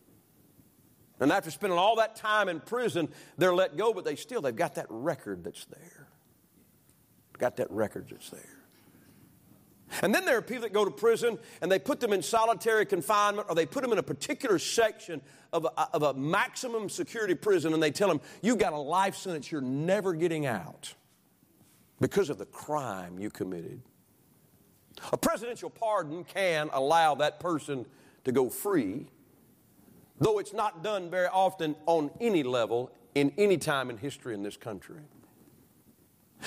And 1.20 1.30
after 1.32 1.50
spending 1.50 1.78
all 1.78 1.96
that 1.96 2.16
time 2.16 2.48
in 2.48 2.60
prison, 2.60 3.08
they're 3.36 3.54
let 3.54 3.76
go, 3.76 3.92
but 3.92 4.04
they 4.04 4.16
still, 4.16 4.40
they've 4.40 4.54
got 4.54 4.76
that 4.76 4.86
record 4.88 5.44
that's 5.44 5.66
there. 5.66 6.08
Got 7.36 7.56
that 7.56 7.70
record 7.70 8.06
that's 8.10 8.30
there. 8.30 8.57
And 10.02 10.14
then 10.14 10.24
there 10.24 10.36
are 10.36 10.42
people 10.42 10.62
that 10.62 10.72
go 10.72 10.84
to 10.84 10.90
prison 10.90 11.38
and 11.60 11.70
they 11.70 11.78
put 11.78 12.00
them 12.00 12.12
in 12.12 12.22
solitary 12.22 12.86
confinement 12.86 13.46
or 13.48 13.54
they 13.54 13.66
put 13.66 13.82
them 13.82 13.92
in 13.92 13.98
a 13.98 14.02
particular 14.02 14.58
section 14.58 15.20
of 15.52 15.64
a, 15.64 15.88
of 15.94 16.02
a 16.02 16.14
maximum 16.14 16.88
security 16.88 17.34
prison 17.34 17.72
and 17.74 17.82
they 17.82 17.90
tell 17.90 18.08
them, 18.08 18.20
You've 18.42 18.58
got 18.58 18.72
a 18.72 18.78
life 18.78 19.16
sentence, 19.16 19.50
you're 19.50 19.60
never 19.60 20.14
getting 20.14 20.46
out 20.46 20.94
because 22.00 22.30
of 22.30 22.38
the 22.38 22.46
crime 22.46 23.18
you 23.18 23.30
committed. 23.30 23.80
A 25.12 25.16
presidential 25.16 25.70
pardon 25.70 26.24
can 26.24 26.70
allow 26.72 27.14
that 27.16 27.40
person 27.40 27.86
to 28.24 28.32
go 28.32 28.48
free, 28.48 29.06
though 30.18 30.38
it's 30.38 30.52
not 30.52 30.82
done 30.82 31.10
very 31.10 31.28
often 31.28 31.76
on 31.86 32.10
any 32.20 32.42
level 32.42 32.90
in 33.14 33.32
any 33.38 33.56
time 33.56 33.90
in 33.90 33.96
history 33.96 34.34
in 34.34 34.42
this 34.42 34.56
country. 34.56 35.00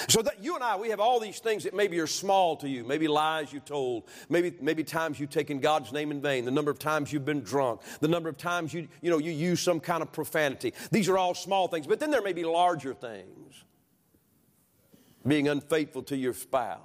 So 0.07 0.21
that 0.21 0.41
you 0.41 0.55
and 0.55 0.63
I, 0.63 0.77
we 0.77 0.89
have 0.89 1.01
all 1.01 1.19
these 1.19 1.39
things 1.39 1.63
that 1.65 1.73
maybe 1.73 1.99
are 1.99 2.07
small 2.07 2.55
to 2.57 2.69
you, 2.69 2.83
maybe 2.85 3.07
lies 3.09 3.51
you 3.51 3.59
told, 3.59 4.03
maybe, 4.29 4.53
maybe 4.61 4.83
times 4.83 5.19
you've 5.19 5.29
taken 5.29 5.59
God's 5.59 5.91
name 5.91 6.11
in 6.11 6.21
vain, 6.21 6.45
the 6.45 6.51
number 6.51 6.71
of 6.71 6.79
times 6.79 7.11
you've 7.11 7.25
been 7.25 7.41
drunk, 7.41 7.81
the 7.99 8.07
number 8.07 8.29
of 8.29 8.37
times 8.37 8.73
you, 8.73 8.87
you 9.01 9.09
know, 9.09 9.17
you 9.17 9.31
use 9.31 9.59
some 9.59 9.81
kind 9.81 10.01
of 10.01 10.11
profanity. 10.13 10.73
These 10.91 11.09
are 11.09 11.17
all 11.17 11.33
small 11.33 11.67
things, 11.67 11.87
but 11.87 11.99
then 11.99 12.09
there 12.09 12.21
may 12.21 12.31
be 12.33 12.45
larger 12.45 12.93
things. 12.93 13.65
Being 15.27 15.49
unfaithful 15.49 16.03
to 16.03 16.15
your 16.15 16.33
spouse, 16.33 16.79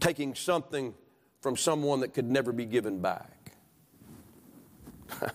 taking 0.00 0.34
something 0.34 0.94
from 1.40 1.56
someone 1.56 2.00
that 2.00 2.14
could 2.14 2.28
never 2.28 2.52
be 2.52 2.64
given 2.64 3.00
back. 3.00 3.52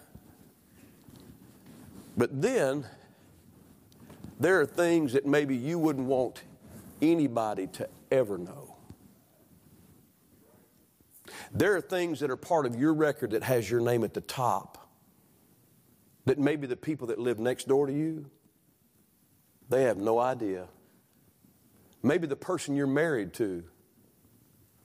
but 2.18 2.42
then 2.42 2.86
there 4.40 4.60
are 4.60 4.66
things 4.66 5.14
that 5.14 5.26
maybe 5.26 5.56
you 5.56 5.80
wouldn't 5.80 6.08
want 6.08 6.44
anybody 7.02 7.68
to 7.68 7.90
ever 8.12 8.38
know. 8.38 8.76
There 11.52 11.76
are 11.76 11.82
things 11.82 12.20
that 12.22 12.32
are 12.32 12.38
part 12.38 12.66
of 12.66 12.76
your 12.76 12.94
record 12.94 13.32
that 13.32 13.44
has 13.44 13.70
your 13.70 13.82
name 13.82 14.04
at 14.04 14.14
the 14.14 14.22
top. 14.22 14.90
That 16.26 16.40
maybe 16.40 16.68
the 16.68 16.76
people 16.76 17.08
that 17.08 17.20
live 17.20 17.40
next 17.40 17.68
door 17.68 17.88
to 17.88 17.94
you, 17.94 18.30
they 19.70 19.84
have 19.84 19.98
no 19.98 20.20
idea. 20.20 20.68
Maybe 22.02 22.28
the 22.28 22.36
person 22.36 22.76
you're 22.76 22.88
married 22.88 23.34
to 23.34 23.64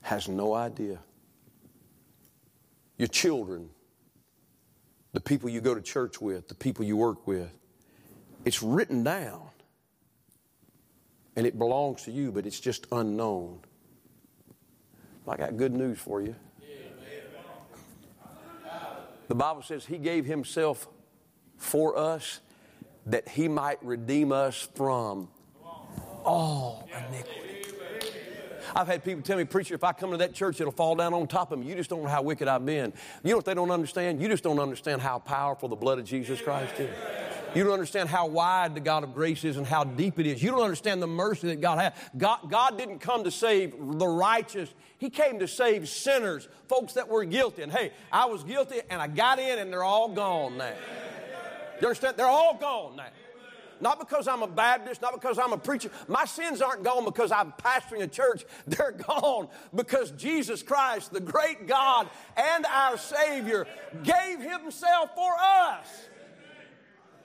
has 0.03 0.29
no 0.29 0.55
idea. 0.55 0.99
Your 2.97 3.09
children, 3.09 3.71
the 5.13 5.21
people 5.21 5.49
you 5.49 5.61
go 5.61 5.75
to 5.75 5.81
church 5.81 6.21
with, 6.21 6.49
the 6.49 6.55
people 6.55 6.85
you 6.85 6.97
work 6.97 7.27
with, 7.27 7.51
it's 8.45 8.63
written 8.63 9.03
down 9.03 9.49
and 11.37 11.47
it 11.47 11.59
belongs 11.59 12.03
to 12.03 12.11
you, 12.11 12.33
but 12.33 12.47
it's 12.47 12.61
just 12.61 12.87
unknown. 12.91 13.61
I 15.29 15.37
got 15.37 15.57
good 15.57 15.73
news 15.73 15.99
for 15.99 16.23
you. 16.23 16.35
The 19.29 19.35
Bible 19.35 19.63
says 19.63 19.85
He 19.85 19.99
gave 19.99 20.25
Himself 20.25 20.89
for 21.59 21.99
us 21.99 22.41
that 23.07 23.29
He 23.29 23.47
might 23.47 23.83
redeem 23.85 24.33
us 24.33 24.69
from 24.75 25.29
all 26.25 26.89
iniquity. 26.93 27.49
I've 28.75 28.87
had 28.87 29.05
people 29.05 29.23
tell 29.23 29.39
me, 29.39 29.45
Preacher, 29.45 29.75
if 29.75 29.85
I 29.85 29.93
come 29.93 30.11
to 30.11 30.19
that 30.19 30.35
church, 30.35 30.61
it'll 30.61 30.73
fall 30.73 30.95
down 30.95 31.15
on 31.15 31.27
top 31.27 31.53
of 31.53 31.59
me. 31.59 31.67
You 31.67 31.75
just 31.75 31.91
don't 31.91 32.03
know 32.03 32.09
how 32.09 32.23
wicked 32.23 32.49
I've 32.49 32.67
been. 32.67 32.93
You 33.23 33.31
know 33.31 33.37
what 33.37 33.45
they 33.45 33.55
don't 33.55 33.71
understand? 33.71 34.21
You 34.21 34.29
just 34.29 34.45
don't 34.45 34.59
understand 34.59 35.01
how 35.01 35.19
powerful 35.19 35.69
the 35.69 35.77
blood 35.77 35.99
of 35.99 36.05
Jesus 36.05 36.41
Christ 36.41 36.79
is. 36.79 36.91
You 37.55 37.65
don't 37.65 37.73
understand 37.73 38.09
how 38.09 38.27
wide 38.27 38.75
the 38.75 38.81
God 38.81 39.05
of 39.05 39.15
grace 39.15 39.43
is 39.45 39.57
and 39.57 39.67
how 39.67 39.85
deep 39.85 40.19
it 40.19 40.27
is. 40.27 40.43
You 40.43 40.51
don't 40.51 40.63
understand 40.63 41.01
the 41.01 41.07
mercy 41.07 41.49
that 41.49 41.61
God 41.61 41.79
has. 41.79 41.93
God, 42.17 42.51
God 42.51 42.77
didn't 42.77 42.99
come 42.99 43.25
to 43.25 43.31
save 43.31 43.73
the 43.73 44.07
righteous, 44.07 44.73
He 44.99 45.11
came 45.11 45.39
to 45.39 45.49
save 45.49 45.89
sinners, 45.89 46.49
folks 46.69 46.95
that 46.95 47.09
were 47.09 47.25
guilty. 47.25 47.63
And 47.63 47.73
hey, 47.73 47.93
I 48.13 48.27
was 48.27 48.45
guilty 48.45 48.81
and 48.91 49.01
I 49.01 49.09
got 49.09 49.39
in 49.39 49.59
and 49.59 49.73
they're 49.73 49.85
all 49.85 50.09
gone 50.09 50.59
now. 50.59 50.73
You 51.81 51.87
understand? 51.87 52.17
They're 52.17 52.27
all 52.27 52.57
gone 52.57 52.97
now. 52.97 53.07
Not 53.81 54.01
because 54.01 54.27
I'm 54.27 54.43
a 54.43 54.49
Baptist, 54.49 55.03
not 55.03 55.15
because 55.15 55.39
I'm 55.39 55.53
a 55.53 55.59
preacher. 55.59 55.91
My 56.09 56.25
sins 56.25 56.61
aren't 56.61 56.83
gone 56.83 57.05
because 57.05 57.31
I'm 57.31 57.53
pastoring 57.53 58.03
a 58.03 58.09
church. 58.09 58.45
They're 58.67 58.93
gone 58.93 59.49
because 59.75 60.11
Jesus 60.13 60.63
Christ, 60.63 61.13
the 61.13 61.21
great 61.21 61.67
God 61.67 62.09
and 62.37 62.67
our 62.67 62.99
Savior, 62.99 63.67
gave 64.03 64.41
Himself 64.41 65.11
for 65.15 65.33
us. 65.39 65.78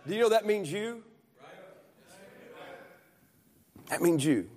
Do 0.08 0.14
you 0.14 0.22
know 0.22 0.30
that 0.30 0.46
means 0.46 0.72
you? 0.72 1.04
That 3.90 4.02
means 4.02 4.26
you. 4.26 4.50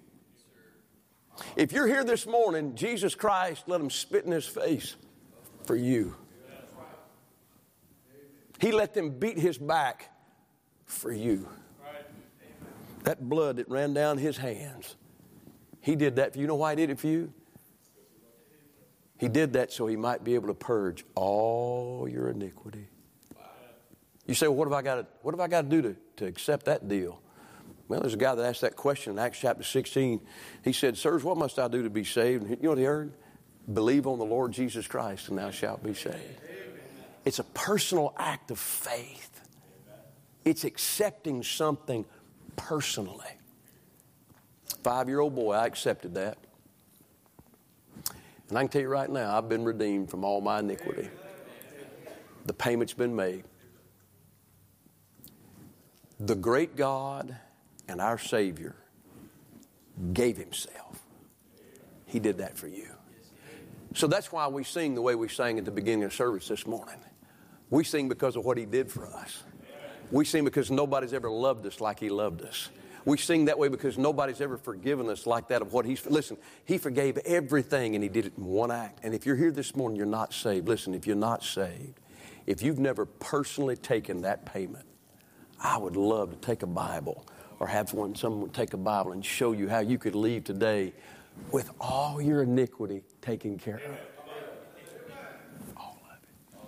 If 1.57 1.73
you're 1.73 1.87
here 1.87 2.05
this 2.05 2.27
morning, 2.27 2.75
Jesus 2.75 3.15
Christ 3.15 3.65
let 3.67 3.81
him 3.81 3.91
spit 3.91 4.25
in 4.25 4.33
his 4.33 4.47
face 4.47 4.97
for 5.65 5.77
you. 5.77 6.17
He 8.59 8.73
let 8.73 8.95
them 8.95 9.11
beat 9.11 9.39
his 9.39 9.59
back 9.59 10.11
for 10.87 11.13
you. 11.13 11.49
That 13.05 13.29
blood 13.29 13.57
that 13.57 13.69
ran 13.69 13.95
down 13.95 14.19
his 14.19 14.37
hands, 14.37 14.97
he 15.81 15.95
did 15.95 16.17
that 16.17 16.33
for 16.33 16.39
you. 16.39 16.43
You 16.43 16.49
know 16.49 16.57
why 16.57 16.73
he 16.73 16.77
did 16.77 16.91
it 16.91 16.99
for 16.99 17.07
you? 17.07 17.33
He 19.19 19.29
did 19.29 19.53
that 19.55 19.73
so 19.73 19.87
he 19.87 19.97
might 19.97 20.25
be 20.25 20.35
able 20.35 20.49
to 20.49 20.55
purge 20.55 21.05
all 21.15 22.09
your 22.11 22.31
iniquity. 22.31 22.89
You 24.27 24.35
say, 24.35 24.49
well, 24.49 24.57
what 24.57 24.69
have 24.69 24.73
I 24.73 24.83
got 24.83 24.95
to, 24.97 25.07
what 25.23 25.33
have 25.33 25.41
I 25.41 25.49
got 25.49 25.63
to 25.63 25.69
do 25.69 25.83
to, 25.83 25.97
to 26.17 26.27
accept 26.27 26.67
that 26.67 26.89
deal? 26.89 27.21
Well, 27.89 28.01
there's 28.01 28.15
a 28.15 28.19
guy 28.19 28.35
that 28.35 28.45
asked 28.45 28.63
that 28.63 28.75
question 28.75 29.13
in 29.13 29.19
Acts 29.19 29.39
chapter 29.39 29.63
16. 29.63 30.21
He 30.65 30.73
said, 30.73 30.99
Sirs, 30.99 31.23
what 31.23 31.37
must 31.37 31.59
I 31.59 31.69
do 31.69 31.85
to 31.85 31.91
be 31.91 32.03
saved? 32.03 32.43
And 32.43 32.51
you 32.51 32.57
know 32.63 32.71
what 32.71 32.79
he 32.79 32.85
heard? 32.85 33.13
Believe 33.73 34.07
on 34.07 34.19
the 34.19 34.25
Lord 34.25 34.53
Jesus 34.53 34.87
Christ 34.89 35.29
and 35.29 35.39
thou 35.39 35.51
shalt 35.51 35.83
be 35.83 35.95
saved. 35.95 36.41
It's 37.25 37.39
a 37.39 37.45
personal 37.45 38.15
act 38.17 38.51
of 38.51 38.59
faith. 38.59 39.41
It's 40.45 40.65
accepting 40.65 41.43
something 41.43 42.05
personally. 42.57 43.27
Five 44.83 45.09
year 45.09 45.21
old 45.21 45.35
boy, 45.35 45.53
I 45.55 45.67
accepted 45.67 46.15
that. 46.15 46.39
And 48.49 48.57
I 48.57 48.63
can 48.63 48.69
tell 48.69 48.83
you 48.83 48.89
right 48.89 49.11
now, 49.11 49.37
I've 49.37 49.49
been 49.49 49.65
redeemed 49.65 50.11
from 50.11 50.25
all 50.25 50.41
my 50.41 50.61
iniquity. 50.61 51.09
The 52.45 52.53
payment's 52.53 52.95
been 52.95 53.15
made. 53.15 53.43
The 56.19 56.35
great 56.35 56.77
God 56.77 57.37
and 57.89 58.01
our 58.01 58.19
Savior 58.19 58.75
gave 60.13 60.37
Himself. 60.37 61.03
He 62.07 62.19
did 62.19 62.39
that 62.39 62.57
for 62.57 62.69
you. 62.69 62.89
So 63.95 64.07
that's 64.07 64.33
why 64.33 64.47
we 64.49 64.65
sing 64.65 64.95
the 64.95 65.03
way 65.03 65.15
we 65.15 65.29
sang 65.29 65.59
at 65.59 65.65
the 65.65 65.71
beginning 65.71 66.05
of 66.05 66.15
service 66.15 66.49
this 66.49 66.67
morning. 66.67 66.99
We 67.71 67.85
sing 67.85 68.09
because 68.09 68.37
of 68.37 68.45
what 68.45 68.57
He 68.57 68.65
did 68.65 68.91
for 68.91 69.07
us. 69.07 69.43
We 70.11 70.25
sing 70.25 70.45
because 70.45 70.71
nobody's 70.71 71.13
ever 71.13 71.31
loved 71.31 71.67
us 71.67 71.81
like 71.81 71.99
He 71.99 72.09
loved 72.09 72.43
us. 72.43 72.71
We 73.05 73.19
sing 73.19 73.45
that 73.47 73.59
way 73.59 73.69
because 73.69 73.99
nobody's 73.99 74.41
ever 74.41 74.57
forgiven 74.57 75.09
us 75.09 75.27
like 75.27 75.49
that 75.49 75.63
of 75.63 75.73
what 75.73 75.85
He's. 75.85 76.05
Listen, 76.07 76.37
He 76.65 76.79
forgave 76.79 77.19
everything 77.19 77.95
and 77.95 78.03
He 78.03 78.09
did 78.09 78.27
it 78.27 78.33
in 78.37 78.45
one 78.45 78.71
act. 78.71 79.01
And 79.03 79.15
if 79.15 79.27
you're 79.27 79.37
here 79.37 79.51
this 79.51 79.77
morning, 79.77 79.97
you're 79.97 80.07
not 80.07 80.33
saved. 80.33 80.69
Listen, 80.69 80.95
if 80.95 81.07
you're 81.07 81.17
not 81.17 81.43
saved, 81.43 82.01
if 82.47 82.63
you've 82.63 82.79
never 82.79 83.05
personally 83.05 83.77
taken 83.77 84.23
that 84.23 84.47
payment, 84.47 84.87
I 85.61 85.79
would 85.79 85.97
love 85.97 86.31
to 86.31 86.37
take 86.37 86.63
a 86.63 86.67
Bible 86.67 87.27
or 87.59 87.67
have 87.67 87.93
one, 87.93 88.15
someone 88.15 88.51
take 88.51 88.75
a 88.75 88.79
Bible 88.79 89.13
and 89.13 89.25
show 89.25 89.53
you 89.53 89.69
how 89.69 89.81
you 89.81 89.99
could 89.99 90.15
leave 90.15 90.45
today 90.45 90.93
with 91.51 91.71
all 91.81 92.21
your 92.21 92.43
iniquity 92.43 93.03
taken 93.23 93.59
care 93.59 93.77
of. 93.77 93.83
All 95.77 95.99
of 96.05 96.13
it. 96.13 96.59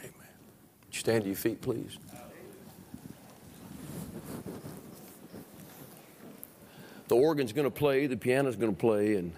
Amen. 0.00 0.12
Stand 0.90 1.22
to 1.24 1.28
your 1.28 1.36
feet, 1.36 1.60
please. 1.60 1.98
The 7.08 7.16
organ's 7.16 7.54
going 7.54 7.64
to 7.64 7.70
play, 7.70 8.06
the 8.06 8.18
piano's 8.18 8.56
going 8.56 8.74
to 8.74 8.78
play, 8.78 9.14
and 9.14 9.32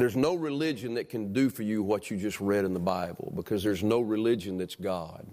There's 0.00 0.16
no 0.16 0.34
religion 0.34 0.94
that 0.94 1.10
can 1.10 1.34
do 1.34 1.50
for 1.50 1.62
you 1.62 1.82
what 1.82 2.10
you 2.10 2.16
just 2.16 2.40
read 2.40 2.64
in 2.64 2.72
the 2.72 2.80
Bible 2.80 3.34
because 3.36 3.62
there's 3.62 3.82
no 3.82 4.00
religion 4.00 4.56
that's 4.56 4.74
God. 4.74 5.26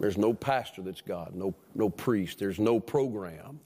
There's 0.00 0.16
no 0.16 0.32
pastor 0.32 0.80
that's 0.80 1.02
God, 1.02 1.34
no, 1.34 1.54
no 1.74 1.90
priest, 1.90 2.38
there's 2.38 2.58
no 2.58 2.80
program. 2.80 3.60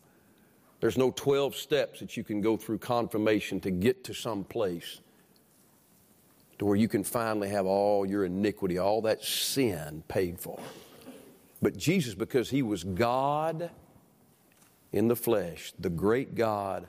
There's 0.80 0.98
no 0.98 1.12
12 1.12 1.54
steps 1.54 2.00
that 2.00 2.16
you 2.16 2.24
can 2.24 2.40
go 2.40 2.56
through 2.56 2.78
confirmation 2.78 3.60
to 3.60 3.70
get 3.70 4.02
to 4.02 4.14
some 4.14 4.42
place 4.42 4.98
to 6.58 6.64
where 6.64 6.74
you 6.74 6.88
can 6.88 7.04
finally 7.04 7.50
have 7.50 7.66
all 7.66 8.04
your 8.04 8.24
iniquity, 8.24 8.78
all 8.78 9.00
that 9.02 9.22
sin 9.22 10.02
paid 10.08 10.40
for. 10.40 10.58
But 11.62 11.76
Jesus, 11.76 12.16
because 12.16 12.50
he 12.50 12.62
was 12.62 12.82
God 12.82 13.70
in 14.90 15.06
the 15.06 15.14
flesh, 15.14 15.72
the 15.78 15.88
great 15.88 16.34
God, 16.34 16.88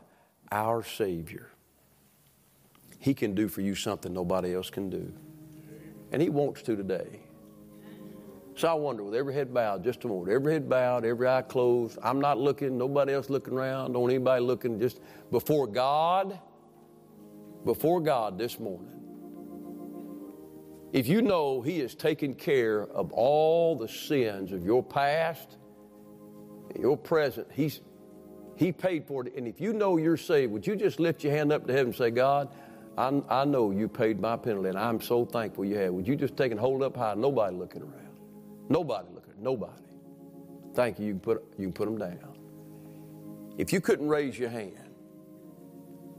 our 0.51 0.81
Savior, 0.81 1.50
he 3.01 3.15
can 3.15 3.33
do 3.33 3.47
for 3.47 3.61
you 3.61 3.73
something 3.73 4.13
nobody 4.13 4.53
else 4.53 4.69
can 4.69 4.89
do. 4.91 5.11
And 6.11 6.21
He 6.21 6.29
wants 6.29 6.61
to 6.61 6.75
today. 6.75 7.21
So 8.55 8.67
I 8.67 8.73
wonder, 8.73 9.03
with 9.03 9.15
every 9.15 9.33
head 9.33 9.51
bowed, 9.51 9.83
just 9.83 10.03
a 10.03 10.07
moment, 10.07 10.31
every 10.31 10.53
head 10.53 10.69
bowed, 10.69 11.03
every 11.03 11.27
eye 11.27 11.41
closed, 11.41 11.97
I'm 12.03 12.21
not 12.21 12.37
looking, 12.37 12.77
nobody 12.77 13.13
else 13.13 13.27
looking 13.27 13.55
around, 13.55 13.93
don't 13.93 14.07
anybody 14.07 14.43
looking, 14.43 14.79
just 14.79 14.99
before 15.31 15.65
God, 15.65 16.39
before 17.65 18.01
God 18.01 18.37
this 18.37 18.59
morning. 18.59 18.91
If 20.93 21.07
you 21.07 21.23
know 21.23 21.61
He 21.61 21.79
has 21.79 21.95
taken 21.95 22.35
care 22.35 22.83
of 22.83 23.11
all 23.13 23.75
the 23.75 23.87
sins 23.87 24.51
of 24.51 24.63
your 24.63 24.83
past, 24.83 25.57
your 26.79 26.97
present, 26.97 27.47
He's 27.51 27.81
He 28.57 28.71
paid 28.71 29.07
for 29.07 29.25
it. 29.25 29.35
And 29.35 29.47
if 29.47 29.59
you 29.59 29.73
know 29.73 29.97
you're 29.97 30.17
saved, 30.17 30.51
would 30.51 30.67
you 30.67 30.75
just 30.75 30.99
lift 30.99 31.23
your 31.23 31.33
hand 31.33 31.51
up 31.51 31.65
to 31.65 31.73
heaven 31.73 31.87
and 31.87 31.95
say, 31.95 32.11
God, 32.11 32.53
I, 32.97 33.21
I 33.29 33.45
know 33.45 33.71
you 33.71 33.87
paid 33.87 34.19
my 34.19 34.37
penalty, 34.37 34.69
and 34.69 34.77
I'm 34.77 35.01
so 35.01 35.25
thankful 35.25 35.65
you 35.65 35.77
have. 35.77 35.93
Would 35.93 36.07
you 36.07 36.15
just 36.15 36.37
take 36.37 36.51
and 36.51 36.59
hold 36.59 36.83
up 36.83 36.95
high? 36.97 37.15
Nobody 37.15 37.55
looking 37.55 37.81
around. 37.81 38.17
Nobody 38.69 39.07
looking. 39.13 39.33
Nobody. 39.41 39.83
Thank 40.73 40.99
you. 40.99 41.07
You 41.07 41.11
can 41.13 41.19
put 41.21 41.43
you 41.57 41.65
can 41.65 41.73
put 41.73 41.85
them 41.85 41.97
down. 41.97 42.37
If 43.57 43.73
you 43.73 43.81
couldn't 43.81 44.07
raise 44.07 44.37
your 44.37 44.49
hand, 44.49 44.89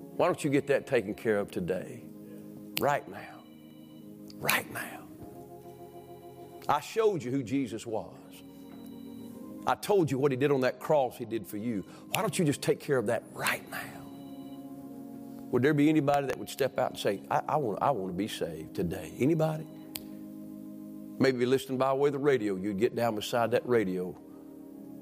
why 0.03 0.27
don't 0.27 0.43
you 0.45 0.51
get 0.51 0.67
that 0.69 0.87
taken 0.87 1.15
care 1.15 1.39
of 1.39 1.51
today, 1.51 2.05
right 2.81 3.09
now, 3.09 3.45
right 4.37 4.71
now? 4.73 5.03
I 6.69 6.81
showed 6.81 7.23
you 7.23 7.31
who 7.31 7.43
Jesus 7.43 7.87
was. 7.87 8.11
I 9.67 9.75
told 9.77 10.11
you 10.11 10.19
what 10.19 10.33
he 10.33 10.37
did 10.37 10.51
on 10.53 10.61
that 10.63 10.81
cross. 10.81 11.17
He 11.17 11.25
did 11.25 11.47
for 11.47 11.57
you. 11.57 11.85
Why 12.11 12.21
don't 12.21 12.39
you 12.39 12.45
just 12.45 12.63
take 12.63 12.81
care 12.81 12.99
of 12.99 13.07
that 13.07 13.25
right 13.33 13.69
now? 13.71 14.02
Would 15.53 15.63
there 15.63 15.75
be 15.75 15.91
anybody 15.91 16.27
that 16.27 16.39
would 16.39 16.49
step 16.49 16.79
out 16.79 16.93
and 16.93 16.99
say, 16.99 17.21
I, 17.31 17.43
I, 17.47 17.57
want, 17.59 17.79
I 17.83 17.91
want 17.91 18.11
to 18.11 18.17
be 18.17 18.27
saved 18.27 18.75
today? 18.75 19.13
Anybody? 19.19 19.67
Maybe 21.19 21.45
listening 21.45 21.77
by 21.77 21.93
way 21.93 22.09
of 22.09 22.15
the 22.15 22.19
radio, 22.19 22.57
you'd 22.57 22.79
get 22.79 22.97
down 22.97 23.15
beside 23.15 23.51
that 23.51 23.69
radio, 23.69 24.17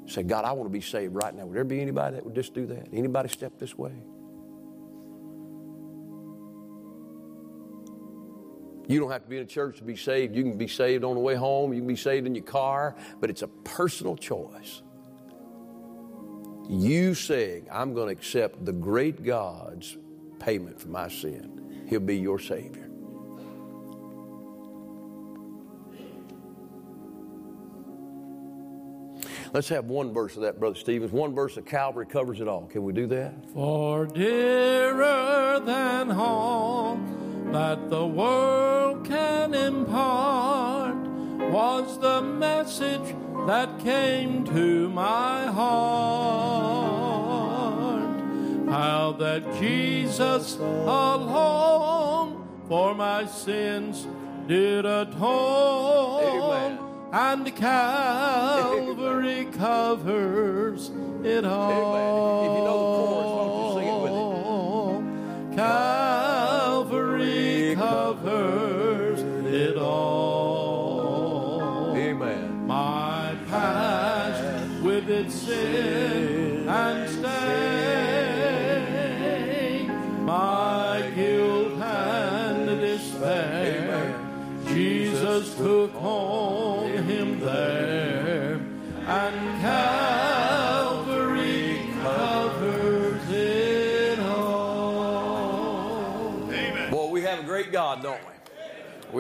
say, 0.07 0.25
God, 0.25 0.45
I 0.45 0.51
want 0.53 0.69
to 0.69 0.73
be 0.73 0.81
saved 0.81 1.15
right 1.15 1.33
now. 1.33 1.47
Would 1.47 1.57
there 1.57 1.65
be 1.65 1.81
anybody 1.81 2.17
that 2.17 2.25
would 2.25 2.35
just 2.35 2.53
do 2.53 2.67
that? 2.67 2.89
Anybody 2.93 3.29
step 3.29 3.61
this 3.61 3.79
way? 3.79 3.93
You 8.89 8.99
don't 8.99 9.13
have 9.13 9.23
to 9.23 9.29
be 9.29 9.37
in 9.37 9.45
a 9.45 9.47
church 9.47 9.79
to 9.79 9.85
be 9.85 9.95
saved. 9.95 10.35
You 10.35 10.43
can 10.43 10.59
be 10.59 10.67
saved 10.67 11.05
on 11.05 11.15
the 11.15 11.21
way 11.21 11.37
home. 11.37 11.73
You 11.73 11.79
can 11.79 11.87
be 11.87 11.95
saved 11.95 12.27
in 12.27 12.35
your 12.35 12.43
car, 12.45 12.97
but 13.21 13.31
it's 13.31 13.43
a 13.43 13.49
personal 13.49 14.17
choice. 14.17 14.83
You 16.69 17.15
saying, 17.15 17.69
I'm 17.71 17.95
going 17.95 18.09
to 18.09 18.13
accept 18.13 18.65
the 18.65 18.73
great 18.73 19.23
God's 19.23 19.97
payment 20.41 20.81
for 20.81 20.89
my 20.89 21.09
sin. 21.09 21.85
He'll 21.89 22.01
be 22.01 22.17
your 22.17 22.39
Savior. 22.39 22.91
Let's 29.53 29.69
have 29.71 29.87
one 29.87 30.13
verse 30.13 30.37
of 30.37 30.43
that, 30.43 30.61
Brother 30.61 30.77
Stevens. 30.77 31.11
One 31.11 31.35
verse 31.35 31.57
of 31.57 31.67
Calvary 31.67 32.07
covers 32.07 32.41
it 32.41 32.47
all. 32.47 32.67
Can 32.67 32.85
we 32.85 32.93
do 32.93 33.09
that? 33.09 33.35
For 33.53 34.07
dearer 34.07 35.61
than 35.65 36.13
all 36.13 37.01
that 37.47 37.91
the 37.91 38.07
world 38.07 39.05
can 39.05 39.55
impart 39.55 40.95
was 41.51 41.99
the 41.99 42.23
message 42.23 43.17
that 43.49 43.81
came 43.81 44.45
to 44.45 44.89
my 44.91 45.47
heart. 45.47 47.30
How 48.81 49.13
that 49.19 49.43
Jesus 49.61 50.57
alone 50.57 52.49
for 52.67 52.95
my 52.95 53.27
sins 53.27 54.07
did 54.47 54.87
atone. 54.87 56.23
Amen. 56.25 56.79
And 57.13 57.55
Calvary 57.55 59.45
covers 59.53 60.91
it 61.23 61.45
all. 61.45 61.97
Amen. 61.97 62.47
If 62.47 62.57
you 62.57 62.65
know 62.65 62.79
the 62.81 62.97
chorus, 62.97 63.29
why 63.37 63.45
don't 63.45 63.53
you 63.61 63.69
sing 63.77 63.89
it 63.89 64.01
with 64.01 64.13
with 65.51 65.57
Calvary 65.59 66.10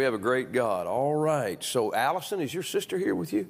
We 0.01 0.05
have 0.05 0.14
a 0.14 0.18
great 0.18 0.51
God. 0.51 0.86
All 0.86 1.14
right. 1.14 1.62
So, 1.62 1.92
Allison, 1.92 2.40
is 2.40 2.55
your 2.55 2.62
sister 2.62 2.96
here 2.96 3.14
with 3.14 3.34
you? 3.34 3.46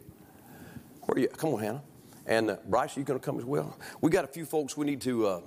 Where 1.03 1.17
are 1.17 1.21
you? 1.21 1.29
Come 1.29 1.51
on, 1.51 1.61
Hannah. 1.61 1.83
And 2.27 2.51
uh, 2.51 2.57
Bryce, 2.67 2.97
are 2.97 3.01
you 3.01 3.07
going 3.07 3.21
to 3.21 3.25
come 3.25 3.39
as 3.39 3.45
well? 3.45 3.79
We 4.01 4.11
got 4.11 4.25
a 4.25 4.27
few 4.27 4.45
folks 4.45 4.77
we 4.77 4.85
need 4.85 5.01
to 5.03 5.29
uh, 5.29 5.41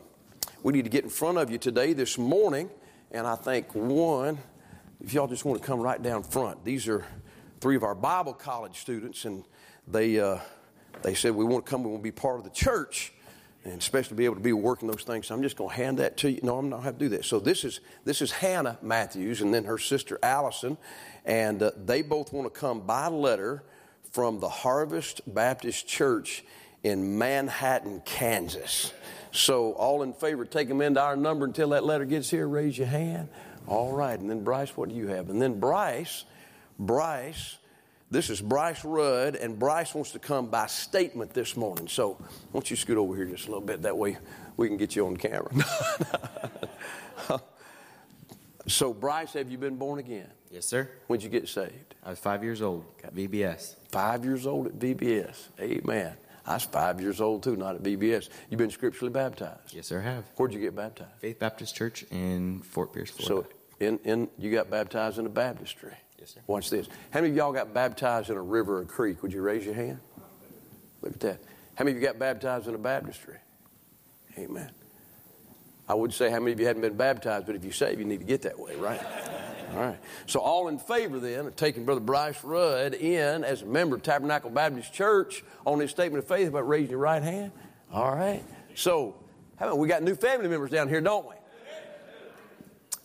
we 0.63 0.71
need 0.71 0.85
to 0.85 0.89
get 0.89 1.03
in 1.03 1.09
front 1.09 1.39
of 1.39 1.51
you 1.51 1.57
today, 1.57 1.91
this 1.91 2.17
morning. 2.17 2.69
And 3.11 3.27
I 3.27 3.35
think 3.35 3.75
one, 3.75 4.37
if 5.01 5.13
y'all 5.13 5.27
just 5.27 5.43
want 5.43 5.61
to 5.61 5.67
come 5.67 5.81
right 5.81 6.01
down 6.01 6.23
front, 6.23 6.63
these 6.63 6.87
are 6.87 7.05
three 7.59 7.75
of 7.75 7.83
our 7.83 7.95
Bible 7.95 8.31
college 8.31 8.79
students, 8.79 9.25
and 9.25 9.43
they, 9.85 10.21
uh, 10.21 10.37
they 11.01 11.15
said, 11.15 11.35
We 11.35 11.43
want 11.43 11.65
to 11.65 11.69
come, 11.69 11.83
we 11.83 11.89
want 11.89 11.99
to 11.99 12.03
be 12.03 12.11
part 12.11 12.37
of 12.37 12.45
the 12.45 12.49
church, 12.51 13.11
and 13.63 13.79
especially 13.79 14.17
be 14.17 14.25
able 14.25 14.35
to 14.35 14.41
be 14.41 14.53
working 14.53 14.89
those 14.89 15.03
things. 15.03 15.27
So 15.27 15.35
I'm 15.35 15.41
just 15.41 15.55
going 15.55 15.69
to 15.69 15.75
hand 15.75 15.99
that 15.99 16.17
to 16.17 16.31
you. 16.31 16.39
No, 16.43 16.57
I'm 16.57 16.69
not 16.69 16.83
going 16.83 16.93
to 16.93 16.99
do 16.99 17.09
that. 17.09 17.25
So 17.25 17.39
this 17.39 17.63
is, 17.63 17.79
this 18.03 18.21
is 18.21 18.31
Hannah 18.31 18.77
Matthews, 18.81 19.41
and 19.41 19.53
then 19.53 19.63
her 19.65 19.77
sister 19.77 20.19
Allison, 20.21 20.77
and 21.25 21.61
uh, 21.63 21.71
they 21.77 22.01
both 22.01 22.33
want 22.33 22.53
to 22.53 22.59
come 22.59 22.81
by 22.81 23.07
letter 23.07 23.63
from 24.11 24.39
the 24.39 24.49
Harvest 24.49 25.21
Baptist 25.33 25.87
Church 25.87 26.43
in 26.83 27.17
Manhattan, 27.17 28.01
Kansas. 28.05 28.93
So, 29.31 29.71
all 29.73 30.03
in 30.03 30.13
favor, 30.13 30.45
take 30.45 30.67
them 30.67 30.81
into 30.81 31.01
our 31.01 31.15
number 31.15 31.45
until 31.45 31.69
that 31.69 31.83
letter 31.83 32.05
gets 32.05 32.29
here. 32.29 32.47
Raise 32.47 32.77
your 32.77 32.87
hand. 32.87 33.29
All 33.65 33.91
right. 33.91 34.19
And 34.19 34.29
then, 34.29 34.43
Bryce, 34.43 34.75
what 34.77 34.89
do 34.89 34.95
you 34.95 35.07
have? 35.07 35.29
And 35.29 35.41
then, 35.41 35.59
Bryce, 35.59 36.25
Bryce, 36.77 37.57
this 38.13 38.29
is 38.29 38.39
Bryce 38.39 38.85
Rudd, 38.85 39.35
and 39.35 39.57
Bryce 39.57 39.95
wants 39.95 40.11
to 40.11 40.19
come 40.19 40.47
by 40.47 40.67
statement 40.67 41.33
this 41.33 41.57
morning. 41.57 41.87
So, 41.87 42.11
why 42.11 42.27
don't 42.53 42.69
you 42.69 42.77
scoot 42.77 42.97
over 42.97 43.15
here 43.15 43.25
just 43.25 43.47
a 43.47 43.51
little 43.51 43.65
bit? 43.65 43.81
That 43.81 43.97
way 43.97 44.17
we 44.55 44.67
can 44.67 44.77
get 44.77 44.95
you 44.95 45.07
on 45.07 45.17
camera. 45.17 45.51
so, 48.67 48.93
Bryce, 48.93 49.33
have 49.33 49.49
you 49.49 49.57
been 49.57 49.77
born 49.77 49.99
again? 49.99 50.29
Yes, 50.51 50.67
sir. 50.67 50.89
When'd 51.07 51.23
you 51.23 51.29
get 51.29 51.49
saved? 51.49 51.95
I 52.03 52.11
was 52.11 52.19
five 52.19 52.43
years 52.43 52.61
old 52.61 52.85
at 53.03 53.15
VBS. 53.15 53.75
Five 53.89 54.23
years 54.23 54.45
old 54.45 54.67
at 54.67 54.77
VBS. 54.77 55.47
Amen. 55.59 56.15
I 56.45 56.53
was 56.53 56.65
five 56.65 57.01
years 57.01 57.19
old 57.19 57.41
too, 57.41 57.55
not 57.55 57.75
at 57.75 57.81
VBS. 57.81 58.29
You've 58.49 58.59
been 58.59 58.69
scripturally 58.69 59.11
baptized. 59.11 59.73
Yes, 59.73 59.87
sir, 59.87 59.99
I 59.99 60.03
have. 60.03 60.25
Where'd 60.35 60.53
you 60.53 60.59
get 60.59 60.75
baptized? 60.75 61.09
Faith 61.17 61.39
Baptist 61.39 61.75
Church 61.75 62.05
in 62.11 62.61
Fort 62.61 62.93
Pierce, 62.93 63.09
Florida. 63.09 63.49
So, 63.49 63.85
in, 63.85 63.97
in 64.03 64.29
you 64.37 64.51
got 64.51 64.69
baptized 64.69 65.17
in 65.17 65.25
a 65.25 65.29
baptistry. 65.29 65.93
Yes, 66.23 66.35
sir. 66.35 66.41
Watch 66.47 66.69
this. 66.69 66.87
How 67.11 67.19
many 67.19 67.31
of 67.31 67.35
y'all 67.35 67.51
got 67.51 67.73
baptized 67.73 68.29
in 68.29 68.37
a 68.37 68.41
river 68.41 68.79
or 68.79 68.85
creek? 68.85 69.21
Would 69.23 69.33
you 69.33 69.41
raise 69.41 69.65
your 69.65 69.73
hand? 69.73 69.99
Look 71.01 71.15
at 71.15 71.19
that. 71.19 71.41
How 71.75 71.83
many 71.83 71.97
of 71.97 72.01
you 72.01 72.07
got 72.07 72.17
baptized 72.17 72.65
in 72.69 72.75
a 72.75 72.77
baptistry? 72.77 73.35
Amen. 74.37 74.71
I 75.89 75.95
would 75.95 76.13
say 76.13 76.29
how 76.29 76.39
many 76.39 76.53
of 76.53 76.61
you 76.61 76.65
hadn't 76.65 76.81
been 76.81 76.95
baptized, 76.95 77.45
but 77.45 77.57
if 77.57 77.65
you 77.65 77.73
save, 77.73 77.99
you 77.99 78.05
need 78.05 78.21
to 78.21 78.25
get 78.25 78.43
that 78.43 78.57
way, 78.57 78.73
right? 78.77 79.01
All 79.73 79.81
right. 79.81 79.99
So, 80.25 80.39
all 80.39 80.69
in 80.69 80.79
favor 80.79 81.19
then 81.19 81.45
of 81.45 81.57
taking 81.57 81.83
Brother 81.83 81.99
Bryce 81.99 82.41
Rudd 82.41 82.93
in 82.93 83.43
as 83.43 83.63
a 83.63 83.65
member 83.65 83.97
of 83.97 84.03
Tabernacle 84.03 84.49
Baptist 84.49 84.93
Church 84.93 85.43
on 85.65 85.81
his 85.81 85.91
statement 85.91 86.23
of 86.23 86.29
faith 86.29 86.47
about 86.47 86.69
raising 86.69 86.91
your 86.91 86.99
right 86.99 87.21
hand? 87.21 87.51
All 87.91 88.15
right. 88.15 88.43
So, 88.75 89.17
how 89.57 89.65
about 89.65 89.77
we 89.77 89.89
got 89.89 90.03
new 90.03 90.15
family 90.15 90.47
members 90.47 90.71
down 90.71 90.87
here, 90.87 91.01
don't 91.01 91.27
we? 91.27 91.35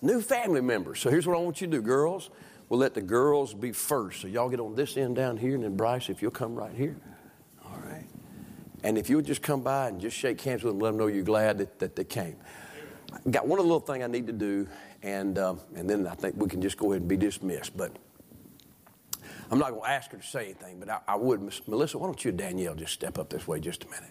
New 0.02 0.20
family 0.20 0.60
members. 0.60 1.00
So, 1.00 1.10
here's 1.10 1.26
what 1.26 1.36
I 1.36 1.40
want 1.40 1.60
you 1.60 1.66
to 1.66 1.78
do, 1.78 1.82
girls. 1.82 2.30
We'll 2.68 2.80
let 2.80 2.94
the 2.94 3.00
girls 3.00 3.54
be 3.54 3.72
first. 3.72 4.20
So, 4.20 4.28
y'all 4.28 4.48
get 4.48 4.60
on 4.60 4.74
this 4.74 4.96
end 4.96 5.16
down 5.16 5.36
here, 5.36 5.54
and 5.54 5.64
then 5.64 5.76
Bryce, 5.76 6.10
if 6.10 6.20
you'll 6.20 6.30
come 6.30 6.54
right 6.54 6.74
here. 6.74 6.96
All 7.64 7.78
right. 7.84 8.06
And 8.84 8.98
if 8.98 9.08
you'll 9.08 9.22
just 9.22 9.42
come 9.42 9.62
by 9.62 9.88
and 9.88 10.00
just 10.00 10.16
shake 10.16 10.40
hands 10.42 10.62
with 10.62 10.74
them, 10.74 10.80
let 10.80 10.90
them 10.90 10.98
know 10.98 11.06
you're 11.06 11.22
glad 11.22 11.58
that, 11.58 11.78
that 11.78 11.96
they 11.96 12.04
came. 12.04 12.36
Got 13.30 13.46
one 13.46 13.58
little 13.58 13.80
thing 13.80 14.02
I 14.02 14.06
need 14.06 14.26
to 14.26 14.32
do, 14.34 14.68
and 15.02 15.38
um, 15.38 15.60
and 15.74 15.88
then 15.88 16.06
I 16.06 16.14
think 16.14 16.36
we 16.36 16.48
can 16.48 16.60
just 16.60 16.76
go 16.76 16.92
ahead 16.92 17.02
and 17.02 17.08
be 17.08 17.16
dismissed. 17.16 17.74
But 17.74 17.96
I'm 19.50 19.58
not 19.58 19.70
going 19.70 19.82
to 19.82 19.88
ask 19.88 20.10
her 20.12 20.18
to 20.18 20.26
say 20.26 20.44
anything, 20.44 20.78
but 20.78 20.90
I, 20.90 21.00
I 21.08 21.16
would, 21.16 21.40
Melissa. 21.66 21.96
Why 21.96 22.06
don't 22.06 22.22
you, 22.22 22.28
and 22.28 22.38
Danielle, 22.38 22.74
just 22.74 22.92
step 22.92 23.18
up 23.18 23.30
this 23.30 23.48
way 23.48 23.60
just 23.60 23.84
a 23.84 23.86
minute? 23.86 24.10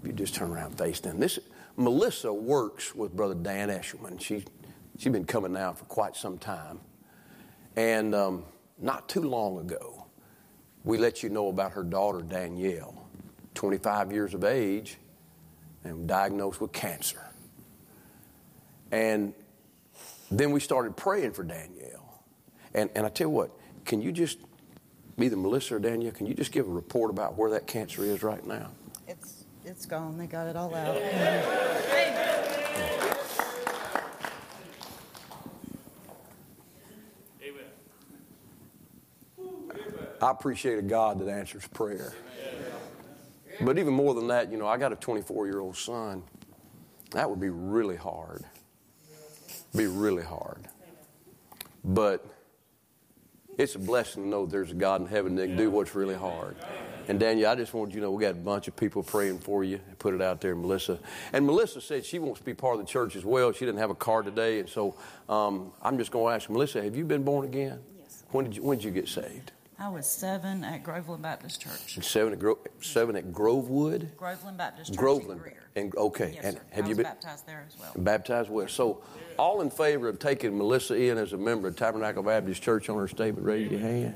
If 0.00 0.06
you 0.06 0.12
just 0.14 0.34
turn 0.34 0.50
around 0.50 0.70
and 0.70 0.78
face 0.78 0.98
them. 0.98 1.20
This 1.20 1.38
Melissa 1.76 2.32
works 2.32 2.94
with 2.94 3.14
Brother 3.14 3.34
Dan 3.34 3.68
Eshelman. 3.68 4.20
She 4.20 4.44
she's 4.98 5.12
been 5.12 5.24
coming 5.24 5.52
now 5.52 5.72
for 5.72 5.84
quite 5.84 6.16
some 6.16 6.38
time, 6.38 6.80
and 7.76 8.14
um, 8.14 8.44
not 8.78 9.08
too 9.08 9.22
long 9.22 9.58
ago, 9.58 10.06
we 10.84 10.98
let 10.98 11.22
you 11.22 11.28
know 11.28 11.48
about 11.48 11.72
her 11.72 11.82
daughter 11.82 12.22
Danielle, 12.22 13.06
25 13.54 14.12
years 14.12 14.34
of 14.34 14.44
age 14.44 14.98
and 15.84 16.06
diagnosed 16.06 16.60
with 16.60 16.72
cancer. 16.72 17.20
And 18.90 19.32
then 20.30 20.50
we 20.52 20.60
started 20.60 20.96
praying 20.96 21.32
for 21.32 21.44
Danielle. 21.44 22.24
And, 22.74 22.90
and 22.94 23.06
I 23.06 23.08
tell 23.08 23.26
you 23.26 23.30
what, 23.30 23.50
can 23.84 24.00
you 24.00 24.12
just, 24.12 24.38
either 25.18 25.36
Melissa 25.36 25.76
or 25.76 25.78
Danielle, 25.78 26.12
can 26.12 26.26
you 26.26 26.34
just 26.34 26.52
give 26.52 26.66
a 26.66 26.70
report 26.70 27.10
about 27.10 27.36
where 27.36 27.50
that 27.50 27.66
cancer 27.66 28.04
is 28.04 28.22
right 28.22 28.44
now? 28.46 28.70
It's 29.06 29.44
it's 29.64 29.86
gone. 29.86 30.18
They 30.18 30.26
got 30.26 30.48
it 30.48 30.56
all 30.56 30.74
out. 30.74 30.96
I 40.22 40.30
appreciate 40.30 40.78
a 40.78 40.82
God 40.82 41.18
that 41.18 41.28
answers 41.28 41.66
prayer. 41.66 42.12
But 43.60 43.78
even 43.78 43.92
more 43.92 44.14
than 44.14 44.28
that, 44.28 44.52
you 44.52 44.56
know, 44.56 44.68
I 44.68 44.76
got 44.78 44.92
a 44.92 44.96
24 44.96 45.46
year 45.46 45.58
old 45.58 45.76
son. 45.76 46.22
That 47.10 47.28
would 47.28 47.40
be 47.40 47.50
really 47.50 47.96
hard. 47.96 48.44
Be 49.76 49.86
really 49.86 50.22
hard. 50.22 50.68
But 51.84 52.24
it's 53.58 53.74
a 53.74 53.78
blessing 53.78 54.22
to 54.22 54.28
know 54.28 54.46
there's 54.46 54.70
a 54.70 54.74
God 54.74 55.00
in 55.00 55.06
heaven 55.08 55.34
that 55.36 55.48
can 55.48 55.56
do 55.56 55.70
what's 55.70 55.94
really 55.94 56.14
hard. 56.14 56.56
And 57.08 57.18
Daniel, 57.18 57.50
I 57.50 57.56
just 57.56 57.74
wanted 57.74 57.94
you 57.94 58.00
to 58.00 58.06
know 58.06 58.12
we 58.12 58.22
got 58.22 58.30
a 58.30 58.34
bunch 58.34 58.68
of 58.68 58.76
people 58.76 59.02
praying 59.02 59.40
for 59.40 59.64
you. 59.64 59.80
Put 59.98 60.14
it 60.14 60.22
out 60.22 60.40
there, 60.40 60.54
Melissa. 60.54 61.00
And 61.32 61.44
Melissa 61.44 61.80
said 61.80 62.04
she 62.04 62.20
wants 62.20 62.38
to 62.38 62.46
be 62.46 62.54
part 62.54 62.78
of 62.78 62.80
the 62.80 62.86
church 62.86 63.16
as 63.16 63.24
well. 63.24 63.52
She 63.52 63.66
didn't 63.66 63.80
have 63.80 63.90
a 63.90 63.94
car 63.94 64.22
today, 64.22 64.60
and 64.60 64.68
so 64.68 64.94
um, 65.28 65.72
I'm 65.82 65.98
just 65.98 66.12
going 66.12 66.32
to 66.32 66.36
ask 66.36 66.48
Melissa: 66.48 66.80
Have 66.80 66.94
you 66.94 67.04
been 67.04 67.24
born 67.24 67.44
again? 67.44 67.80
Yes. 67.98 68.22
When 68.30 68.44
did 68.44 68.56
you 68.56 68.62
When 68.62 68.78
did 68.78 68.84
you 68.84 68.92
get 68.92 69.08
saved? 69.08 69.50
I 69.82 69.88
was 69.88 70.06
seven 70.06 70.62
at 70.62 70.84
Groveland 70.84 71.22
Baptist 71.24 71.60
Church. 71.60 71.98
Seven 72.06 72.32
at, 72.32 72.38
Gro- 72.38 72.60
seven 72.80 73.16
at 73.16 73.32
Grovewood. 73.32 74.16
Groveland 74.16 74.56
Baptist 74.56 74.92
Church 74.92 74.96
Groveland. 74.96 75.40
And 75.74 75.92
okay, 75.96 76.32
Yes, 76.36 76.44
and 76.44 76.56
sir. 76.56 76.62
have 76.70 76.84
I 76.84 76.88
you 76.88 76.90
was 76.90 76.96
been 76.98 77.04
baptized 77.04 77.46
there 77.48 77.64
as 77.66 77.76
well. 77.80 77.92
baptized 77.96 78.48
well? 78.48 78.68
So, 78.68 79.02
all 79.40 79.60
in 79.60 79.70
favor 79.70 80.08
of 80.08 80.20
taking 80.20 80.56
Melissa 80.56 80.94
in 80.94 81.18
as 81.18 81.32
a 81.32 81.36
member 81.36 81.66
of 81.66 81.74
Tabernacle 81.74 82.22
Baptist 82.22 82.62
Church 82.62 82.88
on 82.90 82.96
her 82.96 83.08
statement, 83.08 83.44
raise 83.44 83.72
your 83.72 83.80
hand. 83.80 84.14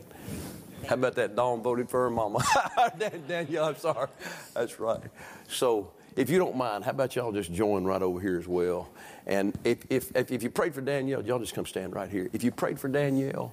How 0.87 0.95
about 0.95 1.17
that? 1.17 1.35
Dawn 1.35 1.63
voted 1.63 1.91
for 1.91 2.01
her 2.05 2.11
mama. 2.11 2.45
Danielle, 3.27 3.65
I'm 3.65 3.77
sorry. 3.77 4.07
That's 4.55 4.79
right. 4.79 5.01
So, 5.49 5.91
if 6.15 6.31
you 6.31 6.39
don't 6.39 6.57
mind, 6.57 6.85
how 6.85 6.93
about 6.93 7.17
y'all 7.17 7.33
just 7.33 7.53
join 7.53 7.83
right 7.83 8.03
over 8.03 8.21
here 8.21 8.39
as 8.39 8.47
well? 8.47 8.89
And 9.27 9.59
if, 9.65 9.79
if, 9.91 10.15
if, 10.15 10.31
if 10.31 10.43
you 10.45 10.51
prayed 10.51 10.75
for 10.77 10.81
Danielle, 10.81 11.25
y'all 11.27 11.41
just 11.41 11.55
come 11.55 11.67
stand 11.67 11.93
right 11.93 12.09
here. 12.09 12.31
If 12.33 12.45
you 12.45 12.53
prayed 12.53 12.79
for 12.79 12.87
Danielle, 12.87 13.53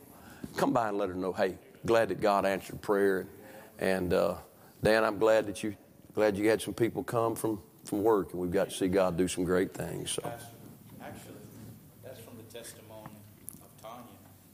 come 0.57 0.73
by 0.73 0.89
and 0.89 0.99
let 0.99 1.09
her 1.09 1.15
know, 1.15 1.33
hey, 1.33 1.55
glad 1.85 2.09
that 2.09 2.21
God 2.21 2.45
answered 2.45 2.81
prayer. 2.81 3.27
And 3.79 4.13
uh, 4.13 4.35
Dan, 4.81 5.03
I'm 5.03 5.17
glad 5.17 5.47
that 5.47 5.63
you 5.63 5.75
glad 6.13 6.37
you 6.37 6.49
had 6.49 6.61
some 6.61 6.73
people 6.73 7.03
come 7.03 7.35
from, 7.35 7.59
from 7.85 8.03
work, 8.03 8.33
and 8.33 8.41
we've 8.41 8.51
got 8.51 8.69
to 8.69 8.75
see 8.75 8.87
God 8.87 9.17
do 9.17 9.27
some 9.27 9.43
great 9.43 9.73
things. 9.73 10.11
So, 10.11 10.21
actually, 11.01 11.35
that's 12.03 12.19
from 12.19 12.37
the 12.37 12.43
testimony 12.43 13.09
of 13.61 13.81
Tanya. 13.81 14.03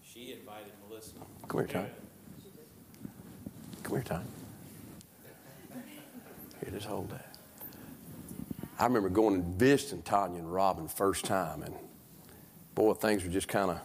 She 0.04 0.34
invited 0.34 0.72
Melissa. 0.88 1.16
come 1.48 1.60
here, 1.60 1.68
Ty. 1.68 1.90
Come 3.84 3.96
here, 3.96 4.04
Ty. 4.04 4.22
Here, 6.62 6.72
just 6.72 6.86
hold 6.86 7.10
that. 7.10 7.36
I 8.78 8.86
remember 8.86 9.10
going 9.10 9.36
and 9.36 9.56
visiting 9.56 10.02
Tanya 10.04 10.40
and 10.40 10.52
Robin 10.52 10.88
first 10.88 11.26
time, 11.26 11.64
and 11.64 11.76
boy, 12.76 12.94
things 12.94 13.24
were 13.24 13.30
just 13.30 13.50
kind 13.50 13.72
of, 13.72 13.80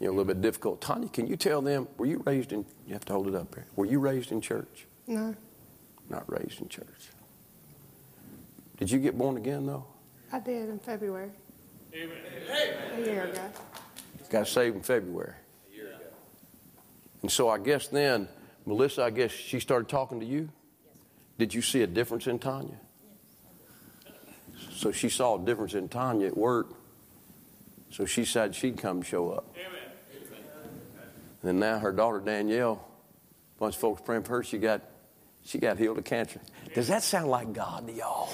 you 0.00 0.06
know, 0.06 0.12
a 0.12 0.14
little 0.14 0.24
bit 0.24 0.40
difficult. 0.40 0.80
Tanya, 0.80 1.08
can 1.08 1.26
you 1.26 1.36
tell 1.36 1.60
them, 1.60 1.88
were 1.96 2.06
you 2.06 2.22
raised 2.24 2.52
in, 2.52 2.64
you 2.86 2.92
have 2.92 3.04
to 3.06 3.12
hold 3.12 3.28
it 3.28 3.34
up 3.34 3.54
here, 3.54 3.66
were 3.76 3.86
you 3.86 3.98
raised 3.98 4.32
in 4.32 4.40
church? 4.40 4.86
No, 5.06 5.34
Not 6.08 6.30
raised 6.30 6.60
in 6.60 6.68
church. 6.68 7.10
Did 8.76 8.90
you 8.90 8.98
get 8.98 9.18
born 9.18 9.36
again, 9.36 9.66
though? 9.66 9.84
I 10.32 10.40
did 10.40 10.68
in 10.68 10.78
February. 10.78 11.30
A 11.92 13.00
year 13.00 13.24
ago. 13.24 13.40
Got 14.30 14.46
saved 14.46 14.76
in 14.76 14.82
February. 14.82 15.34
A 15.72 15.74
year 15.74 15.88
ago. 15.88 16.04
And 17.22 17.30
so 17.30 17.48
I 17.48 17.58
guess 17.58 17.88
then, 17.88 18.28
Melissa, 18.66 19.02
I 19.02 19.10
guess 19.10 19.30
she 19.30 19.58
started 19.58 19.88
talking 19.88 20.20
to 20.20 20.26
you? 20.26 20.50
Yes. 20.84 20.98
Did 21.38 21.54
you 21.54 21.62
see 21.62 21.82
a 21.82 21.86
difference 21.86 22.26
in 22.26 22.38
Tanya? 22.38 22.78
So 24.72 24.92
she 24.92 25.08
saw 25.08 25.42
a 25.42 25.44
difference 25.44 25.74
in 25.74 25.88
Tanya 25.88 26.26
at 26.28 26.36
work. 26.36 26.68
So 27.90 28.04
she 28.04 28.24
said 28.24 28.54
she'd 28.54 28.76
come 28.76 29.02
show 29.02 29.30
up. 29.30 29.56
And 31.42 31.60
now 31.60 31.78
her 31.78 31.92
daughter 31.92 32.20
Danielle, 32.20 32.84
a 33.56 33.60
bunch 33.60 33.74
of 33.76 33.80
folks 33.80 34.02
praying 34.02 34.24
for 34.24 34.36
her, 34.36 34.42
she 34.42 34.58
got 34.58 34.82
she 35.44 35.58
got 35.58 35.78
healed 35.78 35.98
of 35.98 36.04
cancer. 36.04 36.40
Does 36.74 36.88
that 36.88 37.02
sound 37.02 37.28
like 37.28 37.52
God 37.52 37.86
to 37.86 37.92
y'all? 37.92 38.28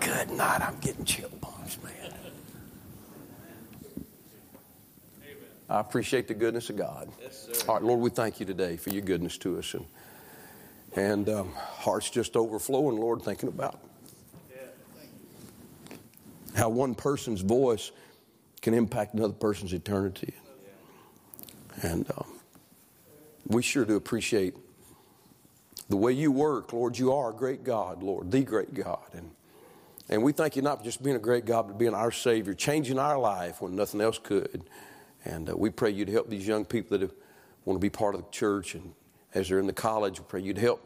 Good 0.00 0.30
night. 0.30 0.60
I'm 0.60 0.78
getting 0.80 1.04
chill 1.04 1.30
bumps, 1.40 1.78
man. 1.82 2.12
I 5.68 5.80
appreciate 5.80 6.28
the 6.28 6.34
goodness 6.34 6.70
of 6.70 6.76
God. 6.76 7.08
All 7.66 7.74
right, 7.74 7.82
Lord, 7.82 8.00
we 8.00 8.10
thank 8.10 8.38
you 8.38 8.46
today 8.46 8.76
for 8.76 8.90
your 8.90 9.02
goodness 9.02 9.36
to 9.38 9.58
us. 9.58 9.74
And, 9.74 9.86
and 10.94 11.28
um, 11.28 11.52
hearts 11.54 12.08
just 12.10 12.36
overflowing, 12.36 12.98
Lord, 12.98 13.22
thinking 13.22 13.48
about 13.48 13.80
how 16.54 16.68
one 16.68 16.94
person's 16.94 17.40
voice 17.40 17.90
can 18.62 18.74
impact 18.74 19.14
another 19.14 19.34
person's 19.34 19.72
eternity. 19.72 20.34
And 21.82 22.10
um, 22.16 22.26
we 23.46 23.62
sure 23.62 23.84
do 23.84 23.96
appreciate 23.96 24.54
the 25.88 25.96
way 25.96 26.12
you 26.12 26.32
work, 26.32 26.72
Lord. 26.72 26.98
You 26.98 27.12
are 27.12 27.30
a 27.30 27.34
great 27.34 27.64
God, 27.64 28.02
Lord, 28.02 28.30
the 28.30 28.42
great 28.42 28.74
God. 28.74 29.06
And, 29.12 29.30
and 30.08 30.22
we 30.22 30.32
thank 30.32 30.56
you 30.56 30.62
not 30.62 30.78
for 30.78 30.84
just 30.84 31.02
being 31.02 31.16
a 31.16 31.20
great 31.20 31.44
God, 31.44 31.68
but 31.68 31.78
being 31.78 31.94
our 31.94 32.10
Savior, 32.10 32.54
changing 32.54 32.98
our 32.98 33.18
life 33.18 33.60
when 33.60 33.76
nothing 33.76 34.00
else 34.00 34.18
could. 34.18 34.62
And 35.24 35.50
uh, 35.50 35.56
we 35.56 35.70
pray 35.70 35.90
you'd 35.90 36.08
help 36.08 36.28
these 36.28 36.46
young 36.46 36.64
people 36.64 36.98
that 36.98 37.10
want 37.64 37.76
to 37.76 37.80
be 37.80 37.90
part 37.90 38.14
of 38.14 38.24
the 38.24 38.30
church. 38.30 38.74
And 38.74 38.94
as 39.34 39.48
they're 39.48 39.58
in 39.58 39.66
the 39.66 39.72
college, 39.72 40.18
we 40.18 40.24
pray 40.26 40.40
you'd 40.40 40.58
help 40.58 40.82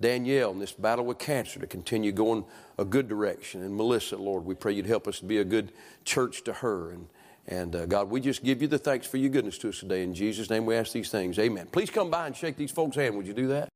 Danielle 0.00 0.50
in 0.50 0.58
this 0.58 0.72
battle 0.72 1.04
with 1.04 1.18
cancer 1.18 1.60
to 1.60 1.66
continue 1.66 2.12
going 2.12 2.44
a 2.78 2.84
good 2.84 3.08
direction. 3.08 3.62
And 3.62 3.74
Melissa, 3.76 4.16
Lord, 4.16 4.44
we 4.44 4.54
pray 4.54 4.72
you'd 4.72 4.86
help 4.86 5.08
us 5.08 5.20
to 5.20 5.24
be 5.24 5.38
a 5.38 5.44
good 5.44 5.72
church 6.04 6.44
to 6.44 6.52
her. 6.52 6.90
And, 6.90 7.08
and 7.46 7.76
uh, 7.76 7.86
God, 7.86 8.10
we 8.10 8.20
just 8.20 8.42
give 8.42 8.62
you 8.62 8.68
the 8.68 8.78
thanks 8.78 9.06
for 9.06 9.18
your 9.18 9.30
goodness 9.30 9.58
to 9.58 9.68
us 9.68 9.80
today. 9.80 10.02
In 10.02 10.14
Jesus' 10.14 10.48
name 10.48 10.64
we 10.64 10.74
ask 10.76 10.92
these 10.92 11.10
things. 11.10 11.38
Amen. 11.38 11.68
Please 11.70 11.90
come 11.90 12.10
by 12.10 12.26
and 12.26 12.36
shake 12.36 12.56
these 12.56 12.70
folks' 12.70 12.96
hand. 12.96 13.16
Would 13.16 13.26
you 13.26 13.34
do 13.34 13.48
that? 13.48 13.73